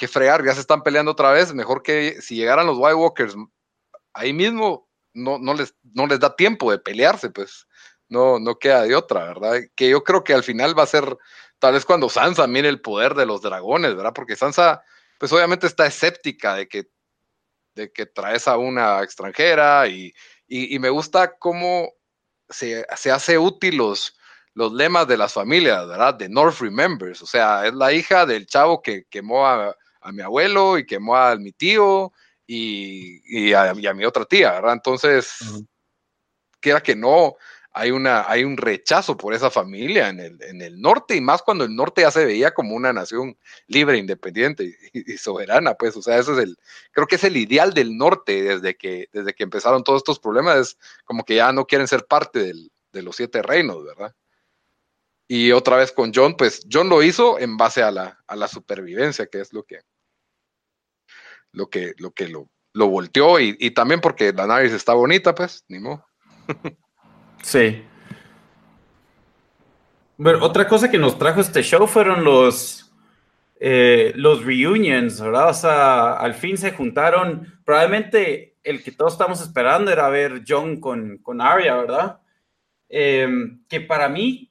que 0.00 0.08
fregar, 0.08 0.42
ya 0.42 0.54
se 0.54 0.62
están 0.62 0.82
peleando 0.82 1.12
otra 1.12 1.30
vez. 1.30 1.52
Mejor 1.52 1.82
que 1.82 2.22
si 2.22 2.34
llegaran 2.34 2.66
los 2.66 2.78
White 2.78 2.94
Walkers 2.94 3.36
ahí 4.14 4.32
mismo, 4.32 4.88
no, 5.12 5.38
no, 5.38 5.52
les, 5.52 5.74
no 5.82 6.06
les 6.06 6.18
da 6.18 6.34
tiempo 6.34 6.70
de 6.70 6.78
pelearse, 6.78 7.28
pues 7.28 7.66
no, 8.08 8.38
no 8.38 8.58
queda 8.58 8.84
de 8.84 8.96
otra, 8.96 9.26
¿verdad? 9.26 9.60
Que 9.74 9.90
yo 9.90 10.02
creo 10.02 10.24
que 10.24 10.32
al 10.32 10.42
final 10.42 10.78
va 10.78 10.84
a 10.84 10.86
ser 10.86 11.18
tal 11.58 11.74
vez 11.74 11.84
cuando 11.84 12.08
Sansa 12.08 12.46
mire 12.46 12.70
el 12.70 12.80
poder 12.80 13.14
de 13.14 13.26
los 13.26 13.42
dragones, 13.42 13.94
¿verdad? 13.94 14.14
Porque 14.14 14.36
Sansa, 14.36 14.82
pues 15.18 15.30
obviamente 15.34 15.66
está 15.66 15.84
escéptica 15.84 16.54
de 16.54 16.66
que 16.66 16.88
de 17.74 17.92
que 17.92 18.06
traes 18.06 18.48
a 18.48 18.56
una 18.56 19.02
extranjera 19.02 19.86
y, 19.86 20.14
me 20.48 20.88
gusta 20.88 21.36
cómo 21.38 21.92
se, 22.48 22.84
hace 22.88 23.38
útil 23.38 23.76
los, 23.76 24.16
los 24.54 24.72
lemas 24.72 25.06
de 25.06 25.18
las 25.18 25.34
familias, 25.34 25.86
¿verdad? 25.86 26.14
De 26.14 26.28
North 26.28 26.58
Remembers, 26.58 27.22
o 27.22 27.26
sea, 27.26 27.66
es 27.66 27.74
la 27.74 27.92
hija 27.92 28.26
del 28.26 28.46
chavo 28.46 28.82
que 28.82 29.04
quemó 29.10 29.46
a, 29.46 29.76
mi 30.12 30.22
abuelo 30.22 30.78
y 30.78 30.86
quemó 30.86 31.16
a 31.16 31.36
mi 31.36 31.52
tío 31.52 32.12
y, 32.46 33.52
a, 33.52 33.74
mi 33.74 34.04
otra 34.04 34.24
tía, 34.24 34.52
¿verdad? 34.52 34.72
Entonces, 34.72 35.38
quiera 36.60 36.82
que 36.82 36.96
no, 36.96 37.36
hay, 37.72 37.92
una, 37.92 38.28
hay 38.28 38.44
un 38.44 38.56
rechazo 38.56 39.16
por 39.16 39.34
esa 39.34 39.50
familia 39.50 40.08
en 40.08 40.18
el, 40.20 40.42
en 40.42 40.60
el 40.60 40.80
norte 40.80 41.14
y 41.14 41.20
más 41.20 41.42
cuando 41.42 41.64
el 41.64 41.74
norte 41.74 42.02
ya 42.02 42.10
se 42.10 42.24
veía 42.24 42.52
como 42.52 42.74
una 42.74 42.92
nación 42.92 43.38
libre, 43.68 43.98
independiente 43.98 44.76
y, 44.92 45.16
soberana, 45.16 45.74
pues, 45.74 45.96
o 45.96 46.02
sea, 46.02 46.18
eso 46.18 46.32
es 46.32 46.44
el, 46.44 46.56
creo 46.92 47.06
que 47.06 47.16
es 47.16 47.24
el 47.24 47.36
ideal 47.36 47.72
del 47.72 47.96
norte 47.96 48.42
desde 48.42 48.76
que, 48.76 49.08
desde 49.12 49.34
que 49.34 49.44
empezaron 49.44 49.84
todos 49.84 49.98
estos 49.98 50.18
problemas, 50.18 50.56
es 50.56 50.78
como 51.04 51.24
que 51.24 51.36
ya 51.36 51.52
no 51.52 51.66
quieren 51.66 51.86
ser 51.86 52.06
parte 52.06 52.40
del, 52.40 52.72
de 52.92 53.02
los 53.02 53.16
siete 53.16 53.42
reinos, 53.42 53.84
¿verdad? 53.84 54.14
Y 55.28 55.52
otra 55.52 55.76
vez 55.76 55.92
con 55.92 56.10
John, 56.12 56.36
pues 56.36 56.66
John 56.70 56.88
lo 56.88 57.04
hizo 57.04 57.38
en 57.38 57.56
base 57.56 57.84
a 57.84 57.92
la, 57.92 58.18
a 58.26 58.34
la 58.34 58.48
supervivencia, 58.48 59.26
que 59.26 59.40
es 59.40 59.52
lo 59.52 59.62
que 59.62 59.80
lo 61.52 61.68
que 61.68 61.94
lo, 61.98 62.12
que 62.12 62.28
lo, 62.28 62.48
lo 62.72 62.88
volteó 62.88 63.40
y, 63.40 63.56
y 63.58 63.72
también 63.72 64.00
porque 64.00 64.32
la 64.32 64.46
nariz 64.46 64.72
está 64.72 64.94
bonita, 64.94 65.34
pues, 65.34 65.64
ni 65.68 65.78
modo. 65.78 66.04
Sí. 67.42 67.82
Pero 70.22 70.44
otra 70.44 70.68
cosa 70.68 70.90
que 70.90 70.98
nos 70.98 71.18
trajo 71.18 71.40
este 71.40 71.62
show 71.62 71.86
fueron 71.86 72.24
los, 72.24 72.92
eh, 73.58 74.12
los 74.16 74.44
reunions, 74.44 75.20
¿verdad? 75.20 75.48
O 75.48 75.54
sea, 75.54 76.12
al 76.14 76.34
fin 76.34 76.58
se 76.58 76.72
juntaron. 76.72 77.60
Probablemente 77.64 78.58
el 78.62 78.82
que 78.82 78.92
todos 78.92 79.12
estamos 79.12 79.40
esperando 79.40 79.90
era 79.90 80.08
ver 80.10 80.42
John 80.46 80.78
con, 80.80 81.18
con 81.18 81.40
Arya, 81.40 81.76
¿verdad? 81.76 82.20
Em, 82.88 83.64
que 83.68 83.80
para 83.80 84.08
mí 84.08 84.50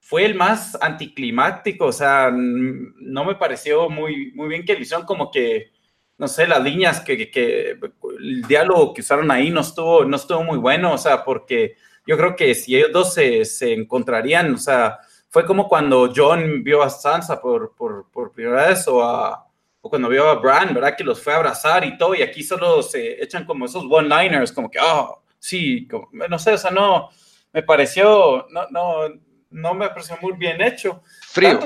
fue 0.00 0.24
el 0.24 0.34
más 0.34 0.78
anticlimático, 0.80 1.86
o 1.86 1.92
sea, 1.92 2.30
no 2.32 3.24
me 3.26 3.34
pareció 3.34 3.90
muy, 3.90 4.32
muy 4.32 4.48
bien 4.48 4.64
que 4.64 4.74
le 4.74 4.80
hicieron 4.80 5.04
como 5.04 5.30
que, 5.30 5.70
no 6.18 6.26
sé, 6.26 6.46
las 6.46 6.62
líneas 6.62 7.00
que, 7.00 7.30
que, 7.30 7.78
el 8.18 8.42
diálogo 8.42 8.92
que 8.92 9.00
usaron 9.00 9.30
ahí 9.30 9.50
no 9.50 9.60
estuvo, 9.60 10.04
no 10.04 10.16
estuvo 10.16 10.42
muy 10.42 10.58
bueno, 10.58 10.92
o 10.92 10.98
sea, 10.98 11.24
porque 11.24 11.76
yo 12.06 12.16
creo 12.16 12.34
que 12.34 12.54
si 12.54 12.76
ellos 12.76 12.92
dos 12.92 13.14
se, 13.14 13.44
se 13.44 13.72
encontrarían, 13.72 14.52
o 14.52 14.58
sea, 14.58 14.98
fue 15.28 15.46
como 15.46 15.68
cuando 15.68 16.12
John 16.14 16.64
vio 16.64 16.82
a 16.82 16.90
Sansa 16.90 17.40
por, 17.40 17.74
por, 17.76 18.10
por 18.10 18.32
primera 18.32 18.66
vez 18.66 18.88
o, 18.88 19.02
a, 19.02 19.46
o 19.80 19.88
cuando 19.88 20.08
vio 20.08 20.28
a 20.28 20.34
Bran, 20.34 20.74
¿verdad? 20.74 20.96
Que 20.96 21.04
los 21.04 21.22
fue 21.22 21.34
a 21.34 21.36
abrazar 21.36 21.84
y 21.84 21.96
todo, 21.96 22.14
y 22.14 22.22
aquí 22.22 22.42
solo 22.42 22.82
se 22.82 23.22
echan 23.22 23.44
como 23.44 23.66
esos 23.66 23.84
one-liners, 23.88 24.50
como 24.50 24.70
que, 24.70 24.80
oh, 24.80 25.22
sí, 25.38 25.86
no 26.28 26.38
sé, 26.38 26.54
o 26.54 26.58
sea, 26.58 26.72
no, 26.72 27.10
me 27.52 27.62
pareció, 27.62 28.46
no, 28.50 28.66
no, 28.70 29.08
no 29.50 29.74
me 29.74 29.88
pareció 29.88 30.16
muy 30.20 30.32
bien 30.32 30.60
hecho. 30.60 31.02
Frío. 31.28 31.60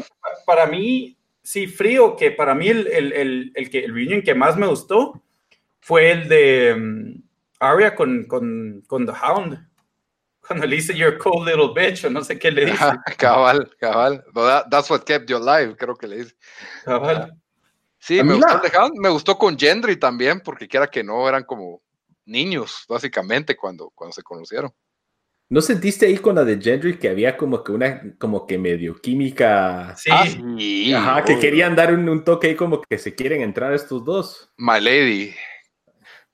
para 0.45 0.67
mí, 0.67 1.17
sí, 1.43 1.67
frío, 1.67 2.17
que 2.17 2.31
para 2.31 2.55
mí 2.55 2.69
el, 2.69 2.87
el, 2.87 3.13
el, 3.13 3.53
el, 3.55 3.71
que, 3.71 3.85
el 3.85 3.95
reunion 3.95 4.23
que 4.23 4.35
más 4.35 4.57
me 4.57 4.67
gustó 4.67 5.23
fue 5.81 6.11
el 6.11 6.29
de 6.29 6.75
um, 6.75 7.23
Arya 7.59 7.95
con, 7.95 8.25
con, 8.25 8.83
con 8.87 9.07
The 9.07 9.13
Hound 9.13 9.69
cuando 10.47 10.67
le 10.67 10.77
dice 10.77 10.95
you're 10.95 11.17
a 11.17 11.19
cold 11.19 11.47
little 11.47 11.73
bitch 11.75 12.05
o 12.05 12.11
no 12.11 12.23
sé 12.25 12.39
qué 12.39 12.51
le 12.51 12.67
dice. 12.67 12.79
cabal, 13.19 13.71
cabal. 13.79 14.25
that's 14.71 14.91
what 14.91 15.05
kept 15.05 15.29
you 15.29 15.37
alive, 15.37 15.77
creo 15.77 15.97
que 15.97 16.07
le 16.07 16.17
dice. 16.19 16.35
Cabal. 16.85 17.33
Sí, 17.99 18.21
me 18.25 18.35
gustó, 18.35 18.91
me 18.95 19.09
gustó, 19.11 19.39
con 19.39 19.57
Gendry 19.57 19.97
también, 19.97 20.41
porque 20.41 20.67
quiera 20.67 20.89
que 20.89 21.05
no, 21.05 21.29
eran 21.29 21.45
como 21.45 21.83
niños, 22.25 22.85
básicamente, 22.89 23.57
cuando, 23.57 23.91
cuando 23.95 24.13
se 24.13 24.25
conocieron. 24.25 24.75
¿No 25.53 25.61
sentiste 25.61 26.07
ahí 26.07 26.17
con 26.17 26.37
la 26.37 26.45
de 26.45 26.59
Gendry 26.59 26.99
que 26.99 27.11
había 27.11 27.37
como 27.37 27.63
que 27.63 27.73
una, 27.73 28.17
como 28.19 28.47
que 28.47 28.57
medio 28.57 28.95
química? 28.95 29.95
Sí. 29.99 30.11
Ah, 30.95 30.99
Ajá, 30.99 31.25
que 31.25 31.39
querían 31.39 31.77
dar 31.77 31.93
un, 31.93 32.09
un, 32.09 32.25
toque 32.25 32.47
ahí 32.47 32.57
como 32.57 32.81
que 32.81 32.97
se 32.97 33.15
quieren 33.15 33.43
entrar 33.43 33.75
estos 33.75 34.03
dos. 34.03 34.51
My 34.57 34.81
Lady. 34.81 35.35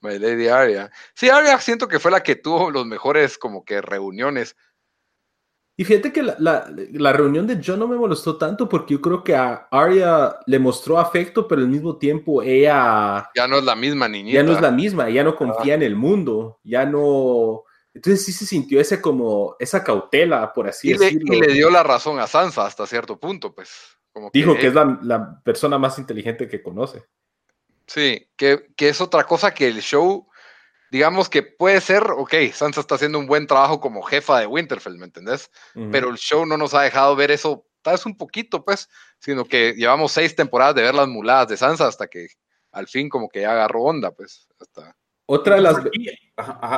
My 0.03 0.21
Lady 0.21 0.47
Aria. 0.47 0.93
Sí, 1.17 1.29
Aria 1.29 1.59
siento 1.59 1.89
que 1.89 1.99
fue 1.99 2.13
la 2.13 2.23
que 2.23 2.37
tuvo 2.37 2.71
los 2.71 2.87
mejores 2.87 3.37
como 3.39 3.65
que 3.65 3.81
reuniones. 3.81 4.55
Y 5.77 5.83
fíjate 5.83 6.13
que 6.13 6.23
la, 6.23 7.13
reunión 7.13 7.49
de 7.49 7.61
John 7.65 7.81
no 7.81 7.89
me 7.89 7.97
molestó 7.97 8.37
tanto 8.37 8.69
porque 8.69 8.95
yo 8.95 9.01
creo 9.01 9.25
que 9.25 9.35
a 9.35 9.67
Arya 9.73 10.37
le 10.47 10.61
mostró 10.61 10.97
afecto, 10.97 11.49
pero 11.49 11.63
al 11.63 11.69
mismo 11.69 11.97
tiempo 11.97 12.41
ella... 12.41 13.29
Ya 13.35 13.49
no 13.49 13.59
es 13.59 13.65
la 13.65 13.75
misma 13.75 14.07
niñita. 14.09 14.37
Ya 14.37 14.45
no 14.45 14.53
es 14.53 14.61
la 14.61 14.71
misma, 14.71 15.11
ya 15.11 15.25
no 15.25 15.35
confía 15.35 15.75
en 15.75 15.83
el 15.83 15.97
mundo, 15.97 16.61
ya 16.63 16.87
no... 16.87 17.65
Entonces 17.95 18.25
sí 18.25 18.33
se 18.33 18.47
sintió 18.47 18.81
ese 18.81 19.01
como, 19.01 19.57
esa 19.59 19.83
cautela, 19.83 20.53
por 20.53 20.69
así 20.69 20.93
decirlo. 20.93 21.35
y 21.35 21.41
le 21.41 21.53
dio 21.53 21.71
la 21.71 21.83
razón 21.83 22.21
a 22.21 22.27
Sansa 22.27 22.67
hasta 22.67 22.87
cierto 22.87 23.19
punto, 23.19 23.55
pues. 23.55 23.71
Dijo 24.33 24.57
que, 24.57 24.69
es 24.69 24.75
la, 24.75 24.99
la 25.03 25.41
persona 25.43 25.79
más 25.79 25.99
inteligente 25.99 26.49
que 26.49 26.63
conoce. 26.63 27.05
Sí, 27.89 28.31
que, 28.37 28.67
es 28.77 29.01
otra 29.01 29.25
cosa 29.25 29.55
que 29.55 29.67
el 29.67 29.81
show, 29.81 30.29
digamos 30.91 31.31
que 31.31 31.43
puede 31.43 31.81
ser, 31.81 32.03
ok, 32.11 32.35
Sansa 32.53 32.81
está 32.81 32.97
haciendo 32.97 33.19
un 33.19 33.27
buen 33.27 33.47
trabajo 33.47 33.81
como 33.81 34.03
jefa 34.03 34.39
de 34.39 34.47
Winterfell, 34.47 34.99
¿me 34.99 35.07
entendés? 35.07 35.51
Pero 35.91 36.11
el 36.11 36.19
show 36.19 36.45
no 36.45 36.59
nos 36.59 36.75
ha 36.75 36.83
dejado 36.83 37.17
ver 37.17 37.31
eso, 37.31 37.67
tal 37.81 37.95
vez 37.95 38.05
un 38.05 38.19
poquito, 38.19 38.63
pues, 38.63 38.91
sino 39.19 39.47
que 39.47 39.73
llevamos 39.73 40.13
seis 40.13 40.37
temporadas 40.37 40.75
de 40.75 40.83
ver 40.83 40.95
las 40.95 41.09
muladas 41.09 41.49
de 41.49 41.57
Sansa 41.57 41.87
hasta 41.87 42.09
que 42.09 42.29
al 42.73 42.89
fin 42.89 43.09
como 43.09 43.31
que 43.31 43.41
ya 43.41 43.53
agarró 43.53 43.83
onda, 43.85 44.11
pues, 44.11 44.47
hasta... 44.61 44.95
Otra 45.31 45.57
de 45.57 45.61
las... 45.61 45.77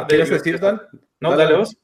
¿Quieres 0.08 0.28
decir, 0.28 0.58
Dan? 0.58 0.82
No, 1.20 1.36
dale 1.36 1.56
vos. 1.56 1.76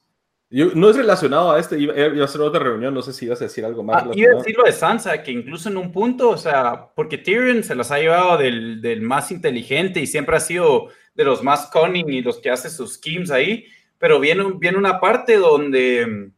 no 0.50 0.90
es 0.90 0.96
relacionado 0.96 1.52
a 1.52 1.60
este, 1.60 1.78
iba, 1.78 1.94
a 1.94 2.28
ser 2.28 2.40
otra 2.40 2.60
reunión, 2.60 2.92
no 2.92 3.02
sé 3.02 3.12
si 3.12 3.26
ibas 3.26 3.40
a 3.40 3.44
decir 3.44 3.64
algo 3.64 3.84
más. 3.84 4.02
Ah, 4.02 4.10
iba 4.12 4.32
a 4.32 4.38
decir 4.38 4.56
lo 4.56 4.64
de 4.64 4.72
Sansa, 4.72 5.22
que 5.22 5.30
incluso 5.30 5.68
en 5.68 5.76
un 5.76 5.92
punto, 5.92 6.30
o 6.30 6.36
sea, 6.36 6.90
porque 6.96 7.18
Tyrion 7.18 7.62
se 7.62 7.76
las 7.76 7.92
ha 7.92 7.98
llevado 7.98 8.38
del, 8.38 8.80
del, 8.82 9.00
más 9.00 9.30
inteligente 9.30 10.00
y 10.00 10.08
siempre 10.08 10.36
ha 10.36 10.40
sido 10.40 10.88
de 11.14 11.24
los 11.24 11.44
más 11.44 11.70
cunning 11.72 12.10
y 12.10 12.20
los 12.20 12.38
que 12.38 12.50
hace 12.50 12.68
sus 12.68 12.94
schemes 12.94 13.30
ahí, 13.30 13.66
pero 13.98 14.18
viene, 14.18 14.44
viene 14.58 14.76
una 14.76 14.98
parte 14.98 15.36
donde, 15.36 16.32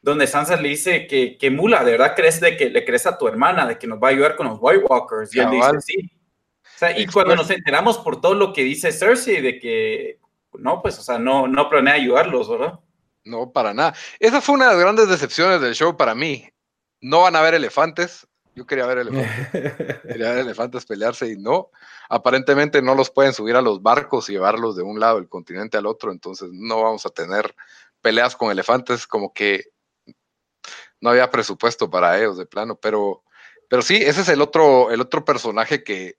donde 0.00 0.26
Sansa 0.28 0.60
le 0.60 0.68
dice 0.68 1.08
que, 1.08 1.36
que 1.38 1.50
Mula, 1.50 1.82
¿de 1.82 1.90
verdad 1.92 2.14
crees 2.14 2.40
de 2.40 2.56
que 2.56 2.70
le 2.70 2.84
crees 2.84 3.04
a 3.06 3.18
tu 3.18 3.26
hermana, 3.26 3.66
de 3.66 3.78
que 3.78 3.88
nos 3.88 4.00
va 4.00 4.08
a 4.08 4.10
ayudar 4.12 4.36
con 4.36 4.46
los 4.46 4.58
White 4.60 4.84
Walkers? 4.88 5.34
Y 5.34 5.40
él 5.40 5.50
dice, 5.50 5.80
sí. 5.80 6.15
O 6.76 6.78
sea, 6.78 6.98
y 6.98 7.06
cuando 7.06 7.34
nos 7.34 7.48
enteramos 7.48 7.96
por 7.96 8.20
todo 8.20 8.34
lo 8.34 8.52
que 8.52 8.62
dice 8.62 8.92
Cersei, 8.92 9.40
de 9.40 9.58
que, 9.58 10.20
no, 10.58 10.82
pues, 10.82 10.98
o 10.98 11.02
sea, 11.02 11.18
no, 11.18 11.48
no 11.48 11.70
planea 11.70 11.94
ayudarlos, 11.94 12.50
¿verdad? 12.50 12.78
No, 13.24 13.50
para 13.50 13.72
nada. 13.72 13.94
Esa 14.20 14.42
fue 14.42 14.56
una 14.56 14.66
de 14.66 14.72
las 14.72 14.80
grandes 14.80 15.08
decepciones 15.08 15.62
del 15.62 15.74
show 15.74 15.96
para 15.96 16.14
mí. 16.14 16.46
No 17.00 17.22
van 17.22 17.34
a 17.34 17.38
haber 17.38 17.54
elefantes. 17.54 18.26
Yo 18.54 18.66
quería 18.66 18.84
ver 18.84 18.98
elefantes. 18.98 19.74
quería 20.02 20.32
ver 20.32 20.38
elefantes 20.40 20.84
pelearse 20.84 21.32
y 21.32 21.38
no. 21.38 21.70
Aparentemente 22.10 22.82
no 22.82 22.94
los 22.94 23.10
pueden 23.10 23.32
subir 23.32 23.56
a 23.56 23.62
los 23.62 23.82
barcos 23.82 24.28
y 24.28 24.32
llevarlos 24.32 24.76
de 24.76 24.82
un 24.82 25.00
lado 25.00 25.16
del 25.16 25.30
continente 25.30 25.78
al 25.78 25.86
otro. 25.86 26.12
Entonces 26.12 26.50
no 26.52 26.82
vamos 26.82 27.06
a 27.06 27.10
tener 27.10 27.54
peleas 28.02 28.36
con 28.36 28.50
elefantes. 28.50 29.06
Como 29.06 29.32
que 29.32 29.64
no 31.00 31.08
había 31.08 31.30
presupuesto 31.30 31.88
para 31.88 32.18
ellos 32.18 32.36
de 32.36 32.44
plano. 32.44 32.76
Pero, 32.76 33.24
pero 33.66 33.80
sí, 33.80 33.96
ese 33.96 34.20
es 34.20 34.28
el 34.28 34.42
otro, 34.42 34.90
el 34.90 35.00
otro 35.00 35.24
personaje 35.24 35.82
que, 35.82 36.18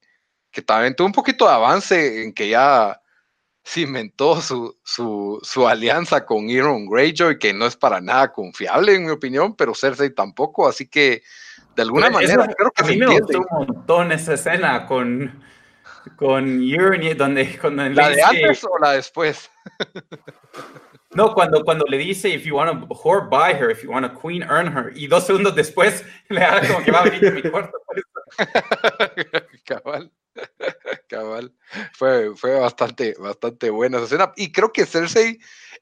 que 0.57 0.63
también 0.63 0.95
tuvo 0.95 1.05
un 1.05 1.13
poquito 1.13 1.45
de 1.45 1.53
avance 1.53 2.23
en 2.23 2.33
que 2.33 2.49
ya 2.49 2.99
cimentó 3.63 4.41
su, 4.41 4.75
su, 4.83 5.39
su, 5.43 5.67
alianza 5.67 6.25
con 6.25 6.49
Euron 6.49 6.87
Greyjoy, 6.87 7.37
que 7.37 7.53
no 7.53 7.67
es 7.67 7.77
para 7.77 8.01
nada 8.01 8.33
confiable, 8.33 8.95
en 8.95 9.05
mi 9.05 9.11
opinión, 9.11 9.55
pero 9.55 9.75
Cersei 9.75 10.15
tampoco, 10.15 10.67
así 10.67 10.87
que 10.87 11.21
de 11.75 11.81
alguna 11.83 12.09
manera 12.09 12.47
creo 12.47 12.71
que 12.71 12.81
a 12.81 12.87
mí 12.87 12.97
me 12.97 13.05
gustó 13.05 13.37
un 13.37 13.67
montón 13.67 14.11
esa 14.11 14.33
escena 14.33 14.87
con, 14.87 15.43
con 16.15 16.57
donde, 16.57 17.89
¿La 17.93 18.09
de 18.09 18.23
antes 18.23 18.63
o 18.63 18.79
la 18.79 18.93
después? 18.93 19.51
No, 21.11 21.33
cuando, 21.33 21.63
cuando 21.63 21.85
le 21.85 21.97
dice, 21.97 22.29
if 22.29 22.43
you 22.45 22.55
want 22.55 22.69
a 22.69 22.93
whore, 22.93 23.27
buy 23.29 23.53
her, 23.53 23.71
if 23.71 23.81
you 23.81 23.89
want 23.89 24.05
a 24.05 24.09
queen, 24.09 24.43
earn 24.43 24.67
her, 24.67 24.91
y 24.95 25.07
dos 25.07 25.25
segundos 25.25 25.55
después 25.55 26.03
le 26.29 26.41
da 26.41 26.61
como 26.67 26.83
que 26.83 26.91
va 26.91 26.99
a 26.99 27.03
venir 27.05 27.27
a 27.27 27.31
mi 27.31 27.41
cuarto. 27.43 27.77
Cabal. 29.65 30.11
Cabal. 31.09 31.53
Fue, 31.93 32.35
fue 32.35 32.59
bastante, 32.59 33.15
bastante 33.19 33.69
buena 33.69 33.97
esa 33.97 34.05
escena. 34.05 34.33
Y 34.35 34.51
creo 34.51 34.71
que 34.71 34.85
Cersei 34.85 35.39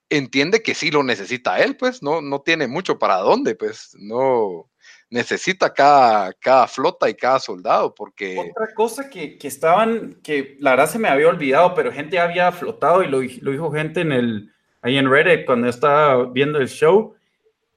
entiende 0.10 0.62
que 0.62 0.76
sí 0.76 0.92
lo 0.92 1.04
necesita 1.04 1.60
él, 1.60 1.78
pues, 1.78 2.02
no, 2.04 2.22
no 2.22 2.42
tiene 2.42 2.68
mucho 2.68 3.00
para 3.00 3.18
dónde, 3.18 3.56
pues, 3.56 3.96
no 4.00 4.70
necesita 5.10 5.74
cada, 5.74 6.34
cada 6.34 6.68
flota 6.68 7.10
y 7.10 7.16
cada 7.16 7.40
soldado, 7.40 7.94
porque... 7.94 8.38
Otra 8.38 8.74
cosa 8.74 9.10
que, 9.10 9.38
que, 9.38 9.48
estaban, 9.48 10.20
que 10.24 10.58
la 10.60 10.72
verdad 10.72 10.90
se 10.90 11.00
me 11.00 11.08
había 11.08 11.30
olvidado, 11.30 11.74
pero 11.74 11.92
gente 11.92 12.20
había 12.20 12.52
flotado 12.52 13.04
y 13.04 13.08
lo, 13.08 13.22
lo 13.42 13.52
dijo 13.52 13.72
gente 13.72 14.02
en 14.02 14.12
el, 14.12 14.54
ahí 14.82 14.98
en 14.98 15.10
Reddit 15.10 15.46
cuando 15.46 15.68
estaba 15.68 16.26
viendo 16.26 16.60
el 16.60 16.68
show, 16.68 17.16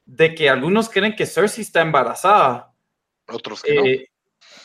de 0.04 0.34
que 0.34 0.48
algunos 0.48 0.88
creen 0.88 1.14
que 1.14 1.26
Cersei 1.26 1.62
está 1.62 1.82
embarazada. 1.82 2.72
Otros 3.28 3.62
que 3.62 3.74
no. 3.74 3.84
Eh, 3.84 4.07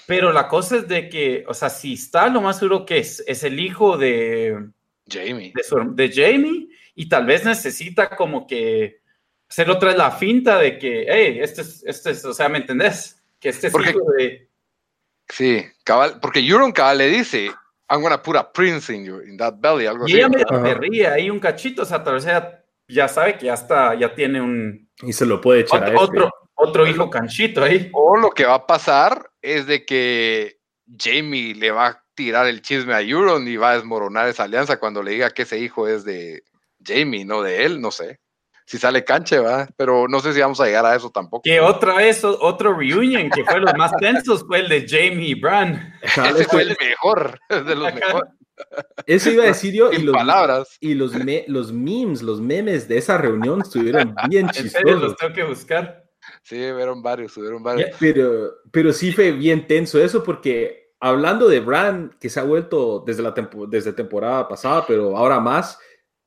pero 0.05 0.31
la 0.31 0.47
cosa 0.47 0.77
es 0.77 0.87
de 0.87 1.09
que, 1.09 1.45
o 1.47 1.53
sea, 1.53 1.69
si 1.69 1.93
está, 1.93 2.27
lo 2.27 2.41
más 2.41 2.59
seguro 2.59 2.85
que 2.85 2.99
es, 2.99 3.23
es 3.25 3.43
el 3.43 3.59
hijo 3.59 3.97
de 3.97 4.69
Jamie. 5.09 5.53
De, 5.93 6.11
Jamie, 6.11 6.69
y 6.95 7.07
tal 7.07 7.25
vez 7.25 7.45
necesita 7.45 8.15
como 8.15 8.47
que 8.47 9.01
hacer 9.49 9.69
otra 9.69 9.89
vez 9.89 9.97
la 9.97 10.11
finta 10.11 10.57
de 10.57 10.77
que, 10.77 11.05
hey, 11.07 11.39
este 11.41 11.61
es, 11.61 11.83
este 11.85 12.11
es, 12.11 12.25
o 12.25 12.33
sea, 12.33 12.49
¿me 12.49 12.59
entendés? 12.59 13.21
Que 13.39 13.49
este 13.49 13.67
es 13.67 13.73
hijo 13.73 14.11
de. 14.17 14.49
Sí, 15.29 15.63
cabal, 15.83 16.19
porque 16.21 16.39
Euron 16.39 16.71
cabal 16.71 16.97
le 16.97 17.07
dice, 17.07 17.51
I'm 17.89 18.01
gonna 18.01 18.21
put 18.21 18.35
a 18.35 18.51
prince 18.51 18.93
in, 18.93 19.05
your, 19.05 19.27
in 19.27 19.37
that 19.37 19.55
belly, 19.57 19.85
algo 19.85 20.07
y 20.07 20.15
ella 20.15 20.29
me, 20.29 20.73
ríe 20.73 21.07
ahí 21.07 21.29
un 21.29 21.39
cachito, 21.39 21.83
o 21.83 21.85
sea, 21.85 22.03
tal 22.03 22.15
vez 22.15 22.25
ella 22.25 22.63
ya 22.87 23.07
sabe 23.07 23.37
que 23.37 23.45
ya 23.45 23.53
está, 23.53 23.95
ya 23.95 24.13
tiene 24.13 24.41
un. 24.41 24.89
Y 25.01 25.13
se 25.13 25.25
lo 25.25 25.39
puede 25.39 25.61
echar 25.61 25.83
otro, 25.83 25.99
a 25.99 26.03
este. 26.03 26.17
otro, 26.17 26.31
otro 26.55 26.87
hijo 26.87 27.09
canchito 27.09 27.63
ahí. 27.63 27.89
O 27.93 28.17
lo 28.17 28.31
que 28.31 28.45
va 28.45 28.55
a 28.55 28.67
pasar 28.67 29.32
es 29.43 29.67
de 29.67 29.85
que 29.85 30.57
Jamie 30.97 31.53
le 31.53 31.71
va 31.71 31.87
a 31.87 32.03
tirar 32.15 32.47
el 32.47 32.61
chisme 32.61 32.93
a 32.93 33.01
Euron 33.01 33.47
y 33.47 33.57
va 33.57 33.71
a 33.71 33.75
desmoronar 33.75 34.27
esa 34.27 34.43
alianza 34.43 34.79
cuando 34.79 35.03
le 35.03 35.11
diga 35.11 35.31
que 35.31 35.43
ese 35.43 35.59
hijo 35.59 35.87
es 35.87 36.03
de 36.03 36.43
Jamie, 36.83 37.25
no 37.25 37.41
de 37.41 37.65
él, 37.65 37.81
no 37.81 37.91
sé. 37.91 38.19
Si 38.65 38.77
sale 38.77 39.03
canche, 39.03 39.39
va, 39.39 39.67
pero 39.75 40.07
no 40.07 40.21
sé 40.21 40.33
si 40.33 40.39
vamos 40.39 40.59
a 40.61 40.65
llegar 40.65 40.85
a 40.85 40.95
eso 40.95 41.11
tampoco. 41.11 41.41
Que 41.43 41.59
otra 41.59 41.95
vez, 41.95 42.23
otro 42.23 42.73
reunion 42.73 43.29
que 43.29 43.43
fue 43.43 43.59
los 43.59 43.73
más 43.75 43.91
tensos 43.97 44.45
fue 44.47 44.59
el 44.59 44.69
de 44.69 44.87
Jamie 44.87 45.29
y 45.29 45.33
Bran. 45.35 45.93
Ese 46.01 46.45
fue 46.45 46.61
el 46.61 46.77
mejor, 46.79 47.39
de 47.49 47.75
los 47.75 47.93
mejores. 47.93 48.31
Eso 49.05 49.31
iba 49.31 49.43
a 49.43 49.47
decir 49.47 49.73
yo. 49.73 49.91
y 49.91 49.99
los, 49.99 50.15
palabras. 50.15 50.77
Y 50.79 50.93
los, 50.93 51.13
los 51.47 51.73
memes, 51.73 52.21
los 52.21 52.39
memes 52.39 52.87
de 52.87 52.97
esa 52.97 53.17
reunión 53.17 53.61
estuvieron 53.61 54.15
bien 54.29 54.49
chistosos. 54.51 55.01
los 55.01 55.17
tengo 55.17 55.33
que 55.33 55.43
buscar. 55.43 56.02
Sí, 56.43 56.57
vieron 56.57 57.01
varios, 57.01 57.33
subieron 57.33 57.63
varios. 57.63 57.89
pero, 57.99 58.55
pero 58.71 58.93
sí 58.93 59.11
fue 59.11 59.31
bien 59.31 59.65
tenso 59.65 60.03
eso 60.03 60.23
porque 60.23 60.83
hablando 60.99 61.49
de 61.49 61.59
Bran, 61.59 62.15
que 62.19 62.29
se 62.29 62.39
ha 62.39 62.43
vuelto 62.43 63.03
desde 63.05 63.23
la 63.23 63.33
desde 63.67 63.91
temporada 63.91 64.47
pasada, 64.47 64.85
pero 64.87 65.17
ahora 65.17 65.39
más, 65.39 65.77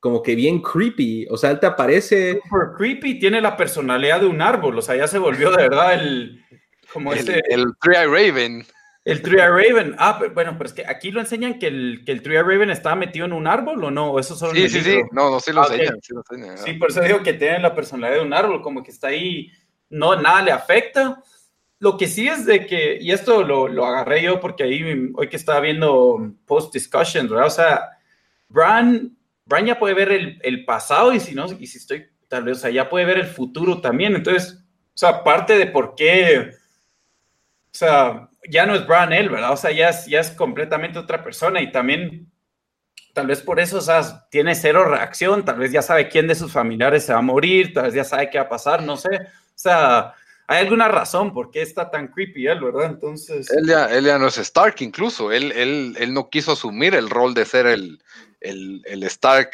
como 0.00 0.22
que 0.22 0.34
bien 0.34 0.60
creepy. 0.60 1.26
O 1.30 1.36
sea, 1.38 1.50
él 1.50 1.60
te 1.60 1.66
aparece. 1.66 2.40
Super 2.42 2.74
creepy, 2.76 3.18
tiene 3.18 3.40
la 3.40 3.56
personalidad 3.56 4.20
de 4.20 4.26
un 4.26 4.42
árbol. 4.42 4.78
O 4.78 4.82
sea, 4.82 4.94
ya 4.94 5.08
se 5.08 5.18
volvió 5.18 5.50
de 5.50 5.62
verdad 5.62 5.94
el. 5.94 6.44
Como 6.92 7.12
el, 7.12 7.20
este, 7.20 7.42
el 7.52 7.64
Three 7.80 8.06
Raven. 8.06 8.66
El 9.04 9.22
Three 9.22 9.38
Raven. 9.38 9.96
Ah, 9.98 10.20
bueno, 10.34 10.54
pero 10.58 10.68
es 10.68 10.74
que 10.74 10.86
aquí 10.86 11.10
lo 11.10 11.20
enseñan 11.20 11.58
que 11.58 11.68
el, 11.68 12.02
que 12.04 12.12
el 12.12 12.22
Three 12.22 12.42
Raven 12.42 12.70
estaba 12.70 12.96
metido 12.96 13.24
en 13.24 13.32
un 13.32 13.46
árbol 13.46 13.82
o 13.82 13.90
no. 13.90 14.18
Eso 14.18 14.36
solo 14.36 14.52
sí, 14.52 14.68
sí, 14.68 14.82
sí. 14.82 15.00
No, 15.10 15.30
no, 15.30 15.40
sí 15.40 15.52
lo, 15.52 15.62
ah, 15.62 15.68
enseñan, 15.70 16.00
sí 16.02 16.12
lo 16.12 16.22
enseñan. 16.28 16.58
Sí, 16.58 16.74
por 16.74 16.90
eso 16.90 17.00
digo 17.00 17.22
que 17.22 17.32
tiene 17.32 17.60
la 17.60 17.74
personalidad 17.74 18.20
de 18.20 18.26
un 18.26 18.34
árbol, 18.34 18.60
como 18.60 18.82
que 18.82 18.90
está 18.90 19.08
ahí 19.08 19.50
no, 19.90 20.20
nada 20.20 20.42
le 20.42 20.52
afecta. 20.52 21.22
Lo 21.78 21.96
que 21.96 22.06
sí 22.06 22.26
es 22.26 22.46
de 22.46 22.66
que, 22.66 22.98
y 23.00 23.12
esto 23.12 23.42
lo, 23.42 23.68
lo 23.68 23.84
agarré 23.84 24.22
yo 24.22 24.40
porque 24.40 24.64
ahí 24.64 25.12
hoy 25.14 25.28
que 25.28 25.36
estaba 25.36 25.60
viendo 25.60 26.32
post 26.46 26.72
discussion, 26.72 27.28
¿verdad? 27.28 27.46
O 27.46 27.50
sea, 27.50 27.90
Bran, 28.48 29.16
Bran 29.44 29.66
ya 29.66 29.78
puede 29.78 29.94
ver 29.94 30.10
el, 30.10 30.38
el, 30.42 30.64
pasado 30.64 31.12
y 31.12 31.20
si 31.20 31.34
no, 31.34 31.46
y 31.58 31.66
si 31.66 31.78
estoy, 31.78 32.06
tal 32.28 32.44
vez, 32.44 32.58
o 32.58 32.60
sea, 32.62 32.70
ya 32.70 32.88
puede 32.88 33.04
ver 33.04 33.18
el 33.18 33.26
futuro 33.26 33.80
también. 33.80 34.16
Entonces, 34.16 34.54
o 34.54 34.98
sea, 34.98 35.22
parte 35.22 35.58
de 35.58 35.66
por 35.66 35.94
qué, 35.94 36.50
o 36.50 37.78
sea, 37.78 38.30
ya 38.48 38.64
no 38.64 38.74
es 38.74 38.86
Bran 38.86 39.12
él, 39.12 39.28
¿verdad? 39.28 39.52
O 39.52 39.56
sea, 39.56 39.70
ya 39.70 39.90
es, 39.90 40.06
ya 40.06 40.20
es 40.20 40.30
completamente 40.30 40.98
otra 40.98 41.22
persona 41.22 41.60
y 41.60 41.70
también, 41.70 42.32
tal 43.16 43.28
vez 43.28 43.40
por 43.40 43.58
eso, 43.58 43.78
o 43.78 43.80
sea, 43.80 44.28
tiene 44.30 44.54
cero 44.54 44.84
reacción, 44.84 45.42
tal 45.42 45.58
vez 45.58 45.72
ya 45.72 45.80
sabe 45.80 46.10
quién 46.10 46.28
de 46.28 46.34
sus 46.34 46.52
familiares 46.52 47.06
se 47.06 47.14
va 47.14 47.20
a 47.20 47.22
morir, 47.22 47.72
tal 47.72 47.84
vez 47.84 47.94
ya 47.94 48.04
sabe 48.04 48.28
qué 48.28 48.36
va 48.36 48.44
a 48.44 48.48
pasar, 48.50 48.82
no 48.82 48.98
sé. 48.98 49.08
O 49.08 49.54
sea, 49.54 50.12
hay 50.46 50.58
alguna 50.58 50.88
razón 50.88 51.32
por 51.32 51.50
qué 51.50 51.62
está 51.62 51.90
tan 51.90 52.08
creepy 52.08 52.46
él, 52.46 52.60
¿verdad? 52.60 52.90
Entonces. 52.90 53.50
Él 53.50 53.66
ya, 53.66 53.86
él 53.86 54.04
ya 54.04 54.18
no 54.18 54.26
es 54.26 54.36
Stark, 54.36 54.74
incluso. 54.80 55.32
Él, 55.32 55.50
él, 55.52 55.96
él 55.98 56.12
no 56.12 56.28
quiso 56.28 56.52
asumir 56.52 56.94
el 56.94 57.08
rol 57.08 57.32
de 57.32 57.46
ser 57.46 57.64
el, 57.64 58.02
el, 58.40 58.82
el, 58.84 59.02
Stark 59.04 59.52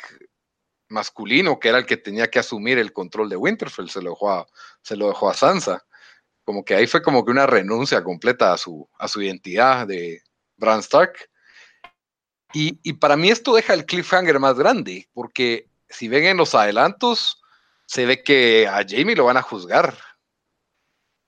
masculino, 0.89 1.61
que 1.61 1.69
era 1.69 1.79
el 1.79 1.87
que 1.87 1.97
tenía 1.97 2.29
que 2.29 2.41
asumir 2.41 2.79
el 2.79 2.93
control 2.93 3.29
de 3.29 3.37
Winterfell. 3.37 3.91
Se 3.91 4.03
lo 4.03 4.11
dejó 4.11 4.33
a, 4.33 4.47
se 4.83 4.97
lo 4.97 5.07
dejó 5.07 5.31
a 5.31 5.35
Sansa. 5.35 5.85
Como 6.43 6.65
que 6.65 6.75
ahí 6.75 6.89
fue 6.89 7.01
como 7.01 7.25
que 7.25 7.31
una 7.31 7.47
renuncia 7.47 8.03
completa 8.03 8.53
a 8.53 8.59
su, 8.59 8.91
a 8.99 9.07
su 9.07 9.23
identidad 9.23 9.87
de 9.87 10.21
Bran 10.57 10.81
Stark. 10.81 11.31
Y, 12.53 12.79
y 12.83 12.95
para 12.95 13.17
mí 13.17 13.31
esto 13.31 13.55
deja 13.55 13.75
el 13.75 13.87
cliffhanger 13.87 14.39
más 14.39 14.57
grande, 14.57 15.09
porque 15.15 15.69
si 15.89 16.09
ven 16.09 16.25
en 16.25 16.37
los 16.37 16.55
adelantos, 16.55 17.43
se 17.87 18.07
ve 18.07 18.23
que 18.23 18.67
a 18.67 18.85
Jamie 18.89 19.17
lo 19.17 19.27
van 19.27 19.37
a 19.37 19.43
juzgar 19.43 19.95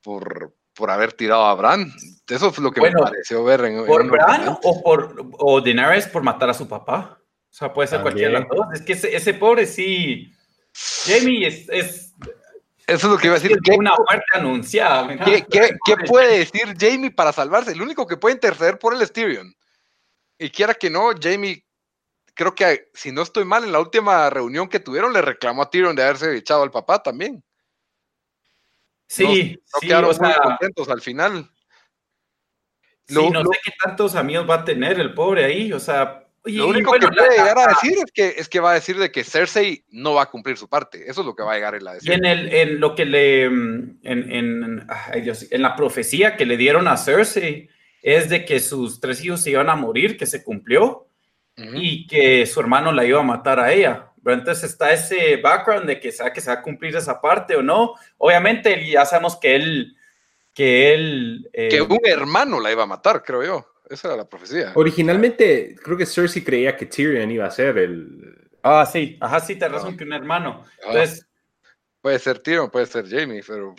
por, 0.03 0.55
por 0.75 0.91
haber 0.91 1.12
tirado 1.12 1.45
a 1.45 1.55
Bran. 1.55 1.93
Eso 2.29 2.49
es 2.49 2.59
lo 2.59 2.70
que 2.70 2.81
me 2.81 2.93
pareció 2.93 3.45
ver 3.45 3.64
en. 3.64 3.87
¿Por 3.87 4.11
Bran 4.11 4.57
o 4.62 4.83
por 4.83 5.27
o 5.39 5.61
Daenerys 5.61 6.07
por 6.07 6.22
matar 6.22 6.51
a 6.51 6.55
su 6.55 6.68
papá? 6.68 7.18
O 7.51 7.57
sea, 7.57 7.72
puede 7.72 7.89
ser 7.89 8.03
cualquiera 8.03 8.29
de 8.33 8.41
las 8.41 8.49
dos. 8.49 8.66
Es 8.72 8.83
que 8.83 8.93
ese, 8.93 9.35
pobre 9.35 9.66
sí. 9.66 10.33
Jamie 11.07 11.47
es, 11.47 11.68
Eso 11.68 12.12
es 12.87 13.05
lo 13.05 13.16
que 13.16 13.29
iba 13.29 13.37
a 13.37 13.39
decir. 13.39 13.57
Es 13.62 13.79
una 13.79 13.95
muerte 13.97 14.27
anunciada. 14.33 15.07
¿Qué, 15.25 15.47
¿qué, 15.49 15.97
puede 16.09 16.39
decir 16.39 16.75
Jamie 16.79 17.12
para 17.12 17.33
salvarse? 17.33 17.70
El 17.70 17.83
único 17.83 18.07
que 18.07 18.16
puede 18.16 18.35
interceder 18.35 18.79
por 18.79 18.95
el 18.95 19.03
es 19.03 19.12
Tyrion. 19.12 19.55
Y 20.39 20.51
quiera 20.51 20.74
que 20.74 20.91
no, 20.91 21.11
Jamie 21.20 21.64
creo 22.35 22.55
que 22.55 22.91
si 22.95 23.12
no 23.12 23.22
estoy 23.22 23.45
mal, 23.45 23.64
en 23.64 23.72
la 23.72 23.80
última 23.80 24.28
reunión 24.28 24.68
que 24.68 24.80
tuvieron 24.80 25.12
le 25.12 25.22
reclamó 25.22 25.62
a 25.62 25.70
Tyrion 25.70 25.95
de 25.95 26.03
haberse 26.03 26.37
echado 26.37 26.62
al 26.62 26.70
papá 26.70 27.03
también. 27.03 27.43
Sí, 29.07 29.59
no, 29.74 29.80
quedaron 29.80 30.16
muy 30.18 30.32
contentos 30.35 30.89
al 30.89 31.01
final. 31.01 31.49
Sí, 33.07 33.30
no 33.30 33.43
sé 33.43 33.59
qué 33.64 33.72
tantos 33.82 34.14
amigos 34.16 34.49
va 34.49 34.57
a 34.57 34.64
tener 34.64 34.99
el 34.99 35.14
pobre 35.14 35.45
ahí, 35.45 35.72
o 35.72 35.78
sea, 35.78 36.24
lo 36.45 36.68
único 36.68 36.93
que 36.93 37.09
puede 37.09 37.39
llegar 37.39 37.59
a 37.59 37.68
decir 37.68 37.97
es 38.05 38.12
que, 38.12 38.35
es 38.37 38.49
que 38.51 38.61
va 38.61 38.72
a 38.72 38.74
decir 38.74 38.99
de 38.99 39.11
que 39.11 39.24
Cersei 39.24 39.82
no 39.89 40.14
va 40.14 40.24
a 40.24 40.30
cumplir 40.30 40.59
su 40.59 40.68
parte. 40.68 41.09
Eso 41.09 41.22
es 41.22 41.26
lo 41.26 41.35
que 41.35 41.43
va 41.43 41.53
a 41.53 41.55
llegar 41.55 41.74
a 41.74 41.93
decir. 41.95 42.11
Y 42.11 42.14
en, 42.14 42.24
el, 42.26 42.55
en 42.55 42.80
lo 42.80 42.95
que 42.95 43.07
le. 43.07 43.45
En, 43.45 43.99
en, 44.03 44.87
en 45.12 45.62
la 45.62 45.74
profecía 45.74 46.37
que 46.37 46.45
le 46.45 46.59
dieron 46.59 46.87
a 46.87 46.99
Cersei 46.99 47.70
es 48.05 48.28
de 48.28 48.44
que 48.44 48.61
sus 48.61 49.00
tres 49.00 49.24
hijos 49.24 49.40
se 49.40 49.50
iban 49.50 49.70
a 49.70 49.76
morir, 49.76 50.18
que 50.18 50.26
se 50.26 50.44
cumplió, 50.44 51.09
y 51.57 52.07
que 52.07 52.44
su 52.44 52.61
hermano 52.61 52.92
la 52.92 53.05
iba 53.05 53.20
a 53.20 53.24
matar 53.24 53.59
a 53.59 53.72
ella. 53.72 54.11
Pero 54.22 54.36
entonces 54.36 54.70
está 54.70 54.92
ese 54.92 55.36
background 55.36 55.86
de 55.86 56.00
que 56.00 56.12
sea 56.12 56.32
que 56.32 56.40
se 56.40 56.50
va 56.50 56.59
a 56.59 56.62
cumplir 56.62 56.94
esa 56.96 57.20
parte 57.20 57.57
o 57.57 57.62
no. 57.62 57.94
Obviamente 58.18 58.86
ya 58.86 59.07
sabemos 59.07 59.36
que 59.36 59.57
él. 59.57 59.96
Que 60.52 60.92
él. 60.92 61.48
Eh, 61.52 61.68
que 61.70 61.80
un 61.80 61.98
hermano 62.05 62.61
la 62.61 62.70
iba 62.70 62.82
a 62.82 62.86
matar, 62.86 63.22
creo 63.22 63.42
yo. 63.42 63.66
Esa 63.88 64.09
era 64.09 64.16
la 64.18 64.28
profecía. 64.28 64.72
Originalmente, 64.74 65.74
creo 65.82 65.96
que 65.96 66.07
Cersei 66.07 66.44
creía 66.44 66.76
que 66.76 66.86
Tyrion 66.86 67.30
iba 67.30 67.46
a 67.46 67.50
ser 67.50 67.78
el. 67.78 68.50
Ah, 68.62 68.86
sí, 68.90 69.16
ajá, 69.20 69.40
sí, 69.40 69.57
te 69.57 69.68
razón 69.68 69.96
que 69.96 70.05
un 70.05 70.12
hermano. 70.12 70.64
Entonces. 70.86 71.26
Puede 72.00 72.18
ser 72.18 72.38
Tyrion, 72.38 72.70
puede 72.70 72.86
ser 72.86 73.09
Jamie, 73.09 73.42
pero. 73.46 73.74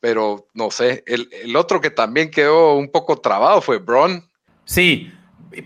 Pero 0.00 0.46
no 0.54 0.70
sé. 0.70 1.02
El, 1.06 1.28
el 1.32 1.56
otro 1.56 1.80
que 1.80 1.90
también 1.90 2.30
quedó 2.30 2.74
un 2.74 2.90
poco 2.90 3.20
trabado 3.20 3.60
fue 3.60 3.78
Bron. 3.78 4.24
Sí, 4.64 5.12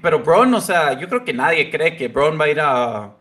pero 0.00 0.20
Bron, 0.20 0.54
o 0.54 0.60
sea, 0.60 0.98
yo 0.98 1.08
creo 1.08 1.24
que 1.24 1.32
nadie 1.32 1.70
cree 1.70 1.96
que 1.96 2.08
Bron 2.08 2.40
va 2.40 2.44
a 2.44 2.48
ir 2.48 2.60
a. 2.60 3.16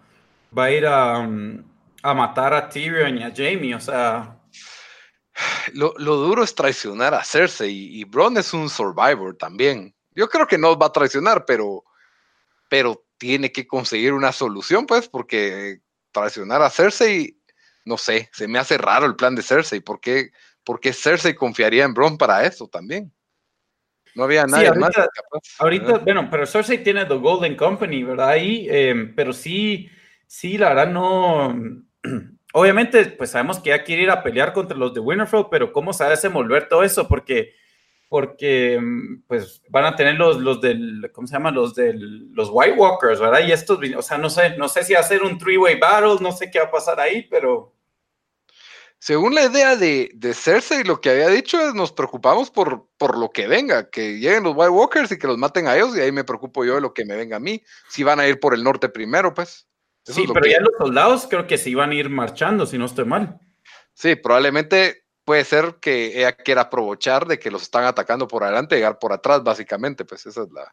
Va 0.57 0.63
a 0.65 0.71
ir 0.71 0.85
a. 0.85 1.19
Um, 1.19 1.63
a 2.03 2.13
matar 2.13 2.53
a 2.53 2.67
Tyrion 2.67 3.17
y 3.17 3.23
a 3.23 3.33
Jamie, 3.35 3.75
o 3.75 3.79
sea. 3.79 4.37
Lo, 5.73 5.93
lo, 5.97 6.17
duro 6.17 6.43
es 6.43 6.53
traicionar 6.53 7.13
a 7.13 7.23
Cersei 7.23 7.71
y 7.71 8.03
Bron 8.03 8.37
es 8.37 8.53
un 8.53 8.69
survivor 8.69 9.35
también. 9.37 9.95
Yo 10.13 10.27
creo 10.27 10.45
que 10.45 10.57
no 10.57 10.77
va 10.77 10.87
a 10.87 10.91
traicionar, 10.91 11.45
pero, 11.45 11.83
pero 12.69 13.05
tiene 13.17 13.51
que 13.51 13.65
conseguir 13.65 14.13
una 14.13 14.31
solución, 14.31 14.85
pues, 14.85 15.07
porque 15.07 15.79
traicionar 16.11 16.61
a 16.61 16.69
Cersei, 16.69 17.39
no 17.85 17.97
sé, 17.97 18.29
se 18.33 18.47
me 18.47 18.59
hace 18.59 18.77
raro 18.77 19.05
el 19.05 19.15
plan 19.15 19.35
de 19.35 19.41
Cersei. 19.41 19.79
¿Por 19.79 19.99
qué, 20.79 20.93
Cersei 20.93 21.33
confiaría 21.33 21.83
en 21.83 21.93
Bron 21.93 22.17
para 22.17 22.45
eso 22.45 22.67
también? 22.67 23.11
No 24.13 24.25
había 24.25 24.45
nadie 24.45 24.71
más 24.73 24.91
Ahorita, 25.59 25.99
bueno, 25.99 26.27
pero 26.29 26.45
Cersei 26.45 26.83
tiene 26.83 27.05
The 27.05 27.15
Golden 27.15 27.55
Company, 27.55 28.03
¿verdad? 28.03 28.29
Ahí, 28.29 28.67
em, 28.69 29.15
pero 29.15 29.31
sí, 29.31 29.89
sí, 30.27 30.57
la 30.57 30.69
verdad 30.69 30.87
no. 30.87 31.55
Obviamente, 32.53 33.05
pues 33.05 33.31
sabemos 33.31 33.59
que 33.59 33.69
ya 33.69 33.83
quiere 33.83 34.03
ir 34.03 34.09
a 34.09 34.21
pelear 34.21 34.51
contra 34.51 34.77
los 34.77 34.93
de 34.93 34.99
Winterfell, 34.99 35.45
pero 35.49 35.71
¿cómo 35.71 35.93
se 35.93 36.03
va 36.03 36.09
a 36.09 36.11
desenvolver 36.11 36.67
todo 36.67 36.83
eso? 36.83 37.07
Porque 37.07 37.53
porque 38.11 38.77
mm, 38.77 39.23
pues 39.25 39.61
van 39.69 39.85
a 39.85 39.95
tener 39.95 40.15
los, 40.15 40.35
los 40.41 40.59
del, 40.59 41.09
¿cómo 41.13 41.27
se 41.27 41.33
llama? 41.33 41.49
Los 41.49 41.73
del, 41.75 42.29
los 42.33 42.49
White 42.51 42.73
Walkers, 42.77 43.21
¿verdad? 43.21 43.39
Y 43.47 43.53
estos, 43.53 43.79
o 43.95 44.01
sea, 44.01 44.17
no 44.17 44.29
sé, 44.29 44.57
no 44.57 44.67
sé 44.67 44.83
si 44.83 44.93
hacer 44.93 45.23
un 45.23 45.37
three-way 45.37 45.79
battle, 45.79 46.17
no 46.19 46.33
sé 46.33 46.51
qué 46.51 46.59
va 46.59 46.65
a 46.65 46.71
pasar 46.71 46.99
ahí, 46.99 47.25
pero... 47.31 47.73
Según 49.01 49.33
la 49.33 49.45
idea 49.45 49.75
de, 49.75 50.11
de 50.13 50.35
Cersei, 50.35 50.83
lo 50.83 51.01
que 51.01 51.09
había 51.09 51.27
dicho 51.29 51.59
es 51.59 51.73
nos 51.73 51.91
preocupamos 51.91 52.51
por, 52.51 52.87
por 52.99 53.17
lo 53.17 53.31
que 53.31 53.47
venga, 53.47 53.89
que 53.89 54.19
lleguen 54.19 54.43
los 54.43 54.55
White 54.55 54.69
Walkers 54.69 55.11
y 55.11 55.17
que 55.17 55.25
los 55.25 55.39
maten 55.39 55.65
a 55.65 55.75
ellos, 55.75 55.97
y 55.97 56.01
ahí 56.01 56.11
me 56.11 56.23
preocupo 56.23 56.63
yo 56.63 56.75
de 56.75 56.81
lo 56.81 56.93
que 56.93 57.03
me 57.03 57.15
venga 57.15 57.37
a 57.37 57.39
mí. 57.39 57.63
Si 57.89 58.03
van 58.03 58.19
a 58.19 58.27
ir 58.27 58.39
por 58.39 58.53
el 58.53 58.63
norte 58.63 58.89
primero, 58.89 59.33
pues. 59.33 59.67
sí, 60.03 60.27
pero 60.31 60.45
ya 60.45 60.59
los 60.59 60.75
soldados 60.77 61.25
creo 61.27 61.47
que 61.47 61.57
se 61.57 61.71
iban 61.71 61.89
a 61.89 61.95
ir 61.95 62.11
marchando, 62.11 62.67
si 62.67 62.77
no 62.77 62.85
estoy 62.85 63.05
mal. 63.05 63.39
Sí, 63.95 64.15
probablemente 64.15 65.03
puede 65.25 65.45
ser 65.45 65.77
que 65.81 66.19
ella 66.19 66.33
quiera 66.33 66.61
aprovechar 66.61 67.25
de 67.25 67.39
que 67.39 67.49
los 67.49 67.63
están 67.63 67.85
atacando 67.85 68.27
por 68.27 68.43
adelante 68.43 68.75
y 68.75 68.77
llegar 68.77 68.99
por 68.99 69.13
atrás, 69.13 69.41
básicamente, 69.43 70.05
pues 70.05 70.27
esa 70.27 70.43
es 70.43 70.51
la, 70.51 70.71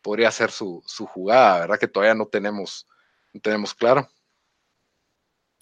podría 0.00 0.30
ser 0.30 0.50
su, 0.50 0.82
su 0.86 1.04
jugada, 1.04 1.60
¿verdad? 1.60 1.78
Que 1.78 1.88
todavía 1.88 2.14
no 2.14 2.24
tenemos, 2.24 2.88
no 3.34 3.42
tenemos 3.42 3.74
claro. 3.74 4.08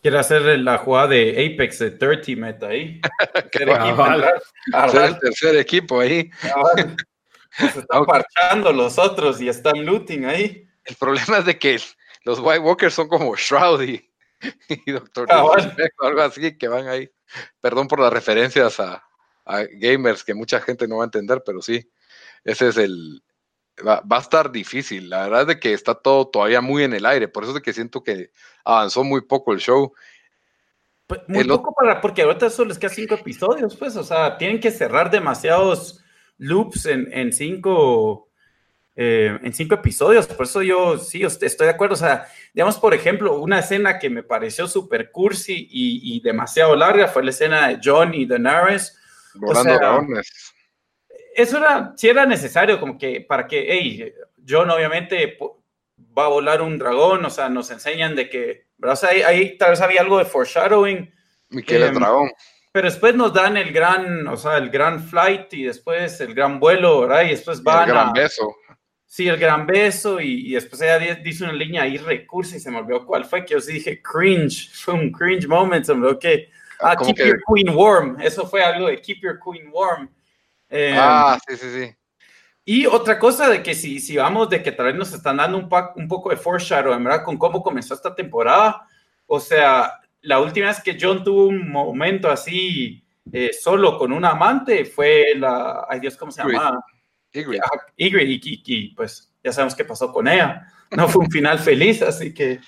Quiere 0.02 0.18
hacer 0.18 0.42
la 0.60 0.78
jugada 0.78 1.08
de 1.08 1.52
Apex 1.52 1.78
de 1.78 1.90
30 1.90 2.40
meta 2.40 2.68
ahí. 2.68 3.00
el 3.52 5.18
tercer 5.18 5.56
equipo 5.56 6.00
ahí. 6.00 6.30
Se 7.50 7.66
están 7.80 8.06
parchando 8.06 8.72
los 8.72 8.98
otros 8.98 9.40
y 9.40 9.48
están 9.48 9.84
looting 9.84 10.24
ahí. 10.24 10.66
El 10.84 10.96
problema 10.96 11.38
es 11.38 11.44
de 11.44 11.58
que 11.58 11.78
los 12.24 12.38
White 12.38 12.60
Walkers 12.60 12.94
son 12.94 13.08
como 13.08 13.36
Shroud 13.36 13.82
y, 13.82 14.10
Doctor 14.86 15.28
o 15.30 15.54
algo 16.06 16.22
así 16.22 16.56
que 16.56 16.68
van 16.68 16.88
ahí. 16.88 17.10
Perdón 17.60 17.86
por 17.86 18.00
las 18.00 18.12
referencias 18.12 18.80
a, 18.80 19.04
gamers 19.72 20.22
que 20.22 20.32
mucha 20.32 20.60
gente 20.60 20.86
no 20.86 20.98
va 20.98 21.04
a 21.04 21.06
entender, 21.06 21.42
pero 21.44 21.60
sí, 21.60 21.90
ese 22.44 22.68
es 22.68 22.76
el... 22.76 23.22
Va, 23.86 24.02
a 24.08 24.20
estar 24.20 24.52
difícil. 24.52 25.08
La 25.08 25.22
verdad 25.22 25.42
es 25.42 25.46
de 25.46 25.60
que 25.60 25.72
está 25.72 25.94
todo 25.94 26.28
todavía 26.28 26.60
muy 26.60 26.84
en 26.84 26.92
el 26.92 27.06
aire. 27.06 27.28
Por 27.28 27.44
eso 27.44 27.52
es 27.52 27.56
de 27.56 27.62
que 27.62 27.72
siento 27.72 28.02
que 28.02 28.30
avanzó 28.64 29.04
muy 29.04 29.22
poco 29.22 29.52
el 29.52 29.60
show. 29.60 29.92
Pues, 31.06 31.22
muy 31.26 31.44
poco 31.44 31.74
para, 31.74 32.00
porque 32.00 32.22
ahorita 32.22 32.50
solo 32.50 32.68
les 32.68 32.78
queda 32.78 32.90
cinco 32.90 33.14
episodios, 33.14 33.74
pues, 33.76 33.96
o 33.96 34.04
sea, 34.04 34.38
tienen 34.38 34.60
que 34.60 34.70
cerrar 34.70 35.10
demasiados 35.10 36.04
loops 36.38 36.86
en, 36.86 37.12
en 37.12 37.32
cinco 37.32 38.30
eh, 38.96 39.38
en 39.42 39.52
cinco 39.54 39.76
episodios. 39.76 40.26
Por 40.26 40.44
eso 40.44 40.62
yo 40.62 40.98
sí 40.98 41.22
estoy 41.22 41.66
de 41.66 41.72
acuerdo. 41.72 41.94
O 41.94 41.98
sea, 41.98 42.26
digamos, 42.52 42.78
por 42.78 42.92
ejemplo, 42.92 43.40
una 43.40 43.60
escena 43.60 43.98
que 43.98 44.10
me 44.10 44.22
pareció 44.22 44.68
súper 44.68 45.10
cursi 45.10 45.68
y, 45.70 46.20
demasiado 46.20 46.76
larga 46.76 47.08
fue 47.08 47.24
la 47.24 47.30
escena 47.30 47.68
de 47.68 47.80
John 47.82 48.12
y 48.12 48.26
Daenerys. 48.26 48.98
Volando 49.34 49.74
o 49.74 50.06
Eso 51.34 51.58
era, 51.58 51.92
sí 51.96 52.08
era 52.08 52.26
necesario, 52.26 52.80
como 52.80 52.98
que 52.98 53.20
para 53.20 53.46
que, 53.46 53.66
hey, 53.68 54.12
John 54.48 54.70
obviamente 54.70 55.38
va 56.16 56.26
a 56.26 56.28
volar 56.28 56.62
un 56.62 56.78
dragón, 56.78 57.24
o 57.24 57.30
sea, 57.30 57.48
nos 57.48 57.70
enseñan 57.70 58.16
de 58.16 58.28
que, 58.28 58.66
O 58.82 58.96
sea, 58.96 59.10
ahí, 59.26 59.56
tal 59.56 59.70
vez 59.70 59.80
había 59.80 60.00
algo 60.00 60.18
de 60.18 60.24
foreshadowing. 60.24 61.12
Miquel 61.50 61.82
el 61.82 61.88
em, 61.88 61.94
dragón. 61.94 62.30
Pero 62.72 62.88
después 62.88 63.14
nos 63.14 63.32
dan 63.32 63.56
el 63.56 63.72
gran, 63.72 64.26
o 64.28 64.36
sea, 64.36 64.56
el 64.56 64.70
gran 64.70 65.02
flight 65.02 65.52
y 65.54 65.64
después 65.64 66.20
el 66.20 66.34
gran 66.34 66.60
vuelo, 66.60 67.00
¿verdad? 67.00 67.22
Y 67.24 67.30
después 67.30 67.62
van 67.62 67.88
el 67.88 67.94
gran 67.94 68.12
beso. 68.12 68.54
Sí, 69.06 69.26
el 69.26 69.38
gran 69.38 69.66
beso 69.66 70.20
y, 70.20 70.52
después 70.52 70.80
ella 70.82 71.16
dice 71.16 71.42
una 71.42 71.52
línea 71.52 71.82
ahí 71.82 71.96
recurso 71.96 72.54
y 72.54 72.60
se 72.60 72.70
me 72.70 72.78
olvidó 72.78 73.04
cuál 73.04 73.24
fue, 73.24 73.44
que 73.44 73.54
yo 73.54 73.60
sí 73.60 73.72
dije 73.72 74.00
cringe, 74.00 74.70
fue 74.72 74.94
un 74.94 75.10
cringe 75.10 75.48
moment, 75.48 75.84
se 75.84 75.92
me 75.94 76.02
olvidó 76.02 76.18
que, 76.20 76.48
ah, 76.80 76.94
keep 76.94 77.16
your 77.16 77.40
queen 77.52 77.74
warm, 77.74 78.20
eso 78.20 78.46
fue 78.46 78.62
algo 78.62 78.86
de 78.86 79.00
keep 79.00 79.18
your 79.20 79.40
queen 79.40 79.68
warm. 79.72 80.08
Em, 80.70 80.96
ah, 80.98 81.38
sí, 81.46 81.56
sí, 81.56 81.66
sí. 81.70 81.94
Y 82.64 82.86
otra 82.86 83.18
cosa 83.18 83.48
de 83.48 83.62
que 83.62 83.74
si, 83.74 83.98
si 84.00 84.16
vamos 84.16 84.48
de 84.48 84.62
que 84.62 84.72
tal 84.72 84.86
vez 84.86 84.94
nos 84.94 85.12
están 85.12 85.38
dando 85.38 85.58
un, 85.58 85.68
un 85.96 86.08
poco 86.08 86.30
de 86.30 86.36
foreshadow, 86.36 86.96
¿verdad? 87.02 87.24
Con 87.24 87.36
cómo 87.36 87.62
comenzó 87.62 87.94
esta 87.94 88.14
temporada, 88.14 88.86
o 89.26 89.40
sea, 89.40 90.00
la 90.22 90.40
última 90.40 90.68
vez 90.68 90.80
que 90.82 90.96
John 91.00 91.24
tuvo 91.24 91.46
un 91.46 91.70
momento 91.70 92.30
así 92.30 93.04
eh, 93.32 93.50
solo 93.52 93.98
con 93.98 94.12
un 94.12 94.24
amante 94.24 94.84
fue 94.84 95.34
la, 95.36 95.86
ay 95.88 96.00
Dios, 96.00 96.16
¿cómo 96.16 96.32
se 96.32 96.42
llama? 96.42 96.80
Ygritte. 97.32 98.62
y, 98.66 98.94
pues 98.94 99.32
ya 99.42 99.52
sabemos 99.52 99.74
qué 99.74 99.84
pasó 99.84 100.12
con 100.12 100.28
ella. 100.28 100.66
No 100.90 101.08
fue 101.08 101.22
un 101.22 101.30
final 101.30 101.58
feliz, 101.58 102.02
así 102.02 102.34
que... 102.34 102.60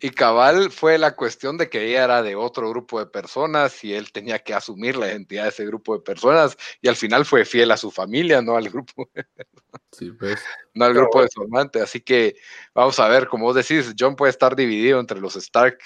Y 0.00 0.10
cabal 0.10 0.70
fue 0.70 0.96
la 0.96 1.16
cuestión 1.16 1.58
de 1.58 1.68
que 1.68 1.84
ella 1.84 2.04
era 2.04 2.22
de 2.22 2.36
otro 2.36 2.70
grupo 2.70 3.00
de 3.00 3.06
personas 3.06 3.82
y 3.82 3.94
él 3.94 4.12
tenía 4.12 4.38
que 4.38 4.54
asumir 4.54 4.96
la 4.96 5.08
identidad 5.08 5.42
de 5.44 5.48
ese 5.48 5.66
grupo 5.66 5.94
de 5.94 6.00
personas 6.00 6.56
y 6.80 6.88
al 6.88 6.94
final 6.94 7.24
fue 7.24 7.44
fiel 7.44 7.72
a 7.72 7.76
su 7.76 7.90
familia, 7.90 8.40
no 8.40 8.56
al 8.56 8.68
grupo. 8.68 9.10
Sí, 9.92 10.12
pues. 10.12 10.40
No 10.74 10.84
al 10.84 10.94
grupo 10.94 11.22
de 11.22 11.28
su 11.28 11.42
amante. 11.42 11.80
Así 11.80 12.00
que 12.00 12.36
vamos 12.74 12.98
a 13.00 13.08
ver, 13.08 13.26
como 13.26 13.46
vos 13.46 13.56
decís, 13.56 13.94
John 13.98 14.16
puede 14.16 14.30
estar 14.30 14.54
dividido 14.54 15.00
entre 15.00 15.20
los 15.20 15.34
Stark, 15.34 15.78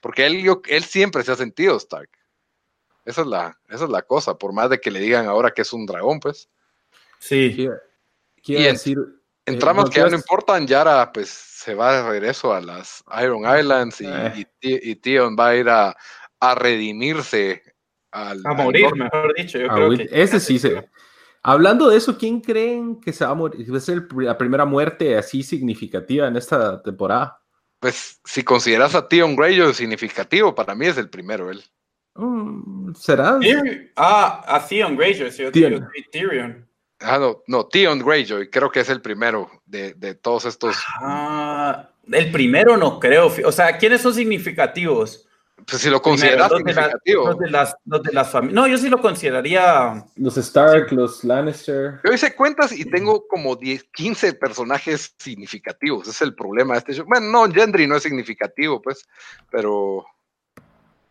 porque 0.00 0.24
él, 0.26 0.44
él 0.66 0.84
siempre 0.84 1.22
se 1.22 1.32
ha 1.32 1.36
sentido 1.36 1.76
Stark. 1.76 2.08
Esa 3.04 3.22
es, 3.22 3.26
la, 3.26 3.58
esa 3.68 3.84
es 3.84 3.90
la 3.90 4.02
cosa, 4.02 4.36
por 4.38 4.52
más 4.52 4.70
de 4.70 4.80
que 4.80 4.90
le 4.90 5.00
digan 5.00 5.26
ahora 5.26 5.50
que 5.50 5.62
es 5.62 5.72
un 5.72 5.86
dragón, 5.86 6.20
pues. 6.20 6.48
Sí. 7.18 7.68
Quiero, 8.42 8.62
decir. 8.62 8.98
Entramos 9.54 9.86
eh, 9.86 9.92
que 9.92 10.00
ya 10.00 10.08
no 10.08 10.16
importan, 10.16 10.66
Yara 10.66 11.12
pues 11.12 11.28
se 11.28 11.74
va 11.74 11.96
de 11.96 12.08
regreso 12.10 12.52
a 12.54 12.60
las 12.60 13.04
Iron 13.22 13.42
Islands 13.42 14.00
y, 14.00 14.06
eh. 14.62 14.96
Tion 14.96 15.36
va 15.38 15.48
a 15.48 15.56
ir 15.56 15.68
a, 15.68 15.96
redimirse. 16.56 17.62
Al, 18.10 18.40
a 18.44 18.54
morir, 18.54 18.92
mejor 18.94 19.34
dicho. 19.36 19.58
Yo 19.58 19.68
creo 19.68 19.96
que 19.96 20.08
ese 20.10 20.40
sí 20.40 20.58
se. 20.58 20.88
Hablando 21.42 21.88
de 21.88 21.96
eso, 21.96 22.18
¿quién 22.18 22.40
creen 22.40 23.00
que 23.00 23.12
se 23.12 23.24
va 23.24 23.30
a 23.30 23.34
morir? 23.34 23.72
Va 23.72 23.78
a 23.78 23.80
ser 23.80 24.06
la 24.16 24.36
primera 24.36 24.64
muerte 24.64 25.16
así 25.16 25.42
significativa 25.42 26.26
en 26.26 26.36
esta 26.36 26.82
temporada. 26.82 27.40
Pues 27.78 28.20
si 28.24 28.42
consideras 28.42 28.94
a 28.94 29.08
Tion 29.08 29.36
Greyjoy 29.36 29.72
significativo, 29.72 30.54
para 30.54 30.74
mí 30.74 30.86
es 30.86 30.98
el 30.98 31.08
primero 31.08 31.50
él. 31.50 31.62
Mm, 32.14 32.92
¿Será? 32.94 33.38
Ah, 33.96 34.44
a 34.46 34.66
Theon 34.66 34.96
Greyjoy, 34.96 35.30
sí, 35.30 35.44
Tyrion. 35.50 36.68
Ah, 37.00 37.18
no, 37.18 37.42
no, 37.46 37.66
Theon 37.66 38.00
Greyjoy, 38.00 38.50
creo 38.50 38.70
que 38.70 38.80
es 38.80 38.90
el 38.90 39.00
primero 39.00 39.50
de, 39.64 40.14
todos 40.14 40.44
estos. 40.44 40.76
Ah, 41.00 41.88
el 42.10 42.30
primero 42.30 42.76
no 42.76 43.00
creo. 43.00 43.32
O 43.44 43.52
sea, 43.52 43.78
¿quiénes 43.78 44.02
son 44.02 44.12
significativos? 44.12 45.26
Pues 45.66 45.82
si 45.82 45.90
lo 45.90 46.00
consideras 46.00 46.50
significativo. 46.50 47.34
de 47.34 47.50
las, 47.50 47.76
no, 48.42 48.66
yo 48.66 48.78
sí 48.78 48.88
lo 48.88 49.00
consideraría. 49.00 50.04
Los 50.16 50.36
Stark, 50.36 50.92
los 50.92 51.24
Lannister. 51.24 52.00
Yo 52.04 52.12
hice 52.12 52.34
cuentas 52.34 52.72
y 52.72 52.84
tengo 52.84 53.26
como 53.28 53.56
10, 53.56 53.84
15 53.92 54.34
personajes 54.34 55.14
significativos. 55.18 56.02
Ese 56.02 56.10
es 56.10 56.22
el 56.22 56.34
problema 56.34 56.74
de 56.74 56.78
este 56.78 56.92
show. 56.94 57.06
Bueno, 57.06 57.26
no, 57.26 57.52
Gendry 57.52 57.86
no 57.86 57.96
es 57.96 58.02
significativo, 58.02 58.80
pues, 58.80 59.06
pero. 59.50 60.04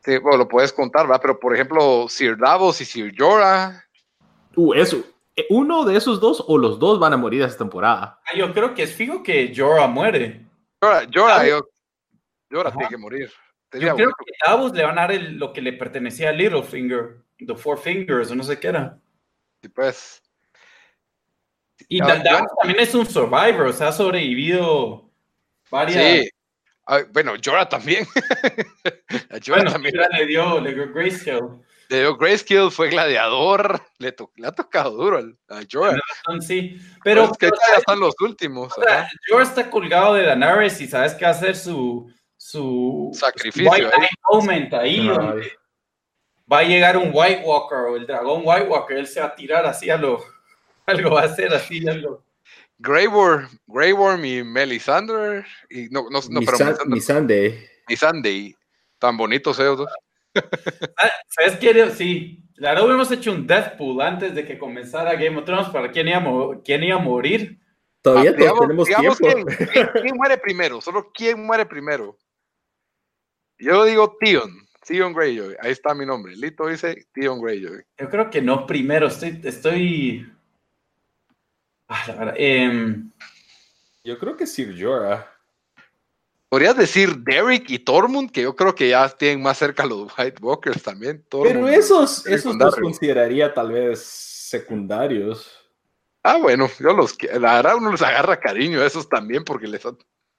Sí, 0.03 0.17
bueno, 0.17 0.37
lo 0.37 0.47
puedes 0.47 0.71
contar, 0.71 1.09
¿va? 1.09 1.19
Pero 1.19 1.39
por 1.39 1.53
ejemplo, 1.53 2.07
Sir 2.07 2.37
Davos 2.37 2.79
y 2.81 2.85
Sir 2.85 3.13
Jorah. 3.17 3.83
Uh, 4.55 4.73
eso. 4.73 5.03
Eh, 5.35 5.45
¿Uno 5.49 5.85
de 5.85 5.95
esos 5.95 6.19
dos 6.19 6.43
o 6.47 6.57
los 6.57 6.79
dos 6.79 6.99
van 6.99 7.13
a 7.13 7.17
morir 7.17 7.41
esta 7.41 7.59
temporada? 7.59 8.19
Ah, 8.25 8.35
yo 8.35 8.53
creo 8.53 8.73
que 8.73 8.83
es 8.83 8.93
fijo 8.93 9.23
que 9.23 9.53
Jorah 9.55 9.87
muere. 9.87 10.45
Jorah, 10.81 11.07
Jorah, 11.13 11.47
yo, 11.47 11.61
Jorah 12.51 12.71
tiene 12.71 12.89
que 12.89 12.97
morir. 12.97 13.31
Yo 13.73 13.95
creo 13.95 14.09
que 14.09 14.33
a 14.45 14.51
Davos 14.51 14.73
le 14.73 14.83
van 14.83 14.97
a 14.97 15.07
dar 15.07 15.21
lo 15.21 15.53
que 15.53 15.61
le 15.61 15.73
pertenecía 15.73 16.29
a 16.29 16.33
Littlefinger, 16.33 17.17
The 17.37 17.55
Four 17.55 17.77
Fingers, 17.77 18.31
o 18.31 18.35
no 18.35 18.43
sé 18.43 18.59
qué 18.59 18.69
era. 18.69 18.97
Sí, 19.61 19.69
pues. 19.69 20.23
Y 21.87 21.99
Davos 21.99 22.49
también 22.59 22.79
es 22.79 22.93
un 22.95 23.05
survivor, 23.05 23.67
o 23.67 23.73
sea, 23.73 23.89
ha 23.89 23.91
sobrevivido 23.91 25.09
varias. 25.69 26.25
Sí. 26.25 26.29
bueno, 27.11 27.33
Jorah 27.43 27.69
también. 27.69 28.05
Jorah 29.45 29.71
también. 29.71 29.95
le 30.17 30.25
dio, 30.25 30.59
le 30.59 30.73
dio 30.73 30.91
Grayscale. 30.91 31.68
Le 31.89 31.99
dio 31.99 32.17
Grayscale, 32.17 32.71
fue 32.71 32.89
gladiador, 32.89 33.81
le, 33.97 34.15
le, 34.35 34.47
ha 34.47 34.51
tocado 34.51 34.91
duro 34.91 35.19
a 35.49 35.61
Jorah. 35.69 35.99
Sí, 36.39 36.79
pero. 37.03 37.27
Pues 37.27 37.37
que 37.37 37.47
ya 37.47 37.77
están 37.77 37.99
los 37.99 38.13
últimos. 38.21 38.77
O 38.77 38.81
sea, 38.81 39.09
Jorah 39.27 39.43
está 39.43 39.69
colgado 39.69 40.13
de 40.13 40.23
Daenerys 40.23 40.79
y 40.81 40.87
sabes 40.87 41.13
qué 41.15 41.25
hacer 41.25 41.55
su 41.55 42.09
su 42.39 43.11
sacrificio 43.13 43.69
white 43.69 43.91
moment 44.31 44.73
ahí 44.73 45.05
donde 45.05 45.51
va 46.51 46.59
a 46.59 46.63
llegar 46.63 46.97
un 46.97 47.11
White 47.13 47.43
Walker 47.45 47.77
o 47.79 47.97
el 47.97 48.07
dragón 48.07 48.41
White 48.45 48.67
Walker, 48.67 48.97
él 48.97 49.05
se 49.05 49.19
va 49.19 49.27
a 49.27 49.35
tirar 49.35 49.65
así 49.65 49.89
a 49.89 49.97
lo, 49.97 50.23
algo 50.85 51.11
va 51.11 51.21
a 51.21 51.25
hacer 51.25 51.53
así 51.53 51.87
algo. 51.87 52.23
Grey 52.79 53.07
Worm, 53.07 53.49
Grey 53.67 53.91
Worm 53.91 54.23
y 54.23 54.41
Melisandre 54.41 55.45
y 55.69 55.89
no, 55.89 56.09
no, 56.09 56.21
no 56.29 56.39
pero 56.39 56.85
Missandei. 56.85 57.67
Missandei, 57.89 58.55
tan 58.97 59.17
bonitos 59.17 59.59
ellos 59.59 59.79
dos. 59.79 59.91
¿Sabes 61.27 61.57
qué? 61.59 61.89
Sí, 61.91 62.43
la 62.55 62.69
verdad 62.69 62.85
hubiéramos 62.85 63.11
hecho 63.11 63.31
un 63.31 63.47
death 63.47 63.77
pool 63.77 64.01
antes 64.01 64.35
de 64.35 64.45
que 64.45 64.57
comenzara 64.57 65.15
Game 65.15 65.37
of 65.37 65.45
Thrones 65.45 65.69
para 65.69 65.91
quién 65.91 66.07
iba, 66.07 66.21
quién 66.63 66.83
iba 66.83 66.97
a 66.97 66.99
morir. 66.99 67.59
Todavía 68.01 68.31
ah, 68.31 68.35
tenemos 68.59 68.87
tiempo. 68.87 69.15
quién 70.01 70.15
muere 70.15 70.37
primero, 70.37 70.81
solo 70.81 71.11
quién 71.13 71.45
muere 71.45 71.65
primero. 71.65 72.17
Yo 73.57 73.83
digo 73.83 74.17
Tion, 74.19 74.67
Tion 74.85 75.13
Greyjoy. 75.13 75.55
Ahí 75.61 75.71
está 75.71 75.93
mi 75.93 76.05
nombre. 76.05 76.35
Lito 76.35 76.67
dice 76.67 77.07
Tion 77.13 77.41
Greyjoy. 77.41 77.83
Yo 77.97 78.09
creo 78.09 78.29
que 78.29 78.41
no 78.41 78.65
primero. 78.65 79.07
Estoy. 79.07 79.41
estoy... 79.43 80.33
Ah, 81.89 82.33
em, 82.37 83.11
yo 84.03 84.17
creo 84.17 84.37
que 84.37 84.47
Sir 84.47 84.75
Jorah. 84.79 85.28
Podrías 86.49 86.75
decir 86.75 87.19
Derek 87.19 87.69
y 87.69 87.77
Tormund, 87.77 88.31
que 88.31 88.41
yo 88.41 88.55
creo 88.55 88.73
que 88.73 88.89
ya 88.89 89.07
tienen 89.09 89.43
más 89.43 89.59
cerca 89.59 89.85
los 89.85 90.11
White 90.17 90.41
Walkers 90.41 90.81
también. 90.81 91.23
Pero 91.29 91.67
esos, 91.67 92.25
esos 92.25 92.55
los 92.55 92.75
consideraría 92.75 93.53
tal 93.53 93.71
vez 93.71 93.99
secundarios. 94.01 95.55
Ah, 96.23 96.37
bueno, 96.37 96.67
yo 96.79 96.93
los 96.93 97.15
la 97.39 97.55
verdad 97.55 97.75
uno 97.77 97.91
les 97.91 98.01
agarra 98.01 98.39
cariño 98.39 98.81
a 98.81 98.87
esos 98.87 99.07
también 99.07 99.43
porque 99.43 99.67
les 99.67 99.83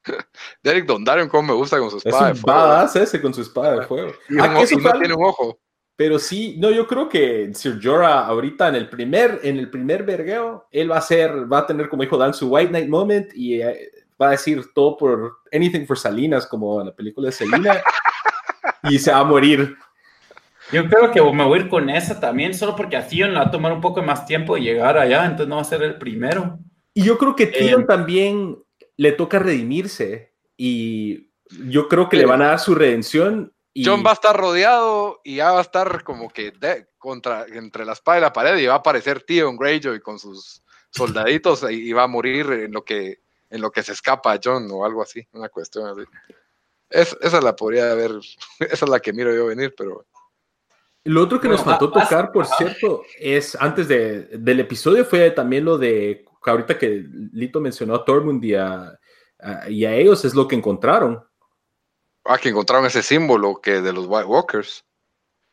Derek 0.63 0.85
Dondarion, 0.85 1.29
como 1.29 1.49
me 1.49 1.55
gusta 1.55 1.79
con 1.79 1.91
su 1.91 1.99
espada 1.99 2.29
de 2.29 2.35
fuego. 2.35 2.85
ese 2.95 3.21
con 3.21 3.33
su 3.33 3.43
espada 3.43 3.81
de 3.81 3.87
fuego. 3.87 4.13
Y, 4.29 4.39
ah, 4.41 4.49
no 4.49 4.65
tiene 4.65 5.15
un 5.15 5.25
ojo. 5.25 5.59
Pero 5.95 6.19
sí, 6.19 6.57
no, 6.59 6.71
yo 6.71 6.87
creo 6.87 7.09
que 7.09 7.53
Sir 7.55 7.79
Jorah 7.83 8.27
ahorita 8.27 8.69
en 8.69 8.75
el 8.75 8.89
primer, 8.89 9.41
en 9.43 9.59
el 9.59 9.71
primer 9.71 10.03
vergueo, 10.03 10.67
él 10.71 10.91
va 10.91 10.97
a 10.97 11.03
ser, 11.03 11.53
va 11.53 11.59
a 11.59 11.67
tener 11.67 11.91
como 11.91 12.03
dijo 12.03 12.17
Dan 12.17 12.33
su 12.33 12.49
White 12.49 12.71
Knight 12.71 12.89
Moment 12.89 13.31
y 13.35 13.61
eh, 13.61 13.91
va 14.21 14.29
a 14.29 14.31
decir 14.33 14.73
todo 14.75 14.97
por 14.97 15.39
Anything 15.53 15.87
for 15.87 15.99
Salinas, 15.99 16.47
como 16.47 16.81
en 16.81 16.89
la 16.89 16.95
película 16.95 17.27
de 17.27 17.33
Selina, 17.33 17.81
y 18.85 18.99
se 18.99 19.11
va 19.11 19.21
a 19.21 19.25
morir. 19.25 19.77
Yo 20.73 20.89
creo 20.89 21.11
que 21.11 21.21
me 21.21 21.45
voy 21.45 21.59
a 21.59 21.63
ir 21.63 21.69
con 21.69 21.91
esa 21.91 22.21
también, 22.21 22.55
solo 22.55 22.77
porque 22.77 22.97
a 22.97 23.07
Theon 23.07 23.33
le 23.33 23.39
va 23.39 23.47
a 23.47 23.51
tomar 23.51 23.73
un 23.73 23.81
poco 23.81 24.03
más 24.03 24.27
tiempo 24.27 24.55
de 24.55 24.63
llegar 24.63 24.99
allá, 24.99 25.25
entonces 25.25 25.49
no 25.49 25.57
va 25.57 25.63
a 25.63 25.65
ser 25.65 25.83
el 25.83 25.99
primero. 25.99 26.59
Y 26.95 27.03
yo 27.03 27.19
creo 27.19 27.35
que 27.35 27.47
Theon 27.47 27.83
eh, 27.83 27.87
también 27.87 28.59
le 28.97 29.13
toca 29.13 29.39
redimirse 29.39 30.35
y 30.57 31.31
yo 31.69 31.89
creo 31.89 32.09
que 32.09 32.17
le 32.17 32.27
van 32.27 32.43
a 32.43 32.49
dar 32.49 32.61
su 32.61 32.75
redención. 32.75 33.53
Y... 33.73 33.85
John 33.85 34.05
va 34.05 34.11
a 34.11 34.15
estar 34.15 34.37
rodeado 34.37 35.21
y 35.25 35.37
ya 35.37 35.53
va 35.53 35.59
a 35.59 35.63
estar 35.63 36.05
como 36.05 36.29
que 36.29 36.53
contra, 36.99 37.47
entre 37.47 37.85
la 37.85 37.93
espada 37.93 38.19
y 38.19 38.21
la 38.21 38.33
pared 38.33 38.59
y 38.59 38.67
va 38.67 38.75
a 38.75 38.79
aparecer 38.79 39.23
Theon 39.23 39.57
Greyjoy 39.57 40.01
con 40.01 40.19
sus 40.19 40.63
soldaditos 40.91 41.65
y 41.71 41.93
va 41.93 42.05
a 42.05 42.09
morir 42.09 42.51
en 42.51 42.73
lo 42.73 42.85
que, 42.85 43.21
en 43.51 43.61
lo 43.61 43.71
que 43.71 43.83
se 43.83 43.93
escapa 43.93 44.33
a 44.33 44.41
John 44.43 44.69
o 44.71 44.85
algo 44.85 45.03
así, 45.03 45.27
una 45.33 45.49
cuestión 45.49 45.87
así. 45.87 46.09
Es, 46.89 47.17
esa 47.21 47.41
la 47.41 47.55
podría 47.55 47.93
haber, 47.93 48.13
esa 48.61 48.85
es 48.85 48.89
la 48.89 49.01
que 49.01 49.13
miro 49.13 49.35
yo 49.35 49.47
venir, 49.47 49.75
pero... 49.77 50.07
Lo 51.05 51.23
otro 51.23 51.41
que 51.41 51.49
nos 51.49 51.65
faltó 51.65 51.91
tocar, 51.91 52.31
por 52.31 52.47
cierto, 52.47 53.03
es 53.19 53.57
antes 53.57 53.89
de, 53.89 54.25
del 54.39 54.61
episodio 54.61 55.05
fue 55.07 55.31
también 55.31 55.65
lo 55.65 55.79
de 55.79 56.27
ahorita 56.49 56.79
que 56.79 57.07
Lito 57.33 57.61
mencionó 57.61 57.95
a 57.95 58.05
Tormund 58.05 58.45
y 58.45 58.55
a, 58.55 58.99
ellos, 59.67 60.25
es 60.25 60.35
lo 60.35 60.47
que 60.47 60.57
encontraron. 60.57 61.25
Ah, 62.25 62.37
que 62.37 62.51
encontraron 62.51 62.85
ese 62.85 63.03
símbolo 63.03 63.61
que 63.63 63.81
de 63.81 63.95
los 63.95 64.07
White 64.07 64.27
Walkers. 64.27 64.85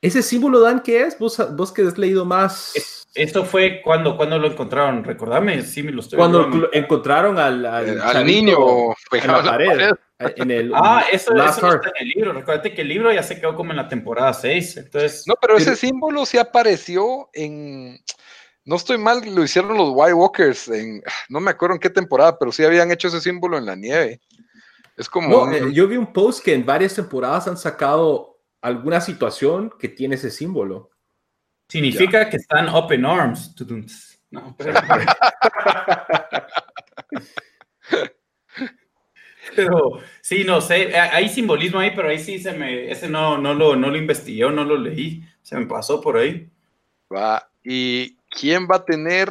¿Ese 0.02 0.22
símbolo, 0.22 0.60
Dan, 0.60 0.82
qué 0.82 1.04
es? 1.04 1.18
¿Vos, 1.18 1.38
vos 1.56 1.72
que 1.72 1.82
has 1.82 1.98
leído 1.98 2.26
más? 2.26 2.97
Esto 3.18 3.44
fue 3.44 3.82
cuando, 3.84 4.16
cuando 4.16 4.38
lo 4.38 4.48
encontraron, 4.48 5.04
recordame, 5.04 5.64
sí 5.64 5.84
me 5.84 5.92
lo 5.92 6.02
estoy 6.02 6.18
Cuando 6.18 6.70
encontraron 6.72 7.40
al, 7.40 7.66
al, 7.66 8.26
niño 8.26 8.58
en 9.12 9.28
la 9.28 9.44
pared. 9.44 9.92
ah, 10.74 11.04
eso, 11.12 11.34
no 11.34 11.44
está 11.44 11.68
en 11.68 12.08
el 12.08 12.10
libro. 12.10 12.34
Recuerda 12.34 12.64
que 12.64 12.82
el 12.82 12.88
libro 12.88 13.12
ya 13.12 13.24
se 13.24 13.40
quedó 13.40 13.56
como 13.56 13.72
en 13.72 13.78
la 13.78 13.90
temporada 13.90 14.34
6. 14.34 14.78
Entonces, 14.78 15.24
no, 15.28 15.36
pero 15.42 15.58
ese 15.58 15.76
símbolo 15.76 16.26
sí 16.26 16.38
apareció 16.38 17.30
en 17.34 18.00
no 18.68 18.76
estoy 18.76 18.98
mal, 18.98 19.22
lo 19.34 19.44
hicieron 19.44 19.78
los 19.78 19.92
White 19.94 20.14
Walkers 20.14 20.68
en, 20.68 21.02
no 21.30 21.40
me 21.40 21.52
acuerdo 21.52 21.76
en 21.76 21.80
qué 21.80 21.90
temporada, 21.90 22.38
pero 22.38 22.52
sí 22.52 22.66
habían 22.66 22.92
hecho 22.92 23.08
ese 23.08 23.22
símbolo 23.22 23.58
en 23.58 23.66
la 23.66 23.78
nieve. 23.78 24.20
Es 24.98 25.10
como. 25.10 25.50
Eh, 25.52 25.72
yo 25.72 25.88
vi 25.88 25.96
un 25.96 26.12
post 26.12 26.44
que 26.44 26.54
en 26.54 26.66
varias 26.66 26.94
temporadas 26.94 27.48
han 27.48 27.58
sacado 27.58 28.42
alguna 28.62 29.00
situación 29.00 29.72
que 29.80 29.88
tiene 29.88 30.16
ese 30.16 30.30
símbolo. 30.32 30.90
Significa 31.68 32.30
que 32.30 32.38
están 32.38 32.70
open 32.70 33.06
arms. 33.06 33.54
No, 34.30 34.56
pero... 39.56 40.00
sí, 40.22 40.44
no 40.44 40.62
sé, 40.62 40.98
hay 40.98 41.30
simbolismo 41.30 41.80
ahí, 41.80 41.92
pero 41.96 42.10
ahí 42.10 42.20
sí 42.20 42.40
se 42.40 42.54
me, 42.54 42.92
ese 42.92 43.08
no, 43.08 43.38
no 43.38 43.54
lo, 43.54 43.76
no 43.76 43.90
lo 43.90 43.98
investigué 43.98 44.50
no 44.52 44.66
lo 44.66 44.78
leí, 44.78 45.24
se 45.42 45.58
me 45.58 45.66
pasó 45.66 46.02
por 46.02 46.18
ahí. 46.18 46.50
Va, 47.14 47.50
y 47.64 48.18
¿quién 48.30 48.68
va 48.70 48.78
a 48.78 48.86
tener 48.86 49.30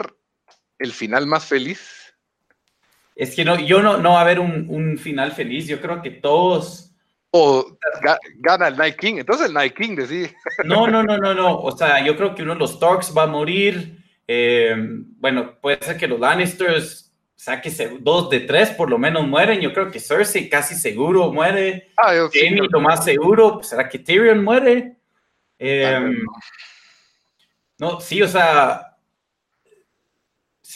el 0.79 0.93
final 0.93 1.27
más 1.27 1.45
feliz? 1.45 2.15
Es 3.15 3.35
que 3.35 3.45
no, 3.45 3.59
yo 3.59 3.83
no, 3.83 3.97
no 3.97 4.11
va 4.11 4.19
a 4.19 4.23
haber 4.23 4.41
un, 4.41 4.99
final 4.99 5.33
feliz. 5.33 5.67
Yo 5.67 5.81
creo 5.81 6.03
que 6.03 6.11
todos. 6.11 6.95
O 7.39 7.79
gana 8.39 8.69
el 8.69 8.77
Night 8.77 8.97
King. 8.97 9.17
Entonces 9.19 9.49
el 9.49 9.55
Night 9.55 9.75
King 9.75 9.95
decide. 9.95 10.35
No, 10.65 10.87
no, 10.87 11.03
no, 11.03 11.19
no, 11.19 11.35
no. 11.35 11.59
O 11.59 11.77
sea, 11.77 12.05
yo 12.05 12.17
creo 12.17 12.35
que 12.35 12.43
uno 12.43 12.55
de 12.55 12.61
los 12.61 12.75
Starks 12.75 13.13
va 13.17 13.25
a 13.25 13.27
morir. 13.27 14.03
Eh, 14.27 14.75
bueno, 15.19 15.59
puede 15.61 15.79
ser 15.83 15.97
que 15.97 16.09
los 16.09 16.19
Lannisters 16.19 17.13
sáquese 17.35 17.99
dos 18.01 18.31
de 18.31 18.41
tres, 18.41 18.71
por 18.71 18.89
lo 18.91 18.99
menos 18.99 19.27
mueren. 19.27 19.61
Yo 19.61 19.73
creo 19.73 19.91
que 19.91 20.01
Cersei 20.01 20.49
casi 20.49 20.75
seguro 20.75 21.31
muere. 21.33 21.93
Ah, 21.97 22.13
Jamie 22.33 22.67
lo 22.71 22.81
más 22.81 23.05
seguro. 23.05 23.61
¿Será 23.63 23.89
que 23.89 23.99
Tyrion 23.99 24.43
muere? 24.43 24.97
Eh, 25.59 26.15
no, 27.79 28.01
sí, 28.01 28.23
o 28.23 28.29
sea, 28.29 28.96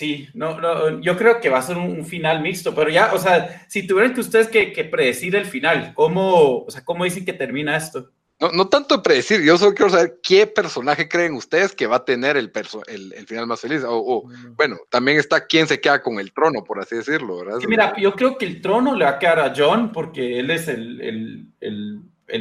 Sí, 0.01 0.30
no, 0.32 0.59
no, 0.59 0.98
yo 1.03 1.14
creo 1.14 1.42
que 1.42 1.51
va 1.51 1.59
a 1.59 1.62
ser 1.62 1.76
un, 1.76 2.07
final 2.07 2.40
mixto, 2.40 2.74
pero 2.74 2.88
ya, 2.88 3.12
o 3.12 3.18
sea, 3.18 3.66
si 3.68 3.86
tuvieran 3.86 4.14
que 4.14 4.22
ustedes 4.22 4.48
que, 4.48 4.88
predecir 4.90 5.36
el 5.36 5.44
final, 5.44 5.92
¿cómo, 5.92 6.61
o 6.61 6.70
sea, 6.70 6.82
¿cómo 6.82 7.05
dicen 7.05 7.26
que 7.26 7.34
termina 7.34 7.76
esto? 7.76 8.11
No, 8.40 8.51
no 8.51 8.68
tanto 8.68 9.03
predecir, 9.03 9.42
yo 9.42 9.59
solo 9.59 9.74
quiero 9.74 9.90
saber 9.90 10.18
qué 10.22 10.46
personaje 10.46 11.07
creen 11.07 11.34
ustedes 11.34 11.74
que 11.74 11.86
va 11.86 11.96
a 11.96 12.05
tener 12.07 12.38
el, 12.38 12.51
el, 12.86 13.26
final 13.26 13.46
más 13.46 13.61
feliz. 13.61 13.82
O, 13.86 14.24
mm. 14.26 14.57
bueno, 14.57 14.78
también 14.88 15.18
está 15.18 15.46
quién 15.46 15.66
se 15.66 15.82
queda 15.82 16.01
con 16.01 16.18
el 16.18 16.32
trono, 16.32 16.64
por 16.64 16.80
así 16.80 16.96
decirlo, 16.96 17.44
¿verdad? 17.44 17.59
mira, 17.68 17.94
yo 17.98 18.14
creo 18.14 18.38
que 18.38 18.46
el 18.46 18.62
trono 18.62 18.94
le 18.94 19.05
va 19.05 19.11
a 19.11 19.18
quedar 19.18 19.40
a 19.40 19.53
John 19.55 19.92
porque 19.92 20.38
él 20.38 20.51
es 20.51 20.66
el, 20.66 21.46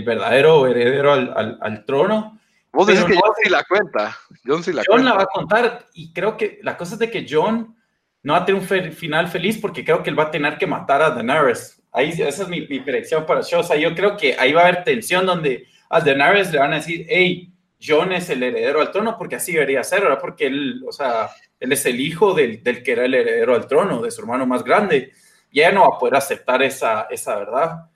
verdadero 0.05 0.65
heredero 0.65 1.11
al 1.11 1.83
trono. 1.85 2.38
Vos 2.71 2.87
decís 2.87 3.03
que 3.05 3.15
John 3.15 3.33
sí 3.43 3.49
la 3.49 3.63
cuenta. 3.63 4.17
John 4.45 4.63
sí 4.63 4.73
la 4.73 4.83
John 4.87 5.03
la 5.03 5.13
va 5.13 5.23
a 5.23 5.27
contar 5.27 5.87
y 5.93 6.13
creo 6.13 6.37
que 6.37 6.59
la 6.61 6.77
cosa 6.77 6.93
es 6.93 6.99
de 6.99 7.09
que 7.09 7.25
John 7.29 7.75
no 8.21 8.33
va 8.33 8.39
a 8.39 8.45
tener 8.45 8.61
un 8.61 8.93
final 8.93 9.27
feliz 9.27 9.57
porque 9.57 9.83
creo 9.83 10.03
que 10.03 10.09
él 10.09 10.19
va 10.19 10.23
a 10.23 10.31
tener 10.31 10.57
que 10.57 10.67
matar 10.67 11.01
a 11.01 11.09
Daenerys. 11.09 11.81
Ahí, 11.91 12.09
esa 12.09 12.43
es 12.43 12.47
mi, 12.47 12.67
mi 12.67 12.79
predicción 12.79 13.25
para 13.25 13.41
show. 13.41 13.61
O 13.61 13.63
sea, 13.63 13.77
yo 13.77 13.95
creo 13.95 14.15
que 14.15 14.35
ahí 14.37 14.53
va 14.53 14.61
a 14.61 14.67
haber 14.67 14.83
tensión 14.83 15.25
donde 15.25 15.67
a 15.89 15.99
Daenerys 15.99 16.51
le 16.51 16.59
van 16.59 16.73
a 16.73 16.75
decir, 16.77 17.05
hey, 17.09 17.51
John 17.81 18.11
es 18.11 18.29
el 18.29 18.43
heredero 18.43 18.81
al 18.81 18.91
trono, 18.91 19.17
porque 19.17 19.37
así 19.37 19.53
debería 19.53 19.83
ser, 19.83 20.01
¿verdad? 20.01 20.19
Porque 20.19 20.47
él, 20.47 20.83
o 20.87 20.91
sea, 20.91 21.29
él 21.59 21.71
es 21.71 21.85
el 21.85 21.99
hijo 21.99 22.33
del, 22.33 22.61
del, 22.61 22.83
que 22.83 22.91
era 22.91 23.05
el 23.05 23.13
heredero 23.13 23.55
al 23.55 23.67
trono, 23.67 24.01
de 24.01 24.11
su 24.11 24.21
hermano 24.21 24.45
más 24.45 24.63
grande, 24.63 25.13
y 25.49 25.61
ella 25.61 25.71
no 25.71 25.89
va 25.89 25.95
a 25.95 25.99
poder 25.99 26.15
aceptar 26.15 26.61
esa, 26.61 27.07
esa 27.09 27.37
verdad. 27.37 27.89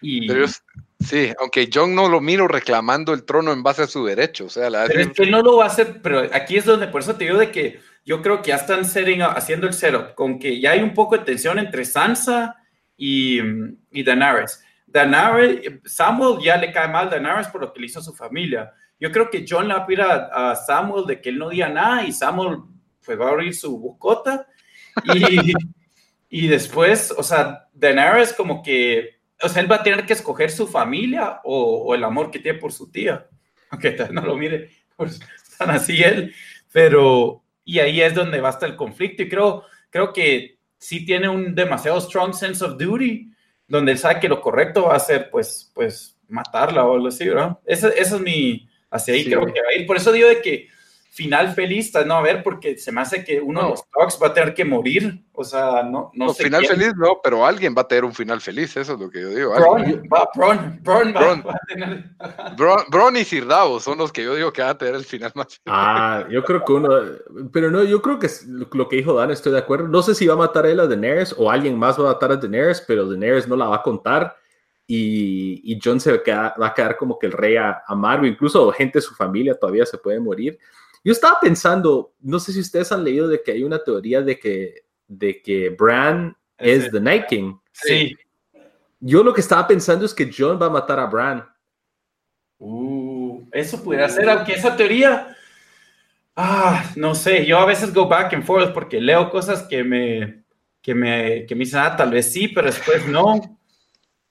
Y, 0.00 0.26
sí, 1.00 1.32
aunque 1.38 1.68
John 1.72 1.94
no 1.94 2.08
lo 2.08 2.20
miro 2.20 2.48
reclamando 2.48 3.12
el 3.12 3.24
trono 3.24 3.52
en 3.52 3.62
base 3.62 3.82
a 3.82 3.86
su 3.86 4.04
derecho, 4.04 4.46
o 4.46 4.50
sea, 4.50 4.70
la 4.70 4.86
pero 4.86 5.00
es 5.00 5.10
que 5.10 5.26
no 5.26 5.42
lo 5.42 5.58
va 5.58 5.64
a 5.64 5.68
hacer, 5.68 6.00
pero 6.02 6.20
aquí 6.32 6.56
es 6.56 6.64
donde, 6.64 6.88
por 6.88 7.02
eso 7.02 7.16
te 7.16 7.24
digo 7.24 7.38
de 7.38 7.50
que 7.50 7.80
yo 8.06 8.22
creo 8.22 8.40
que 8.40 8.50
ya 8.50 8.56
están 8.56 8.82
haciendo 8.82 9.66
el 9.66 9.74
setup, 9.74 10.14
con 10.14 10.38
que 10.38 10.60
ya 10.60 10.70
hay 10.70 10.82
un 10.82 10.94
poco 10.94 11.18
de 11.18 11.24
tensión 11.24 11.58
entre 11.58 11.84
Sansa 11.84 12.56
y, 12.96 13.40
y 13.90 14.02
Daenerys. 14.04 14.64
Daenerys, 14.86 15.80
Samuel 15.84 16.42
ya 16.42 16.56
le 16.56 16.72
cae 16.72 16.88
mal 16.88 17.10
Daenerys 17.10 17.48
por 17.48 17.60
lo 17.60 17.72
que 17.72 17.80
le 17.80 17.86
hizo 17.86 17.98
a 17.98 18.04
su 18.04 18.14
familia. 18.14 18.72
Yo 19.00 19.10
creo 19.10 19.28
que 19.28 19.44
John 19.46 19.66
le 19.66 19.74
va 19.74 19.86
a 20.32 20.50
a, 20.50 20.56
Samuel 20.56 21.04
de 21.04 21.20
que 21.20 21.30
él 21.30 21.38
no 21.38 21.50
diga 21.50 21.68
nada 21.68 22.04
y 22.04 22.12
Samuel 22.12 22.58
pues, 23.04 23.20
va 23.20 23.26
a 23.26 23.30
abrir 23.30 23.54
su 23.54 23.76
bocota 23.78 24.46
y, 25.04 25.52
y 26.30 26.46
después, 26.46 27.12
o 27.16 27.24
sea, 27.24 27.68
Daenerys 27.74 28.32
como 28.32 28.62
que, 28.62 29.15
o 29.42 29.48
sea, 29.48 29.62
él 29.62 29.70
va 29.70 29.76
a 29.76 29.82
tener 29.82 30.06
que 30.06 30.12
escoger 30.12 30.50
su 30.50 30.66
familia 30.66 31.40
o, 31.44 31.94
el 31.94 32.04
amor 32.04 32.30
que 32.30 32.38
tiene 32.38 32.58
por 32.58 32.72
su 32.72 32.90
tía, 32.90 33.28
aunque 33.70 33.96
no 34.10 34.22
lo 34.22 34.36
mire, 34.36 34.70
pues 34.96 35.20
tan 35.58 35.70
así 35.70 36.02
él, 36.02 36.34
pero, 36.72 37.42
y 37.64 37.78
ahí 37.78 38.00
es 38.00 38.14
donde 38.14 38.40
va 38.40 38.48
a 38.48 38.52
estar 38.52 38.68
el 38.68 38.76
conflicto 38.76 39.22
y 39.22 39.28
creo, 39.28 39.64
creo 39.90 40.12
que 40.12 40.58
sí 40.78 41.04
tiene 41.04 41.28
un 41.28 41.54
demasiado 41.54 42.00
strong 42.00 42.34
sense 42.34 42.64
of 42.64 42.78
duty, 42.78 43.30
donde 43.68 43.92
él 43.92 43.98
sabe 43.98 44.20
que 44.20 44.28
lo 44.28 44.40
correcto 44.40 44.84
va 44.84 44.96
a 44.96 45.00
ser, 45.00 45.30
pues, 45.30 45.72
pues, 45.74 46.18
matarla 46.28 46.84
o 46.84 46.94
algo 46.94 47.08
así, 47.08 47.28
¿verdad? 47.28 47.58
Esa, 47.64 47.88
esa 47.88 48.16
es 48.16 48.20
mi, 48.20 48.68
Hacia 48.90 49.14
ahí 49.14 49.24
creo 49.24 49.44
que 49.46 49.60
va 49.60 49.68
a 49.72 49.78
ir. 49.78 49.86
Por 49.86 49.96
eso 49.96 50.12
digo 50.12 50.28
de 50.28 50.40
que 50.40 50.68
final 51.16 51.54
feliz, 51.54 51.90
no 52.06 52.14
a 52.14 52.22
ver, 52.22 52.42
porque 52.42 52.76
se 52.76 52.92
me 52.92 53.00
hace 53.00 53.24
que 53.24 53.40
uno 53.40 53.62
de 53.62 53.68
los 53.70 53.90
Talks 53.90 54.18
va 54.22 54.26
a 54.28 54.34
tener 54.34 54.52
que 54.52 54.66
morir. 54.66 55.24
O 55.32 55.42
sea, 55.42 55.82
no, 55.82 56.10
no, 56.14 56.28
sé. 56.28 56.44
Final 56.44 56.66
feliz 56.66 56.92
no, 56.96 57.20
pero 57.22 57.44
alguien 57.44 57.74
va 57.76 57.82
a 57.82 57.88
tener 57.88 58.04
un 58.04 58.14
final 58.14 58.40
feliz, 58.40 58.76
eso 58.76 58.92
es 58.92 59.00
lo 59.00 59.10
que 59.10 59.22
yo 59.22 59.30
digo. 59.30 59.54
Bron, 60.34 60.80
Bron, 60.82 61.14
va, 61.14 61.52
a 61.52 61.60
tener. 61.66 62.04
Bron, 62.90 63.16
y 63.16 63.24
Sirdavo 63.24 63.80
son 63.80 63.98
los 63.98 64.12
que 64.12 64.24
yo 64.24 64.34
digo 64.34 64.52
que 64.52 64.60
van 64.60 64.70
a 64.70 64.78
tener 64.78 64.94
el 64.94 65.04
final 65.04 65.32
más 65.34 65.46
feliz. 65.46 65.62
Ah, 65.66 66.26
yo 66.30 66.44
creo 66.44 66.64
que 66.64 66.72
uno. 66.72 66.88
Pero 67.50 67.70
no, 67.70 67.82
yo 67.82 68.02
creo 68.02 68.18
que 68.18 68.28
lo 68.46 68.88
que 68.88 68.96
dijo 68.96 69.14
Dan, 69.14 69.30
estoy 69.30 69.52
de 69.52 69.58
acuerdo. 69.58 69.88
No 69.88 70.02
sé 70.02 70.14
si 70.14 70.26
va 70.26 70.34
a 70.34 70.38
matar 70.38 70.66
a 70.66 70.70
él 70.70 70.80
a 70.80 70.86
Daenerys 70.86 71.34
o 71.38 71.50
alguien 71.50 71.78
más 71.78 71.98
va 71.98 72.10
a 72.10 72.12
matar 72.12 72.32
a 72.32 72.36
Daenerys, 72.36 72.82
pero 72.82 73.08
Daenerys 73.08 73.48
no 73.48 73.56
la 73.56 73.66
va 73.66 73.76
a 73.76 73.82
contar 73.82 74.36
y, 74.86 75.78
John 75.82 76.00
se 76.00 76.12
va 76.12 76.54
a, 76.58 76.74
quedar, 76.74 76.96
como 76.96 77.18
que 77.18 77.26
el 77.26 77.32
rey 77.32 77.56
amargo, 77.86 78.26
incluso 78.26 78.70
gente 78.72 78.98
de 78.98 79.02
su 79.02 79.14
familia 79.14 79.54
todavía 79.54 79.84
se 79.84 79.98
puede 79.98 80.20
morir. 80.20 80.58
Yo 81.06 81.12
estaba 81.12 81.38
pensando, 81.40 82.14
no 82.18 82.40
sé 82.40 82.52
si 82.52 82.58
ustedes 82.58 82.90
han 82.90 83.04
leído 83.04 83.28
de 83.28 83.40
que 83.40 83.52
hay 83.52 83.62
una 83.62 83.78
teoría 83.78 84.22
de 84.22 84.40
que, 84.40 84.86
de 85.06 85.40
que 85.40 85.68
Bran 85.68 86.36
es 86.58 86.90
The 86.90 86.98
Night 86.98 87.26
King. 87.28 87.58
Sí. 87.70 88.12
Yo 88.98 89.22
lo 89.22 89.32
que 89.32 89.40
estaba 89.40 89.68
pensando 89.68 90.04
es 90.04 90.12
que 90.12 90.28
John 90.36 90.60
va 90.60 90.66
a 90.66 90.70
matar 90.70 90.98
a 90.98 91.06
Bran. 91.06 91.48
Uh, 92.58 93.40
eso 93.52 93.80
pudiera 93.84 94.08
ser, 94.08 94.28
aunque 94.28 94.54
esa 94.54 94.74
teoría, 94.74 95.36
ah, 96.34 96.90
no 96.96 97.14
sé, 97.14 97.46
yo 97.46 97.60
a 97.60 97.66
veces 97.66 97.94
go 97.94 98.08
back 98.08 98.34
and 98.34 98.44
forth 98.44 98.74
porque 98.74 99.00
leo 99.00 99.30
cosas 99.30 99.62
que 99.62 99.84
me, 99.84 100.42
que 100.82 100.92
me, 100.92 101.46
que 101.46 101.54
me 101.54 101.66
dicen, 101.66 101.82
ah, 101.84 101.96
tal 101.96 102.10
vez 102.10 102.32
sí, 102.32 102.48
pero 102.48 102.66
después 102.66 103.06
no. 103.06 103.60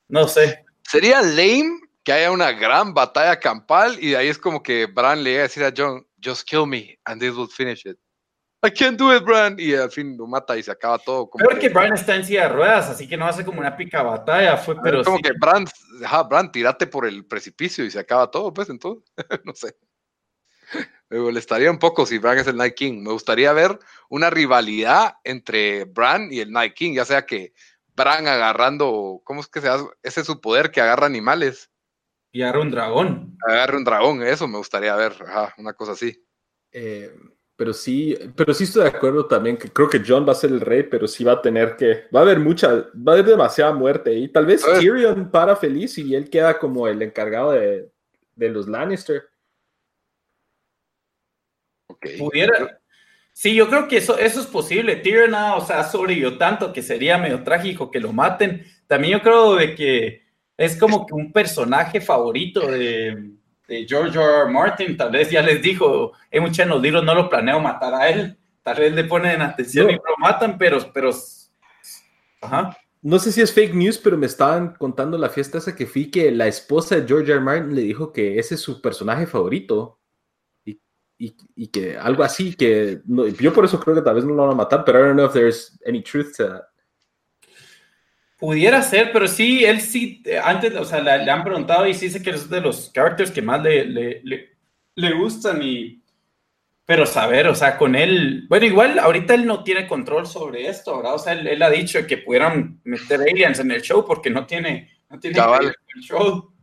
No 0.09 0.28
sé. 0.28 0.65
Sería 0.82 1.21
lame 1.21 1.80
que 2.03 2.11
haya 2.11 2.32
una 2.32 2.51
gran 2.51 2.93
batalla 2.93 3.39
campal 3.39 3.97
y 4.01 4.09
de 4.09 4.17
ahí 4.17 4.28
es 4.28 4.38
como 4.38 4.61
que 4.61 4.88
Bran 4.88 5.23
le 5.23 5.30
llega 5.30 5.43
a 5.43 5.47
decir 5.47 5.63
a 5.63 5.73
John, 5.73 6.05
just 6.26 6.47
kill 6.47 6.65
me 6.65 6.97
and 7.05 7.21
this 7.21 7.36
will 7.36 7.47
finish 7.47 7.86
it. 7.86 7.97
I 8.65 8.71
can't 8.71 8.97
do 8.97 9.15
it, 9.15 9.23
Bran. 9.23 9.57
Y 9.59 9.76
al 9.76 9.91
fin 9.91 10.17
lo 10.17 10.26
mata 10.26 10.57
y 10.57 10.63
se 10.63 10.71
acaba 10.71 10.97
todo. 10.97 11.30
Como 11.30 11.45
Creo 11.45 11.59
que, 11.59 11.69
Bran 11.69 11.93
está 11.93 12.15
en 12.15 12.26
silla 12.26 12.47
de 12.47 12.49
ruedas, 12.49 12.89
así 12.89 13.07
que 13.07 13.15
no 13.15 13.28
hace 13.28 13.45
como 13.45 13.59
una 13.59 13.78
pica 13.78 14.01
batalla. 14.01 14.57
Fue, 14.57 14.76
pero 14.82 15.03
como 15.03 15.19
que 15.19 15.34
Bran, 15.39 15.65
ajá, 16.03 16.23
Bran, 16.23 16.51
tírate 16.51 16.88
por 16.88 17.05
el 17.05 17.26
precipicio 17.26 17.86
y 17.86 17.91
se 17.91 17.99
acaba 17.99 18.32
todo, 18.32 18.51
pues 18.51 18.69
entonces, 18.69 19.03
no 19.45 19.53
sé. 19.53 19.76
Me 21.09 21.19
molestaría 21.19 21.69
un 21.69 21.78
poco 21.78 22.07
si 22.07 22.17
Bran 22.17 22.39
es 22.39 22.47
el 22.47 22.57
Night 22.57 22.73
King. 22.73 23.03
Me 23.03 23.11
gustaría 23.11 23.53
ver 23.53 23.78
una 24.09 24.32
rivalidad 24.32 25.17
entre 25.23 25.84
Bran 25.86 26.30
y 26.32 26.39
el 26.39 26.51
Night 26.51 26.73
King, 26.73 26.93
ya 26.95 27.05
sea 27.05 27.23
que 27.26 27.53
Bran 27.95 28.28
agarrando, 28.28 29.21
¿cómo 29.23 29.41
es 29.41 29.47
que 29.47 29.61
se 29.61 29.69
hace? 29.69 29.86
Ese 30.01 30.21
es 30.21 30.28
su 30.28 30.41
poder 30.41 30.71
que 30.71 30.82
agarra 30.82 31.05
animales. 31.05 31.69
Y 32.36 32.41
agarra 32.41 32.59
un 32.59 32.71
dragón. 32.71 33.38
Agarra 33.47 33.77
un 33.77 33.86
dragón, 33.86 34.21
eso 34.21 34.45
me 34.45 34.57
gustaría 34.57 34.93
ver, 34.97 35.13
una 35.57 35.71
cosa 35.71 35.93
así. 35.93 36.21
Eh, 36.69 37.09
pero 37.55 37.71
sí, 37.71 38.13
pero 38.36 38.53
sí 38.53 38.65
estoy 38.65 38.83
de 38.83 38.89
acuerdo 38.89 39.25
también 39.25 39.55
que 39.55 39.69
creo 39.69 39.89
que 39.89 40.01
John 40.05 40.27
va 40.27 40.33
a 40.33 40.36
ser 40.36 40.49
el 40.49 40.59
rey, 40.59 40.83
pero 40.83 41.07
sí 41.07 41.23
va 41.23 41.31
a 41.31 41.41
tener 41.41 41.77
que, 41.77 42.07
va 42.13 42.19
a 42.19 42.23
haber 42.23 42.41
mucha, 42.41 42.73
va 42.73 43.11
a 43.11 43.11
haber 43.13 43.23
demasiada 43.23 43.71
muerte 43.71 44.13
y 44.13 44.27
tal 44.27 44.47
vez 44.47 44.65
Tyrion 44.65 45.31
para 45.31 45.55
feliz 45.55 45.97
y 45.97 46.13
él 46.13 46.29
queda 46.29 46.59
como 46.59 46.89
el 46.89 47.01
encargado 47.01 47.53
de, 47.53 47.89
los 48.36 48.67
Lannister. 48.67 49.29
Pudiera, 52.17 52.81
Sí, 53.31 53.55
yo 53.55 53.69
creo 53.69 53.88
que 53.88 53.95
eso, 53.95 54.17
eso 54.17 54.41
es 54.41 54.47
posible. 54.47 54.97
Tyrion, 54.97 55.33
o 55.33 55.61
sea, 55.61 55.86
sobrevivió 55.86 56.38
tanto 56.38 56.73
que 56.73 56.83
sería 56.83 57.17
medio 57.17 57.43
trágico 57.43 57.89
que 57.89 58.01
lo 58.01 58.11
maten. 58.11 58.65
También 58.88 59.19
yo 59.19 59.23
creo 59.23 59.55
de 59.55 59.73
que 59.73 60.24
es 60.57 60.77
como 60.77 61.05
que 61.05 61.13
un 61.13 61.31
personaje 61.31 61.99
favorito 61.99 62.65
de, 62.67 63.31
de 63.67 63.85
George 63.87 64.17
R. 64.17 64.41
R. 64.43 64.51
Martin. 64.51 64.97
Tal 64.97 65.11
vez 65.11 65.29
ya 65.29 65.41
les 65.41 65.61
dijo, 65.61 66.13
en 66.31 66.43
muchos 66.43 66.57
de 66.57 66.65
los 66.65 66.81
libros 66.81 67.03
no 67.03 67.13
lo 67.13 67.29
planeo 67.29 67.59
matar 67.59 67.93
a 67.93 68.09
él. 68.09 68.37
Tal 68.63 68.77
vez 68.77 68.93
le 68.93 69.03
ponen 69.03 69.41
atención 69.41 69.89
y 69.91 69.93
lo 69.93 70.17
matan, 70.17 70.57
pero, 70.57 70.79
pero, 70.93 71.11
ajá. 72.41 72.75
No 73.01 73.19
sé 73.19 73.31
si 73.31 73.41
es 73.41 73.53
fake 73.53 73.75
news, 73.75 73.99
pero 73.99 74.17
me 74.17 74.25
estaban 74.25 74.73
contando 74.73 75.17
la 75.17 75.29
fiesta 75.29 75.59
esa 75.59 75.75
que 75.75 75.85
fui 75.85 76.09
que 76.09 76.31
la 76.31 76.47
esposa 76.47 76.95
de 76.95 77.07
George 77.07 77.31
R. 77.31 77.33
R. 77.33 77.41
Martin 77.41 77.75
le 77.75 77.81
dijo 77.81 78.11
que 78.11 78.39
ese 78.39 78.55
es 78.55 78.61
su 78.61 78.81
personaje 78.81 79.27
favorito 79.27 79.99
y, 81.17 81.67
que 81.67 81.97
algo 81.97 82.23
así 82.23 82.55
que 82.55 83.01
yo 83.39 83.53
por 83.53 83.63
eso 83.63 83.79
creo 83.79 83.95
que 83.95 84.01
tal 84.01 84.15
vez 84.15 84.25
no 84.25 84.33
lo 84.33 84.43
van 84.43 84.51
a 84.51 84.55
matar, 84.55 84.83
pero 84.83 84.99
I 84.99 85.03
don't 85.03 85.15
know 85.15 85.27
if 85.27 85.33
there's 85.33 85.79
any 85.87 86.01
truth 86.01 86.35
to 86.37 86.47
that. 86.47 86.63
Pudiera 88.38 88.81
ser, 88.81 89.11
pero 89.13 89.27
sí, 89.27 89.63
él 89.63 89.79
sí, 89.79 90.21
antes, 90.43 90.75
o 90.75 90.83
sea, 90.83 90.99
le, 90.99 91.31
han 91.31 91.43
preguntado 91.43 91.88
y 91.88 91.93
sí 91.93 92.07
dice 92.07 92.21
que 92.21 92.31
es 92.31 92.49
de 92.49 92.59
los 92.59 92.91
characters 92.93 93.31
que 93.31 93.41
más 93.41 93.63
le, 93.63 93.86
le, 93.86 94.57
le, 94.95 95.13
gustan 95.13 95.61
y, 95.63 96.01
pero 96.86 97.05
saber, 97.05 97.47
o 97.47 97.55
sea, 97.55 97.77
con 97.77 97.95
él, 97.95 98.45
bueno, 98.49 98.65
igual 98.65 98.99
ahorita 98.99 99.36
él 99.36 99.45
no 99.45 99.63
tiene 99.63 99.88
control 99.88 100.27
sobre 100.27 100.67
esto, 100.67 100.97
¿verdad? 100.97 101.15
O 101.15 101.19
sea, 101.19 101.31
él, 101.31 101.61
ha 101.61 101.69
dicho 101.69 102.05
que 102.05 102.17
pudieran 102.17 102.81
meter 102.83 103.21
aliens 103.21 103.59
en 103.59 103.71
el 103.71 103.81
show 103.81 104.05
porque 104.05 104.29
no 104.29 104.45
tiene, 104.45 104.91
no 105.09 105.17
tiene 105.17 105.39
el 105.39 106.01
show. 106.01 106.53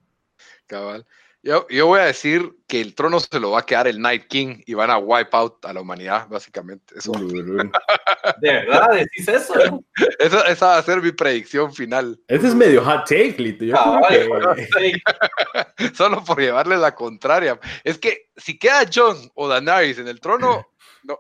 Cabal. 0.66 1.06
Yo, 1.44 1.66
voy 1.86 1.98
a 1.98 2.04
decir 2.04 2.56
que 2.68 2.80
el 2.80 2.94
trono 2.94 3.18
se 3.18 3.40
lo 3.40 3.50
va 3.50 3.60
a 3.60 3.66
quedar 3.66 3.88
el 3.88 4.00
Night 4.00 4.28
King 4.28 4.62
y 4.64 4.74
van 4.74 4.90
a 4.90 4.98
wipe 4.98 5.36
out 5.36 5.64
a 5.64 5.72
la 5.72 5.80
humanidad, 5.80 6.28
básicamente. 6.28 6.94
Eso. 6.96 7.10
¿De 8.40 8.52
verdad 8.52 8.90
decís 8.92 9.26
eso? 9.26 9.84
Esa, 10.20 10.66
va 10.66 10.78
a 10.78 10.82
ser 10.82 11.02
mi 11.02 11.10
predicción 11.10 11.74
final. 11.74 12.20
Ese 12.28 12.46
es 12.46 12.54
medio 12.54 12.84
hot 12.84 13.08
take, 13.08 13.34
Lito. 13.38 13.64
Ah, 13.76 14.00
Solo 15.94 16.22
por 16.22 16.40
llevarle 16.40 16.76
la 16.76 16.94
contraria. 16.94 17.58
Es 17.82 17.98
que 17.98 18.30
si 18.36 18.56
queda 18.56 18.88
John 18.92 19.16
o 19.34 19.48
Daenerys 19.48 19.98
en 19.98 20.06
el 20.06 20.20
trono, 20.20 20.68
no, 21.02 21.18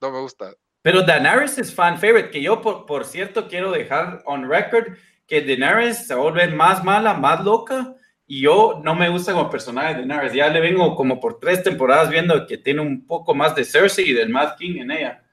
no 0.00 0.10
me 0.10 0.20
gusta. 0.20 0.54
Pero 0.80 1.02
Daenerys 1.02 1.58
es 1.58 1.74
fan 1.74 2.00
favorite, 2.00 2.30
que 2.30 2.40
yo, 2.40 2.62
por, 2.62 2.86
por 2.86 3.04
cierto, 3.04 3.46
quiero 3.46 3.70
dejar 3.72 4.22
on 4.24 4.48
record 4.48 4.96
que 5.26 5.42
Daenerys 5.42 6.06
se 6.06 6.14
vuelve 6.14 6.48
más 6.48 6.82
mala, 6.82 7.12
más 7.12 7.44
loca 7.44 7.94
y 8.26 8.42
yo 8.42 8.80
no 8.82 8.94
me 8.94 9.08
gusta 9.08 9.32
como 9.32 9.50
personaje 9.50 9.94
de 9.94 10.06
Daenerys. 10.06 10.32
Ya 10.32 10.48
le 10.48 10.60
vengo 10.60 10.94
como 10.94 11.20
por 11.20 11.38
tres 11.38 11.62
temporadas 11.62 12.10
viendo 12.10 12.46
que 12.46 12.58
tiene 12.58 12.80
un 12.80 13.06
poco 13.06 13.34
más 13.34 13.54
de 13.54 13.64
Cersei 13.64 14.10
y 14.10 14.12
del 14.12 14.30
Mad 14.30 14.56
King 14.56 14.80
en 14.80 14.90
ella. 14.90 15.24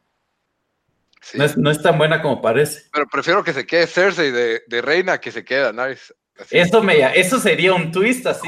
No, 1.33 1.69
es, 1.69 1.81
tan 1.81 1.97
buena 1.97 2.21
como 2.21 2.41
parece. 2.41 2.89
Pero 2.91 3.05
prefiero 3.07 3.43
que 3.43 3.53
se 3.53 3.65
quede 3.65 3.87
Cersei 3.87 4.31
de, 4.31 4.63
de 4.65 4.81
reina 4.81 5.19
que 5.19 5.31
se 5.31 5.45
quede 5.45 5.61
Daenerys. 5.61 6.13
Eso, 6.49 6.81
me, 6.81 7.19
eso 7.19 7.39
sería 7.39 7.73
un 7.73 7.91
twist 7.91 8.25
así. 8.25 8.47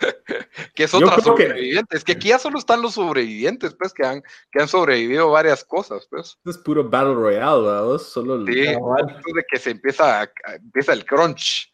que 0.74 0.84
es 0.84 0.94
otra 0.94 1.20
sobreviviente. 1.20 1.96
Es 1.96 2.04
que 2.04 2.12
aquí 2.12 2.28
ya 2.28 2.38
solo 2.38 2.58
están 2.58 2.82
los 2.82 2.94
sobrevivientes, 2.94 3.74
pues, 3.74 3.92
que 3.92 4.04
han, 4.06 4.22
que 4.50 4.62
han 4.62 4.68
sobrevivido 4.68 5.30
varias 5.30 5.64
cosas, 5.64 6.06
pues. 6.10 6.38
Es 6.44 6.58
puro 6.58 6.88
Battle 6.88 7.14
Royale, 7.14 7.62
¿verdad? 7.62 7.98
Solo 7.98 8.44
sí, 8.46 8.52
de 8.54 9.44
que 9.48 9.58
se 9.58 9.70
empieza, 9.70 10.30
empieza 10.54 10.92
el 10.92 11.04
crunch 11.04 11.69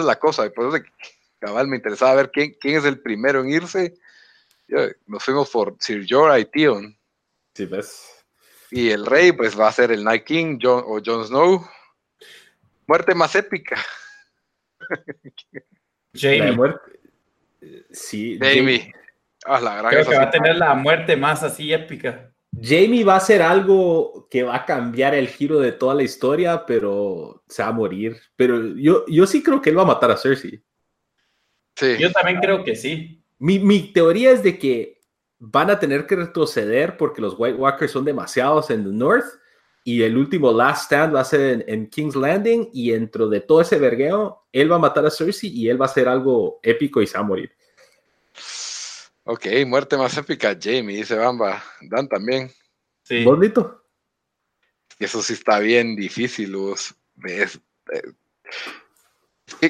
es 0.00 0.06
la 0.06 0.18
cosa, 0.18 0.48
por 0.50 0.74
eso 0.74 0.84
cabal 1.38 1.68
me 1.68 1.76
interesaba 1.76 2.14
ver 2.14 2.30
quién, 2.30 2.56
quién 2.60 2.76
es 2.76 2.84
el 2.84 3.00
primero 3.00 3.40
en 3.40 3.50
irse. 3.50 3.94
nos 5.06 5.22
fuimos 5.22 5.50
por 5.50 5.76
Sir 5.80 6.06
Jorah 6.08 6.38
y 6.38 6.44
Tion. 6.46 6.96
Sí, 7.54 7.66
ves. 7.66 8.24
Y 8.70 8.90
el 8.90 9.06
rey, 9.06 9.32
pues 9.32 9.58
va 9.58 9.68
a 9.68 9.72
ser 9.72 9.92
el 9.92 10.02
Night 10.04 10.24
King 10.24 10.58
o 10.64 11.00
Jon 11.04 11.24
Snow. 11.24 11.66
Muerte 12.86 13.14
más 13.14 13.34
épica. 13.34 13.76
Jamie. 16.14 16.56
Sí, 17.90 18.38
Jamie. 18.40 18.92
Ah, 19.44 19.60
la 19.60 19.76
gran 19.76 19.90
Creo 19.90 20.06
que 20.06 20.16
va 20.16 20.24
a 20.24 20.30
tener 20.30 20.56
la 20.56 20.74
muerte 20.74 21.16
más 21.16 21.42
así 21.42 21.72
épica. 21.72 22.32
Jamie 22.60 23.04
va 23.04 23.16
a 23.16 23.20
ser 23.20 23.42
algo 23.42 24.28
que 24.30 24.42
va 24.42 24.56
a 24.56 24.64
cambiar 24.64 25.14
el 25.14 25.28
giro 25.28 25.60
de 25.60 25.72
toda 25.72 25.94
la 25.94 26.02
historia, 26.02 26.64
pero 26.66 27.44
se 27.48 27.62
va 27.62 27.68
a 27.68 27.72
morir. 27.72 28.16
Pero 28.36 28.74
yo, 28.76 29.04
yo 29.06 29.26
sí 29.26 29.42
creo 29.42 29.60
que 29.60 29.70
él 29.70 29.78
va 29.78 29.82
a 29.82 29.86
matar 29.86 30.10
a 30.10 30.16
Cersei. 30.16 30.62
Sí. 31.74 31.96
Yo 31.98 32.10
también 32.12 32.40
creo 32.40 32.64
que 32.64 32.74
sí. 32.74 33.22
Mi, 33.38 33.58
mi 33.58 33.92
teoría 33.92 34.30
es 34.32 34.42
de 34.42 34.58
que 34.58 35.00
van 35.38 35.70
a 35.70 35.78
tener 35.78 36.06
que 36.06 36.16
retroceder 36.16 36.96
porque 36.96 37.20
los 37.20 37.34
White 37.38 37.58
Walkers 37.58 37.92
son 37.92 38.04
demasiados 38.04 38.70
en 38.70 38.82
el 38.82 38.96
North 38.96 39.26
y 39.84 40.02
el 40.02 40.16
último 40.16 40.52
Last 40.52 40.86
Stand 40.86 41.14
va 41.14 41.20
a 41.20 41.24
ser 41.24 41.64
en, 41.68 41.88
King's 41.88 42.16
Landing 42.16 42.70
y 42.72 42.90
dentro 42.90 43.28
de 43.28 43.40
todo 43.40 43.60
ese 43.60 43.78
vergueo, 43.78 44.46
él 44.50 44.70
va 44.72 44.76
a 44.76 44.80
matar 44.80 45.06
a 45.06 45.10
Cersei 45.10 45.50
y 45.50 45.68
él 45.68 45.80
va 45.80 45.84
a 45.84 45.88
hacer 45.88 46.08
algo 46.08 46.58
épico 46.62 47.00
y 47.00 47.06
se 47.06 47.16
va 47.16 47.20
a 47.20 47.26
morir. 47.26 47.52
Ok, 49.28 49.46
muerte 49.66 49.96
más 49.96 50.16
épica, 50.16 50.56
Jamie, 50.58 50.98
dice 50.98 51.16
Bamba. 51.16 51.60
Dan 51.80 52.08
también. 52.08 52.48
Sí. 53.02 53.24
Bonito. 53.24 53.82
Eso 55.00 55.20
sí 55.20 55.32
está 55.32 55.58
bien 55.58 55.96
difícil, 55.96 56.52
Luz. 56.52 56.94
Eh, 57.24 57.48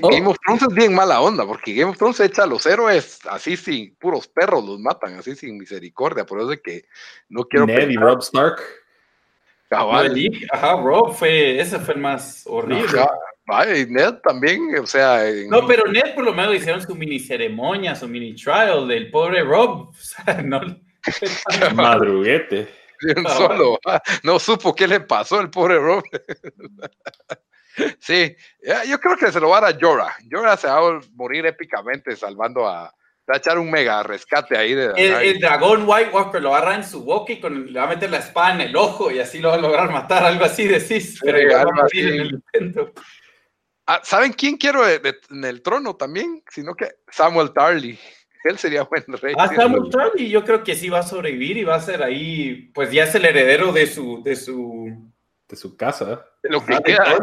oh. 0.02 0.08
Game 0.10 0.26
of 0.26 0.36
Thrones 0.44 0.62
es 0.62 0.74
bien 0.74 0.94
mala 0.94 1.22
onda, 1.22 1.46
porque 1.46 1.72
Game 1.72 1.90
of 1.90 1.96
Thrones 1.96 2.20
echa 2.20 2.42
a 2.42 2.46
los 2.46 2.66
héroes 2.66 3.20
así 3.30 3.56
sin 3.56 3.96
puros 3.96 4.28
perros, 4.28 4.62
los 4.62 4.78
matan 4.78 5.14
así 5.14 5.34
sin 5.34 5.56
misericordia. 5.56 6.26
Por 6.26 6.40
eso 6.40 6.52
es 6.52 6.60
que 6.60 6.84
no 7.30 7.44
quiero. 7.44 7.64
Ned 7.64 7.88
y 7.88 7.96
Rob 7.96 8.20
Stark. 8.20 8.60
Ajá, 9.70 10.82
Rob 10.82 11.14
fue, 11.14 11.58
ese 11.58 11.78
fue 11.78 11.94
el 11.94 12.00
más 12.00 12.42
horrible. 12.46 13.00
Ajá. 13.00 13.08
Y 13.48 13.86
Ned 13.86 14.14
también, 14.22 14.76
o 14.78 14.86
sea. 14.86 15.22
No, 15.48 15.66
pero 15.66 15.90
Ned 15.90 16.14
por 16.14 16.24
lo 16.24 16.32
menos 16.32 16.54
hicieron 16.54 16.82
su 16.82 16.94
mini 16.94 17.18
ceremonia, 17.20 17.94
su 17.94 18.08
mini 18.08 18.34
trial 18.34 18.88
del 18.88 19.10
pobre 19.10 19.42
Rob. 19.42 19.90
O 19.96 20.24
sea, 20.24 20.42
no. 20.42 20.60
Madruguete. 21.74 22.68
Solo, 23.36 23.78
no 24.22 24.38
supo 24.38 24.74
qué 24.74 24.88
le 24.88 25.00
pasó 25.00 25.38
al 25.38 25.50
pobre 25.50 25.78
Rob. 25.78 26.02
sí, 27.98 28.34
yo 28.88 28.98
creo 28.98 29.16
que 29.16 29.30
se 29.30 29.38
lo 29.38 29.50
va 29.50 29.58
a 29.58 29.60
dar 29.60 29.74
a 29.74 29.78
Jorah. 29.78 30.16
Jorah 30.30 30.56
se 30.56 30.66
va 30.66 30.78
a 30.78 31.00
morir 31.14 31.44
épicamente 31.46 32.16
salvando 32.16 32.66
a, 32.66 32.92
va 33.28 33.34
a 33.34 33.38
echar 33.38 33.58
un 33.58 33.70
mega 33.70 34.02
rescate 34.02 34.56
ahí 34.56 34.72
de 34.74 34.92
el, 34.96 35.40
dragón 35.40 35.84
White 35.86 36.10
Walker 36.12 36.40
lo 36.40 36.54
agarra 36.54 36.76
en 36.76 36.84
su 36.84 37.04
boca 37.04 37.32
y 37.32 37.40
con, 37.40 37.72
le 37.72 37.78
va 37.78 37.86
a 37.86 37.88
meter 37.88 38.10
la 38.10 38.18
espada 38.18 38.54
en 38.54 38.60
el 38.62 38.76
ojo 38.76 39.10
y 39.10 39.18
así 39.18 39.40
lo 39.40 39.48
va 39.48 39.56
a 39.56 39.58
lograr 39.58 39.90
matar, 39.90 40.24
algo 40.24 40.44
así 40.44 40.66
decís, 40.66 41.18
pero 41.22 41.38
en 41.38 42.08
el 42.08 42.30
intento. 42.32 42.92
Ah, 43.86 44.00
¿Saben 44.02 44.32
quién 44.32 44.56
quiero 44.56 44.82
en 44.88 45.44
el 45.44 45.62
trono 45.62 45.94
también? 45.94 46.42
Sino 46.50 46.74
que 46.74 46.96
Samuel 47.08 47.52
Tarly. 47.52 47.98
Él 48.44 48.58
sería 48.58 48.82
buen 48.82 49.04
rey. 49.20 49.34
Ah, 49.38 49.48
Samuel 49.54 49.90
Tarly, 49.90 50.28
yo 50.28 50.44
creo 50.44 50.62
que 50.62 50.74
sí 50.74 50.88
va 50.88 51.00
a 51.00 51.02
sobrevivir 51.02 51.56
y 51.56 51.64
va 51.64 51.76
a 51.76 51.80
ser 51.80 52.02
ahí, 52.02 52.70
pues 52.74 52.92
ya 52.92 53.04
es 53.04 53.14
el 53.14 53.24
heredero 53.24 53.72
de 53.72 53.86
su, 53.86 54.22
de 54.22 54.36
su, 54.36 55.10
de 55.48 55.56
su 55.56 55.76
casa. 55.76 56.26
De 56.42 56.50
lo 56.50 56.64
que 56.64 56.76
queda. 56.84 57.16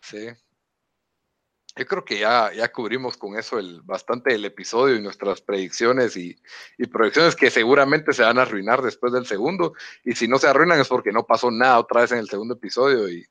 Sí. 0.00 0.28
Yo 1.76 1.86
creo 1.86 2.04
que 2.04 2.18
ya, 2.18 2.52
ya 2.52 2.70
cubrimos 2.72 3.16
con 3.16 3.38
eso 3.38 3.58
el, 3.58 3.80
bastante 3.82 4.34
el 4.34 4.44
episodio 4.44 4.96
y 4.96 5.02
nuestras 5.02 5.40
predicciones 5.40 6.16
y, 6.16 6.36
y, 6.78 6.86
proyecciones 6.86 7.36
que 7.36 7.50
seguramente 7.50 8.12
se 8.12 8.22
van 8.22 8.38
a 8.38 8.42
arruinar 8.42 8.82
después 8.82 9.12
del 9.12 9.26
segundo. 9.26 9.74
Y 10.04 10.14
si 10.14 10.26
no 10.26 10.38
se 10.38 10.48
arruinan 10.48 10.80
es 10.80 10.88
porque 10.88 11.12
no 11.12 11.26
pasó 11.26 11.50
nada 11.50 11.78
otra 11.78 12.02
vez 12.02 12.12
en 12.12 12.18
el 12.18 12.28
segundo 12.28 12.54
episodio. 12.54 13.08
Y, 13.08 13.24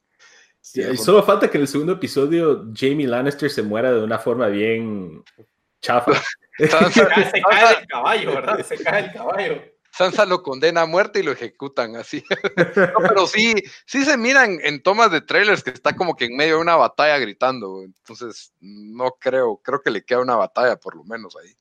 y 0.73 0.97
solo 0.97 1.23
falta 1.23 1.49
que 1.49 1.57
en 1.57 1.63
el 1.63 1.67
segundo 1.67 1.93
episodio 1.93 2.65
Jamie 2.73 3.07
Lannister 3.07 3.49
se 3.49 3.61
muera 3.61 3.91
de 3.91 4.03
una 4.03 4.19
forma 4.19 4.47
bien 4.47 5.23
chafa. 5.81 6.13
se 6.59 6.67
cae 7.49 7.79
el 7.79 7.87
caballo, 7.87 8.35
¿verdad? 8.35 8.65
Se 8.65 8.77
cae 8.83 9.05
el 9.05 9.13
caballo. 9.13 9.61
Sansa 9.91 10.25
lo 10.25 10.43
condena 10.43 10.81
a 10.81 10.85
muerte 10.85 11.19
y 11.19 11.23
lo 11.23 11.31
ejecutan 11.31 11.95
así. 11.95 12.23
pero 12.55 13.27
sí, 13.27 13.53
sí 13.85 14.05
se 14.05 14.17
miran 14.17 14.59
en 14.63 14.81
tomas 14.81 15.11
de 15.11 15.21
trailers 15.21 15.63
que 15.63 15.71
está 15.71 15.95
como 15.95 16.15
que 16.15 16.25
en 16.25 16.37
medio 16.37 16.55
de 16.55 16.61
una 16.61 16.75
batalla 16.75 17.17
gritando. 17.17 17.83
Entonces, 17.83 18.53
no 18.59 19.11
creo, 19.19 19.57
creo 19.63 19.81
que 19.81 19.91
le 19.91 20.03
queda 20.03 20.19
una 20.19 20.35
batalla 20.35 20.77
por 20.77 20.95
lo 20.95 21.03
menos 21.03 21.35
ahí. 21.35 21.53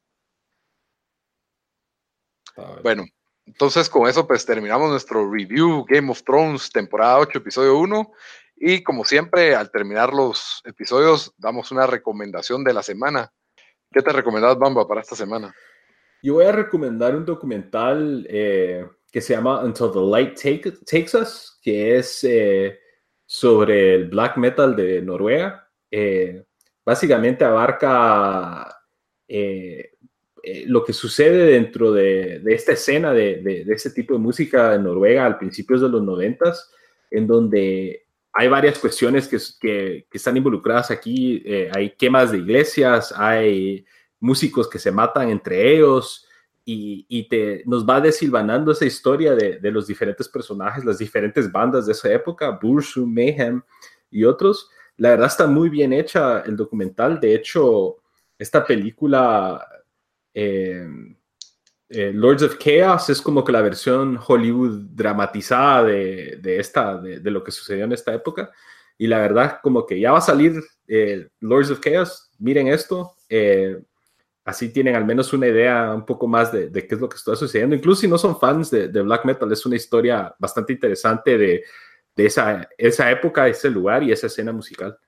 Bueno, 2.83 3.05
entonces 3.47 3.89
con 3.89 4.09
eso 4.09 4.27
pues 4.27 4.45
terminamos 4.45 4.91
nuestro 4.91 5.31
review 5.31 5.85
Game 5.89 6.11
of 6.11 6.23
Thrones 6.25 6.71
temporada 6.71 7.19
8, 7.19 7.39
episodio 7.39 7.79
1. 7.79 8.13
Y 8.61 8.83
como 8.83 9.05
siempre, 9.05 9.55
al 9.55 9.71
terminar 9.71 10.13
los 10.13 10.61
episodios, 10.65 11.33
damos 11.39 11.71
una 11.71 11.87
recomendación 11.87 12.65
de 12.65 12.75
la 12.75 12.83
semana. 12.83 13.33
¿Qué 13.93 14.03
te 14.03 14.13
recomendás, 14.13 14.59
Bamba, 14.59 14.87
para 14.87 15.01
esta 15.01 15.15
semana? 15.15 15.55
Yo 16.23 16.35
voy 16.35 16.47
a 16.47 16.53
recomendar 16.53 17.15
un 17.15 17.25
documental 17.25 18.27
eh, 18.29 18.85
que 19.11 19.21
se 19.21 19.35
llama 19.35 19.63
Until 19.63 19.91
the 19.93 20.01
Light 20.01 20.39
Takes 20.85 21.17
Us, 21.17 21.59
que 21.63 21.97
es 21.97 22.25
eh, 22.25 22.79
sobre 23.25 23.95
el 23.95 24.09
black 24.09 24.37
metal 24.37 24.75
de 24.75 25.01
Noruega. 25.01 25.69
Eh, 25.91 26.45
básicamente 26.85 27.45
abarca 27.45 28.75
lo 30.67 30.83
que 30.83 30.93
sucede 30.95 31.53
dentro 31.53 31.93
de, 31.93 32.43
esta 32.47 32.73
escena 32.73 33.13
de, 33.13 33.43
de, 33.43 33.75
este 33.75 33.91
tipo 33.91 34.15
de 34.15 34.21
música 34.21 34.75
en 34.75 34.85
Noruega 34.85 35.27
al 35.27 35.39
principios 35.39 35.83
de 35.83 35.89
los 35.91 36.03
noventas, 36.03 36.73
en 37.11 37.27
donde 37.27 38.07
hay 38.33 38.49
varias 38.49 38.79
cuestiones 38.79 39.29
que, 39.29 39.37
que, 39.61 40.07
que 40.11 40.19
están 40.19 40.37
involucradas 40.37 40.91
aquí. 40.91 41.45
hay 41.73 41.91
quemas 41.91 42.33
de 42.33 42.39
iglesias, 42.39 43.13
hay 43.15 43.85
músicos 44.21 44.69
que 44.69 44.79
se 44.79 44.93
matan 44.93 45.29
entre 45.31 45.77
ellos 45.77 46.29
y, 46.71 47.27
te, 47.29 47.63
nos 47.65 47.89
va 47.89 47.99
desilvanando 47.99 48.73
esa 48.73 48.85
historia 48.85 49.35
de, 49.35 49.71
los 49.71 49.87
diferentes 49.87 50.29
personajes, 50.29 50.85
las 50.85 50.99
diferentes 50.99 51.51
bandas 51.51 51.87
de 51.87 51.93
esa 51.93 52.13
época, 52.13 52.59
Bursum, 52.61 53.11
Mayhem 53.13 53.63
y 54.11 54.25
otros. 54.25 54.69
La 54.99 55.11
verdad 55.11 55.29
está 55.29 55.47
muy 55.47 55.71
bien 55.71 55.95
hecha 55.95 56.41
el 56.41 56.57
documental. 56.57 57.21
De 57.21 57.35
hecho, 57.35 57.97
esta 58.39 58.67
película 58.67 59.67
eh, 60.35 60.87
eh, 61.89 62.13
Lords 62.13 62.43
of 62.43 62.59
Chaos 62.59 63.09
es 63.09 63.23
como 63.23 63.43
que 63.43 63.53
la 63.53 63.63
versión 63.63 64.19
Hollywood 64.25 64.91
dramatizada 64.91 65.85
de, 65.85 66.59
esta, 66.59 66.99
de, 66.99 67.31
lo 67.31 67.43
que 67.43 67.51
sucedió 67.51 67.85
en 67.85 67.93
esta 67.93 68.13
época. 68.13 68.51
Y 68.99 69.07
la 69.07 69.21
verdad, 69.21 69.61
como 69.63 69.87
que 69.87 69.99
ya 69.99 70.13
va 70.13 70.19
a 70.19 70.21
salir 70.21 70.63
eh, 70.87 71.31
Lords 71.41 71.71
of 71.71 71.81
Chaos. 71.81 72.31
Miren 72.39 72.69
esto 72.69 73.15
así 74.49 74.71
tienen 74.71 74.97
al 74.97 75.05
menos 75.05 75.31
una 75.35 75.47
idea 75.47 75.93
un 75.95 76.07
poco 76.07 76.27
más 76.27 76.51
de, 76.51 76.73
qué 76.73 76.95
es 76.95 77.01
lo 77.01 77.07
que 77.07 77.17
está 77.19 77.37
sucediendo. 77.37 77.77
Incluso 77.77 78.01
si 78.01 78.09
no 78.09 78.17
son 78.17 78.41
fans 78.41 78.71
de, 78.71 78.89
black 78.89 79.27
metal, 79.27 79.53
es 79.53 79.67
una 79.67 79.77
historia 79.77 80.35
bastante 80.39 80.73
interesante 80.73 81.37
de, 81.37 81.65
esa, 82.17 82.67
esa 82.79 83.11
época, 83.11 83.47
ese 83.47 83.69
lugar 83.69 84.03
y 84.03 84.11
esa 84.11 84.27
escena 84.27 84.51
musical. 84.51 84.99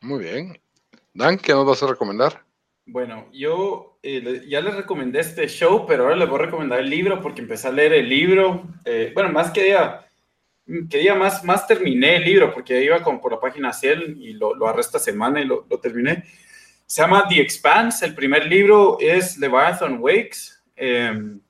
Muy 0.00 0.24
bien. 0.24 0.58
Dan, 1.12 1.36
¿qué 1.36 1.52
nos 1.52 1.66
vas 1.66 1.82
a 1.82 1.88
recomendar? 1.88 2.42
Bueno, 2.86 3.28
yo 3.30 3.98
eh, 4.02 4.42
ya 4.48 4.62
les 4.62 4.74
recomendé 4.74 5.20
este 5.20 5.46
show, 5.46 5.84
pero 5.86 6.04
ahora 6.04 6.16
les 6.16 6.28
voy 6.30 6.38
a 6.38 6.46
recomendar 6.46 6.80
el 6.80 6.88
libro 6.88 7.20
porque 7.20 7.42
empecé 7.42 7.68
a 7.68 7.72
leer 7.72 7.92
el 7.92 8.08
libro. 8.08 8.62
Eh, 8.86 9.12
bueno, 9.14 9.28
más 9.28 9.50
que 9.50 9.64
día, 9.64 10.06
que 10.88 10.98
día 10.98 11.14
más, 11.14 11.44
más 11.44 11.66
terminé 11.66 12.16
el 12.16 12.24
libro 12.24 12.54
porque 12.54 12.82
iba 12.82 13.02
como 13.02 13.20
por 13.20 13.32
la 13.32 13.38
página 13.38 13.70
100 13.70 14.16
y 14.18 14.32
lo, 14.32 14.54
lo 14.54 14.80
esta 14.80 14.98
semana 14.98 15.42
y 15.42 15.44
lo, 15.44 15.66
lo 15.68 15.78
terminé. 15.78 16.24
Se 16.92 17.00
llama 17.00 17.26
The 17.26 17.40
Expanse. 17.40 18.04
El 18.04 18.14
primer 18.14 18.44
libro 18.44 18.98
es 19.00 19.38
Leviathan 19.38 19.96
Wakes. 19.98 20.62
Em, 20.76 21.40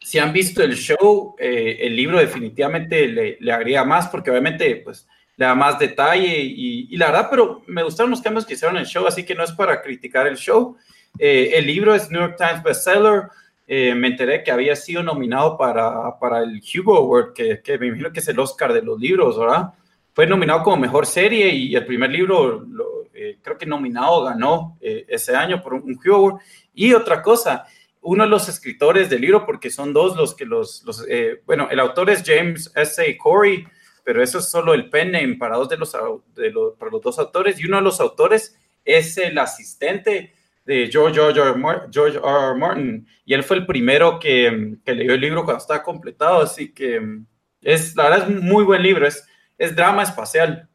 si 0.00 0.16
han 0.20 0.32
visto 0.32 0.62
el 0.62 0.76
show, 0.76 1.34
eh, 1.40 1.78
el 1.80 1.96
libro 1.96 2.20
definitivamente 2.20 3.08
le, 3.08 3.36
le, 3.40 3.52
agrega 3.52 3.82
más 3.82 4.06
porque 4.06 4.30
obviamente 4.30 4.76
pues, 4.76 5.08
le 5.36 5.46
da 5.46 5.56
más 5.56 5.76
detalle 5.76 6.38
y, 6.38 6.96
la 6.96 7.06
verdad, 7.06 7.26
pero 7.28 7.64
me 7.66 7.82
gustaron 7.82 8.12
los 8.12 8.20
cambios 8.20 8.46
que 8.46 8.54
hicieron 8.54 8.76
en 8.76 8.82
el 8.82 8.86
show, 8.86 9.04
así 9.08 9.24
que 9.24 9.34
no 9.34 9.42
es 9.42 9.50
para 9.50 9.82
criticar 9.82 10.28
el 10.28 10.36
show. 10.36 10.76
Eh, 11.18 11.50
el 11.54 11.66
libro 11.66 11.92
es 11.92 12.08
New 12.08 12.20
York 12.20 12.36
Times 12.38 12.62
bestseller. 12.62 13.24
Eh, 13.66 13.92
me 13.96 14.06
enteré 14.06 14.44
que 14.44 14.52
había 14.52 14.76
sido 14.76 15.02
nominado 15.02 15.58
para, 15.58 16.16
para 16.20 16.44
el 16.44 16.62
Hugo 16.62 16.96
Award, 16.96 17.32
que, 17.32 17.60
que, 17.60 17.76
me 17.76 17.88
imagino 17.88 18.12
que 18.12 18.20
es 18.20 18.28
el 18.28 18.38
Oscar 18.38 18.72
de 18.72 18.82
los 18.82 19.00
libros, 19.00 19.36
¿verdad? 19.36 19.72
Fue 20.14 20.28
nominado 20.28 20.62
como 20.62 20.76
mejor 20.76 21.06
serie 21.06 21.48
y 21.48 21.74
el 21.74 21.84
primer 21.84 22.12
libro 22.12 22.60
lo, 22.60 22.99
eh, 23.20 23.38
creo 23.42 23.58
que 23.58 23.66
nominado 23.66 24.24
ganó 24.24 24.78
eh, 24.80 25.04
ese 25.08 25.36
año 25.36 25.62
por 25.62 25.74
un, 25.74 25.82
un 25.82 26.40
Y 26.72 26.94
otra 26.94 27.20
cosa, 27.20 27.66
uno 28.00 28.24
de 28.24 28.30
los 28.30 28.48
escritores 28.48 29.10
del 29.10 29.20
libro, 29.20 29.44
porque 29.44 29.70
son 29.70 29.92
dos 29.92 30.16
los 30.16 30.34
que 30.34 30.46
los, 30.46 30.82
los 30.84 31.04
eh, 31.06 31.42
bueno, 31.44 31.68
el 31.70 31.80
autor 31.80 32.08
es 32.08 32.22
James 32.24 32.72
S. 32.74 33.18
Corey, 33.18 33.66
pero 34.04 34.22
eso 34.22 34.38
es 34.38 34.48
solo 34.48 34.72
el 34.72 34.88
pen 34.88 35.12
name 35.12 35.36
para 35.36 35.56
dos 35.56 35.68
de 35.68 35.76
los, 35.76 35.94
de 36.34 36.50
los, 36.50 36.74
para 36.76 36.90
los 36.90 37.02
dos 37.02 37.18
autores, 37.18 37.60
y 37.60 37.66
uno 37.66 37.76
de 37.76 37.82
los 37.82 38.00
autores 38.00 38.56
es 38.84 39.18
el 39.18 39.36
asistente 39.36 40.32
de 40.64 40.88
George 40.90 41.20
R. 41.20 41.40
R. 41.40 42.54
Martin, 42.56 43.06
y 43.26 43.34
él 43.34 43.42
fue 43.42 43.58
el 43.58 43.66
primero 43.66 44.18
que, 44.18 44.78
que, 44.82 44.94
leyó 44.94 45.12
el 45.12 45.20
libro 45.20 45.44
cuando 45.44 45.60
estaba 45.60 45.82
completado, 45.82 46.40
así 46.40 46.72
que 46.72 47.20
es, 47.60 47.94
la 47.96 48.04
verdad 48.04 48.30
es 48.30 48.42
muy 48.42 48.64
buen 48.64 48.82
libro, 48.82 49.06
es, 49.06 49.26
es 49.58 49.76
drama 49.76 50.02
espacial. 50.02 50.69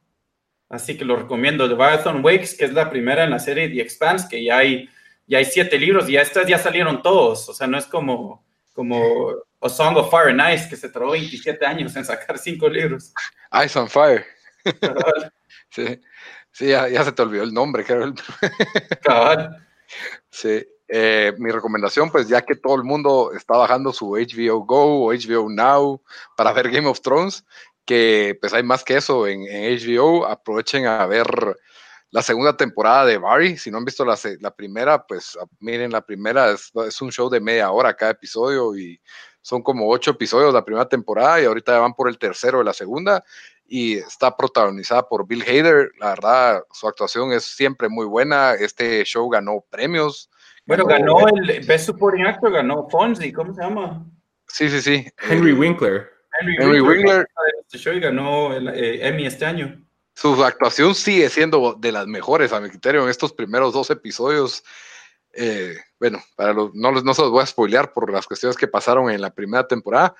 Así 0.75 0.97
que 0.97 1.05
lo 1.05 1.15
recomiendo. 1.15 1.73
Marathon 1.77 2.23
Wakes, 2.23 2.55
que 2.57 2.65
es 2.65 2.73
la 2.73 2.89
primera 2.89 3.23
en 3.23 3.29
la 3.29 3.39
serie 3.39 3.69
The 3.69 3.81
Expanse, 3.81 4.27
que 4.29 4.43
ya 4.43 4.57
hay, 4.57 4.89
ya 5.25 5.37
hay 5.37 5.45
siete 5.45 5.79
libros 5.79 6.09
y 6.09 6.13
ya 6.13 6.21
estas 6.21 6.45
ya 6.47 6.57
salieron 6.57 7.01
todos. 7.01 7.47
O 7.47 7.53
sea, 7.53 7.65
no 7.65 7.77
es 7.77 7.85
como, 7.85 8.45
como 8.73 9.01
A 9.61 9.69
Song 9.69 9.95
of 9.95 10.11
Fire 10.11 10.37
and 10.37 10.53
Ice, 10.53 10.67
que 10.69 10.75
se 10.75 10.89
tardó 10.89 11.11
27 11.11 11.65
años 11.65 11.95
en 11.95 12.03
sacar 12.03 12.37
cinco 12.37 12.67
libros. 12.67 13.13
Ice 13.63 13.79
on 13.79 13.87
Fire. 13.87 14.25
sí, 15.69 16.01
sí 16.51 16.67
ya, 16.67 17.03
se 17.05 17.11
te 17.13 17.21
olvidó 17.21 17.43
el 17.43 17.53
nombre, 17.53 17.85
creo. 17.85 18.13
Cabal. 19.01 19.65
Sí. 20.29 20.67
Eh, 20.89 21.33
mi 21.37 21.51
recomendación, 21.51 22.11
pues 22.11 22.27
ya 22.27 22.41
que 22.41 22.55
todo 22.55 22.75
el 22.75 22.83
mundo 22.83 23.31
está 23.33 23.55
bajando 23.57 23.93
su 23.93 24.11
HBO 24.11 24.65
Go 24.65 25.05
o 25.05 25.13
HBO 25.13 25.49
Now 25.49 26.01
para 26.35 26.51
ver 26.51 26.69
Game 26.69 26.87
of 26.87 27.01
Thrones, 27.01 27.43
que 27.85 28.37
pues 28.39 28.53
hay 28.53 28.63
más 28.63 28.83
que 28.83 28.97
eso 28.97 29.27
en, 29.27 29.41
HBO, 29.43 30.25
aprovechen 30.25 30.85
a 30.85 31.05
ver 31.05 31.25
la 32.11 32.21
segunda 32.21 32.55
temporada 32.55 33.05
de 33.05 33.17
Barry, 33.17 33.57
si 33.57 33.69
no 33.69 33.77
han 33.77 33.85
visto 33.85 34.05
la, 34.05 34.51
primera, 34.51 35.05
pues 35.05 35.37
miren 35.59 35.91
la 35.91 36.01
primera, 36.01 36.51
es, 36.51 36.71
es, 36.87 37.01
un 37.01 37.11
show 37.11 37.29
de 37.29 37.41
media 37.41 37.71
hora 37.71 37.95
cada 37.95 38.11
episodio 38.11 38.75
y 38.75 38.99
son 39.41 39.61
como 39.61 39.89
ocho 39.89 40.11
episodios 40.11 40.53
la 40.53 40.63
primera 40.63 40.87
temporada 40.87 41.41
y 41.41 41.45
ahorita 41.45 41.79
van 41.79 41.93
por 41.93 42.07
el 42.07 42.17
tercero 42.17 42.59
de 42.59 42.63
la 42.63 42.73
segunda 42.73 43.23
y 43.67 43.97
está 43.97 44.35
protagonizada 44.35 45.07
por 45.07 45.27
Bill 45.27 45.43
Hader, 45.43 45.91
la 45.99 46.09
verdad 46.09 46.63
su 46.71 46.87
actuación 46.87 47.31
es 47.33 47.43
siempre 47.43 47.89
muy 47.89 48.05
buena, 48.05 48.53
este 48.53 49.03
show 49.03 49.27
ganó 49.29 49.63
premios, 49.69 50.29
bueno, 50.65 50.85
ganó, 50.85 51.27
el 51.27 51.63
Best 51.65 51.85
Supporting 51.85 52.25
Actor, 52.25 52.51
ganó 52.51 52.89
Fonzie, 52.89 53.31
¿cómo 53.31 53.53
se 53.53 53.61
llama? 53.61 54.03
Sí, 54.47 54.67
sí, 54.69 54.81
sí. 54.81 55.07
Henry 55.29 55.53
Winkler. 55.53 56.14
Henry, 56.39 56.81
Winkler. 56.81 57.27
Este 57.61 57.77
show 57.77 57.93
y 57.93 57.99
ganó 57.99 58.53
el 58.53 58.67
eh, 58.69 59.07
Emmy 59.07 59.25
este 59.25 59.45
año. 59.45 59.81
Su 60.15 60.43
actuación 60.43 60.95
sigue 60.95 61.29
siendo 61.29 61.73
de 61.73 61.91
las 61.91 62.07
mejores, 62.07 62.53
a 62.53 62.61
mi 62.61 62.69
criterio, 62.69 63.03
en 63.03 63.09
estos 63.09 63.33
primeros 63.33 63.73
dos 63.73 63.89
episodios. 63.89 64.63
Eh, 65.33 65.75
bueno, 65.99 66.23
para 66.35 66.53
los, 66.53 66.73
no, 66.73 66.91
no 66.91 67.13
se 67.13 67.21
los 67.21 67.31
voy 67.31 67.43
a 67.43 67.45
spoilear 67.45 67.91
por 67.91 68.11
las 68.11 68.25
cuestiones 68.25 68.55
que 68.55 68.67
pasaron 68.67 69.09
en 69.11 69.19
la 69.19 69.33
primera 69.33 69.67
temporada, 69.67 70.15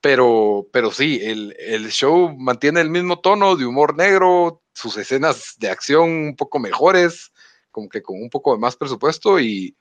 pero, 0.00 0.66
pero 0.72 0.90
sí, 0.90 1.20
el, 1.22 1.54
el, 1.58 1.90
show 1.90 2.34
mantiene 2.38 2.80
el 2.80 2.88
mismo 2.88 3.20
tono 3.20 3.56
de 3.56 3.66
humor 3.66 3.94
negro, 3.96 4.62
sus 4.72 4.96
escenas 4.96 5.54
de 5.58 5.68
acción 5.68 6.08
un 6.10 6.36
poco 6.36 6.58
mejores, 6.58 7.30
como 7.70 7.88
que 7.88 8.02
con 8.02 8.22
un 8.22 8.30
poco 8.30 8.54
de 8.54 8.60
más 8.60 8.76
presupuesto 8.76 9.38
y, 9.38 9.76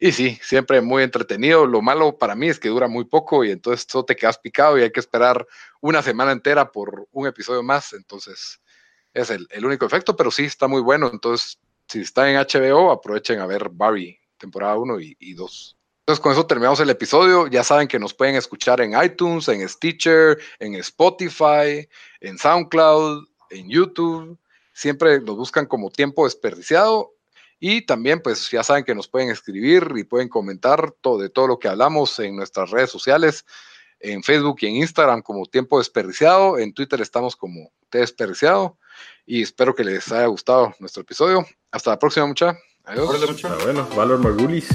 y 0.00 0.12
sí, 0.12 0.38
siempre 0.42 0.80
muy 0.80 1.02
entretenido. 1.02 1.66
Lo 1.66 1.82
malo 1.82 2.16
para 2.16 2.36
mí 2.36 2.48
es 2.48 2.60
que 2.60 2.68
dura 2.68 2.86
muy 2.86 3.04
poco 3.04 3.44
y 3.44 3.50
entonces 3.50 3.86
todo 3.86 4.04
te 4.04 4.14
quedas 4.14 4.38
picado 4.38 4.78
y 4.78 4.82
hay 4.82 4.92
que 4.92 5.00
esperar 5.00 5.46
una 5.80 6.02
semana 6.02 6.30
entera 6.32 6.70
por 6.70 7.08
un 7.10 7.26
episodio 7.26 7.62
más. 7.64 7.92
Entonces 7.92 8.60
es 9.12 9.30
el, 9.30 9.48
único 9.64 9.86
efecto, 9.86 10.14
pero 10.14 10.30
sí 10.30 10.44
está 10.44 10.68
muy 10.68 10.82
bueno. 10.82 11.10
Entonces, 11.12 11.58
si 11.88 12.00
está 12.00 12.30
en 12.30 12.36
HBO, 12.36 12.92
aprovechen 12.92 13.40
a 13.40 13.46
ver 13.46 13.70
Barry, 13.70 14.18
temporada 14.38 14.76
1 14.76 15.00
y 15.00 15.34
2. 15.34 15.76
Entonces, 16.00 16.22
con 16.22 16.32
eso 16.32 16.46
terminamos 16.46 16.80
el 16.80 16.90
episodio. 16.90 17.48
Ya 17.48 17.64
saben 17.64 17.88
que 17.88 17.98
nos 17.98 18.14
pueden 18.14 18.36
escuchar 18.36 18.80
en 18.80 18.92
iTunes, 19.02 19.48
en 19.48 19.68
Stitcher, 19.68 20.38
en 20.60 20.76
Spotify, 20.76 21.88
en 22.20 22.38
SoundCloud, 22.38 23.26
en 23.50 23.68
YouTube. 23.68 24.38
Siempre 24.72 25.20
nos 25.20 25.36
buscan 25.36 25.66
como 25.66 25.90
tiempo 25.90 26.24
desperdiciado 26.24 27.17
y 27.60 27.82
también, 27.82 28.20
pues 28.20 28.50
ya 28.50 28.62
saben 28.62 28.84
que 28.84 28.94
nos 28.94 29.08
pueden 29.08 29.30
escribir 29.30 29.92
y 29.96 30.04
pueden 30.04 30.28
comentar 30.28 30.92
todo, 31.00 31.18
de 31.18 31.28
todo 31.28 31.48
lo 31.48 31.58
que 31.58 31.68
hablamos 31.68 32.18
en 32.20 32.36
nuestras 32.36 32.70
redes 32.70 32.90
sociales, 32.90 33.44
en 34.00 34.22
Facebook 34.22 34.58
y 34.60 34.66
en 34.66 34.76
Instagram 34.76 35.22
como 35.22 35.46
Tiempo 35.46 35.78
Desperdiciado, 35.78 36.58
en 36.58 36.72
Twitter 36.72 37.00
estamos 37.00 37.34
como 37.34 37.72
T 37.90 37.98
Desperdiciado 37.98 38.78
y 39.26 39.42
espero 39.42 39.74
que 39.74 39.84
les 39.84 40.10
haya 40.12 40.26
gustado 40.26 40.74
nuestro 40.78 41.02
episodio. 41.02 41.46
Hasta 41.70 41.90
la 41.90 41.98
próxima, 41.98 42.26
mucha. 42.26 42.56
Adiós. 42.84 43.42
Bueno, 43.64 43.86
Valor 43.94 44.18
Margulis. 44.18 44.68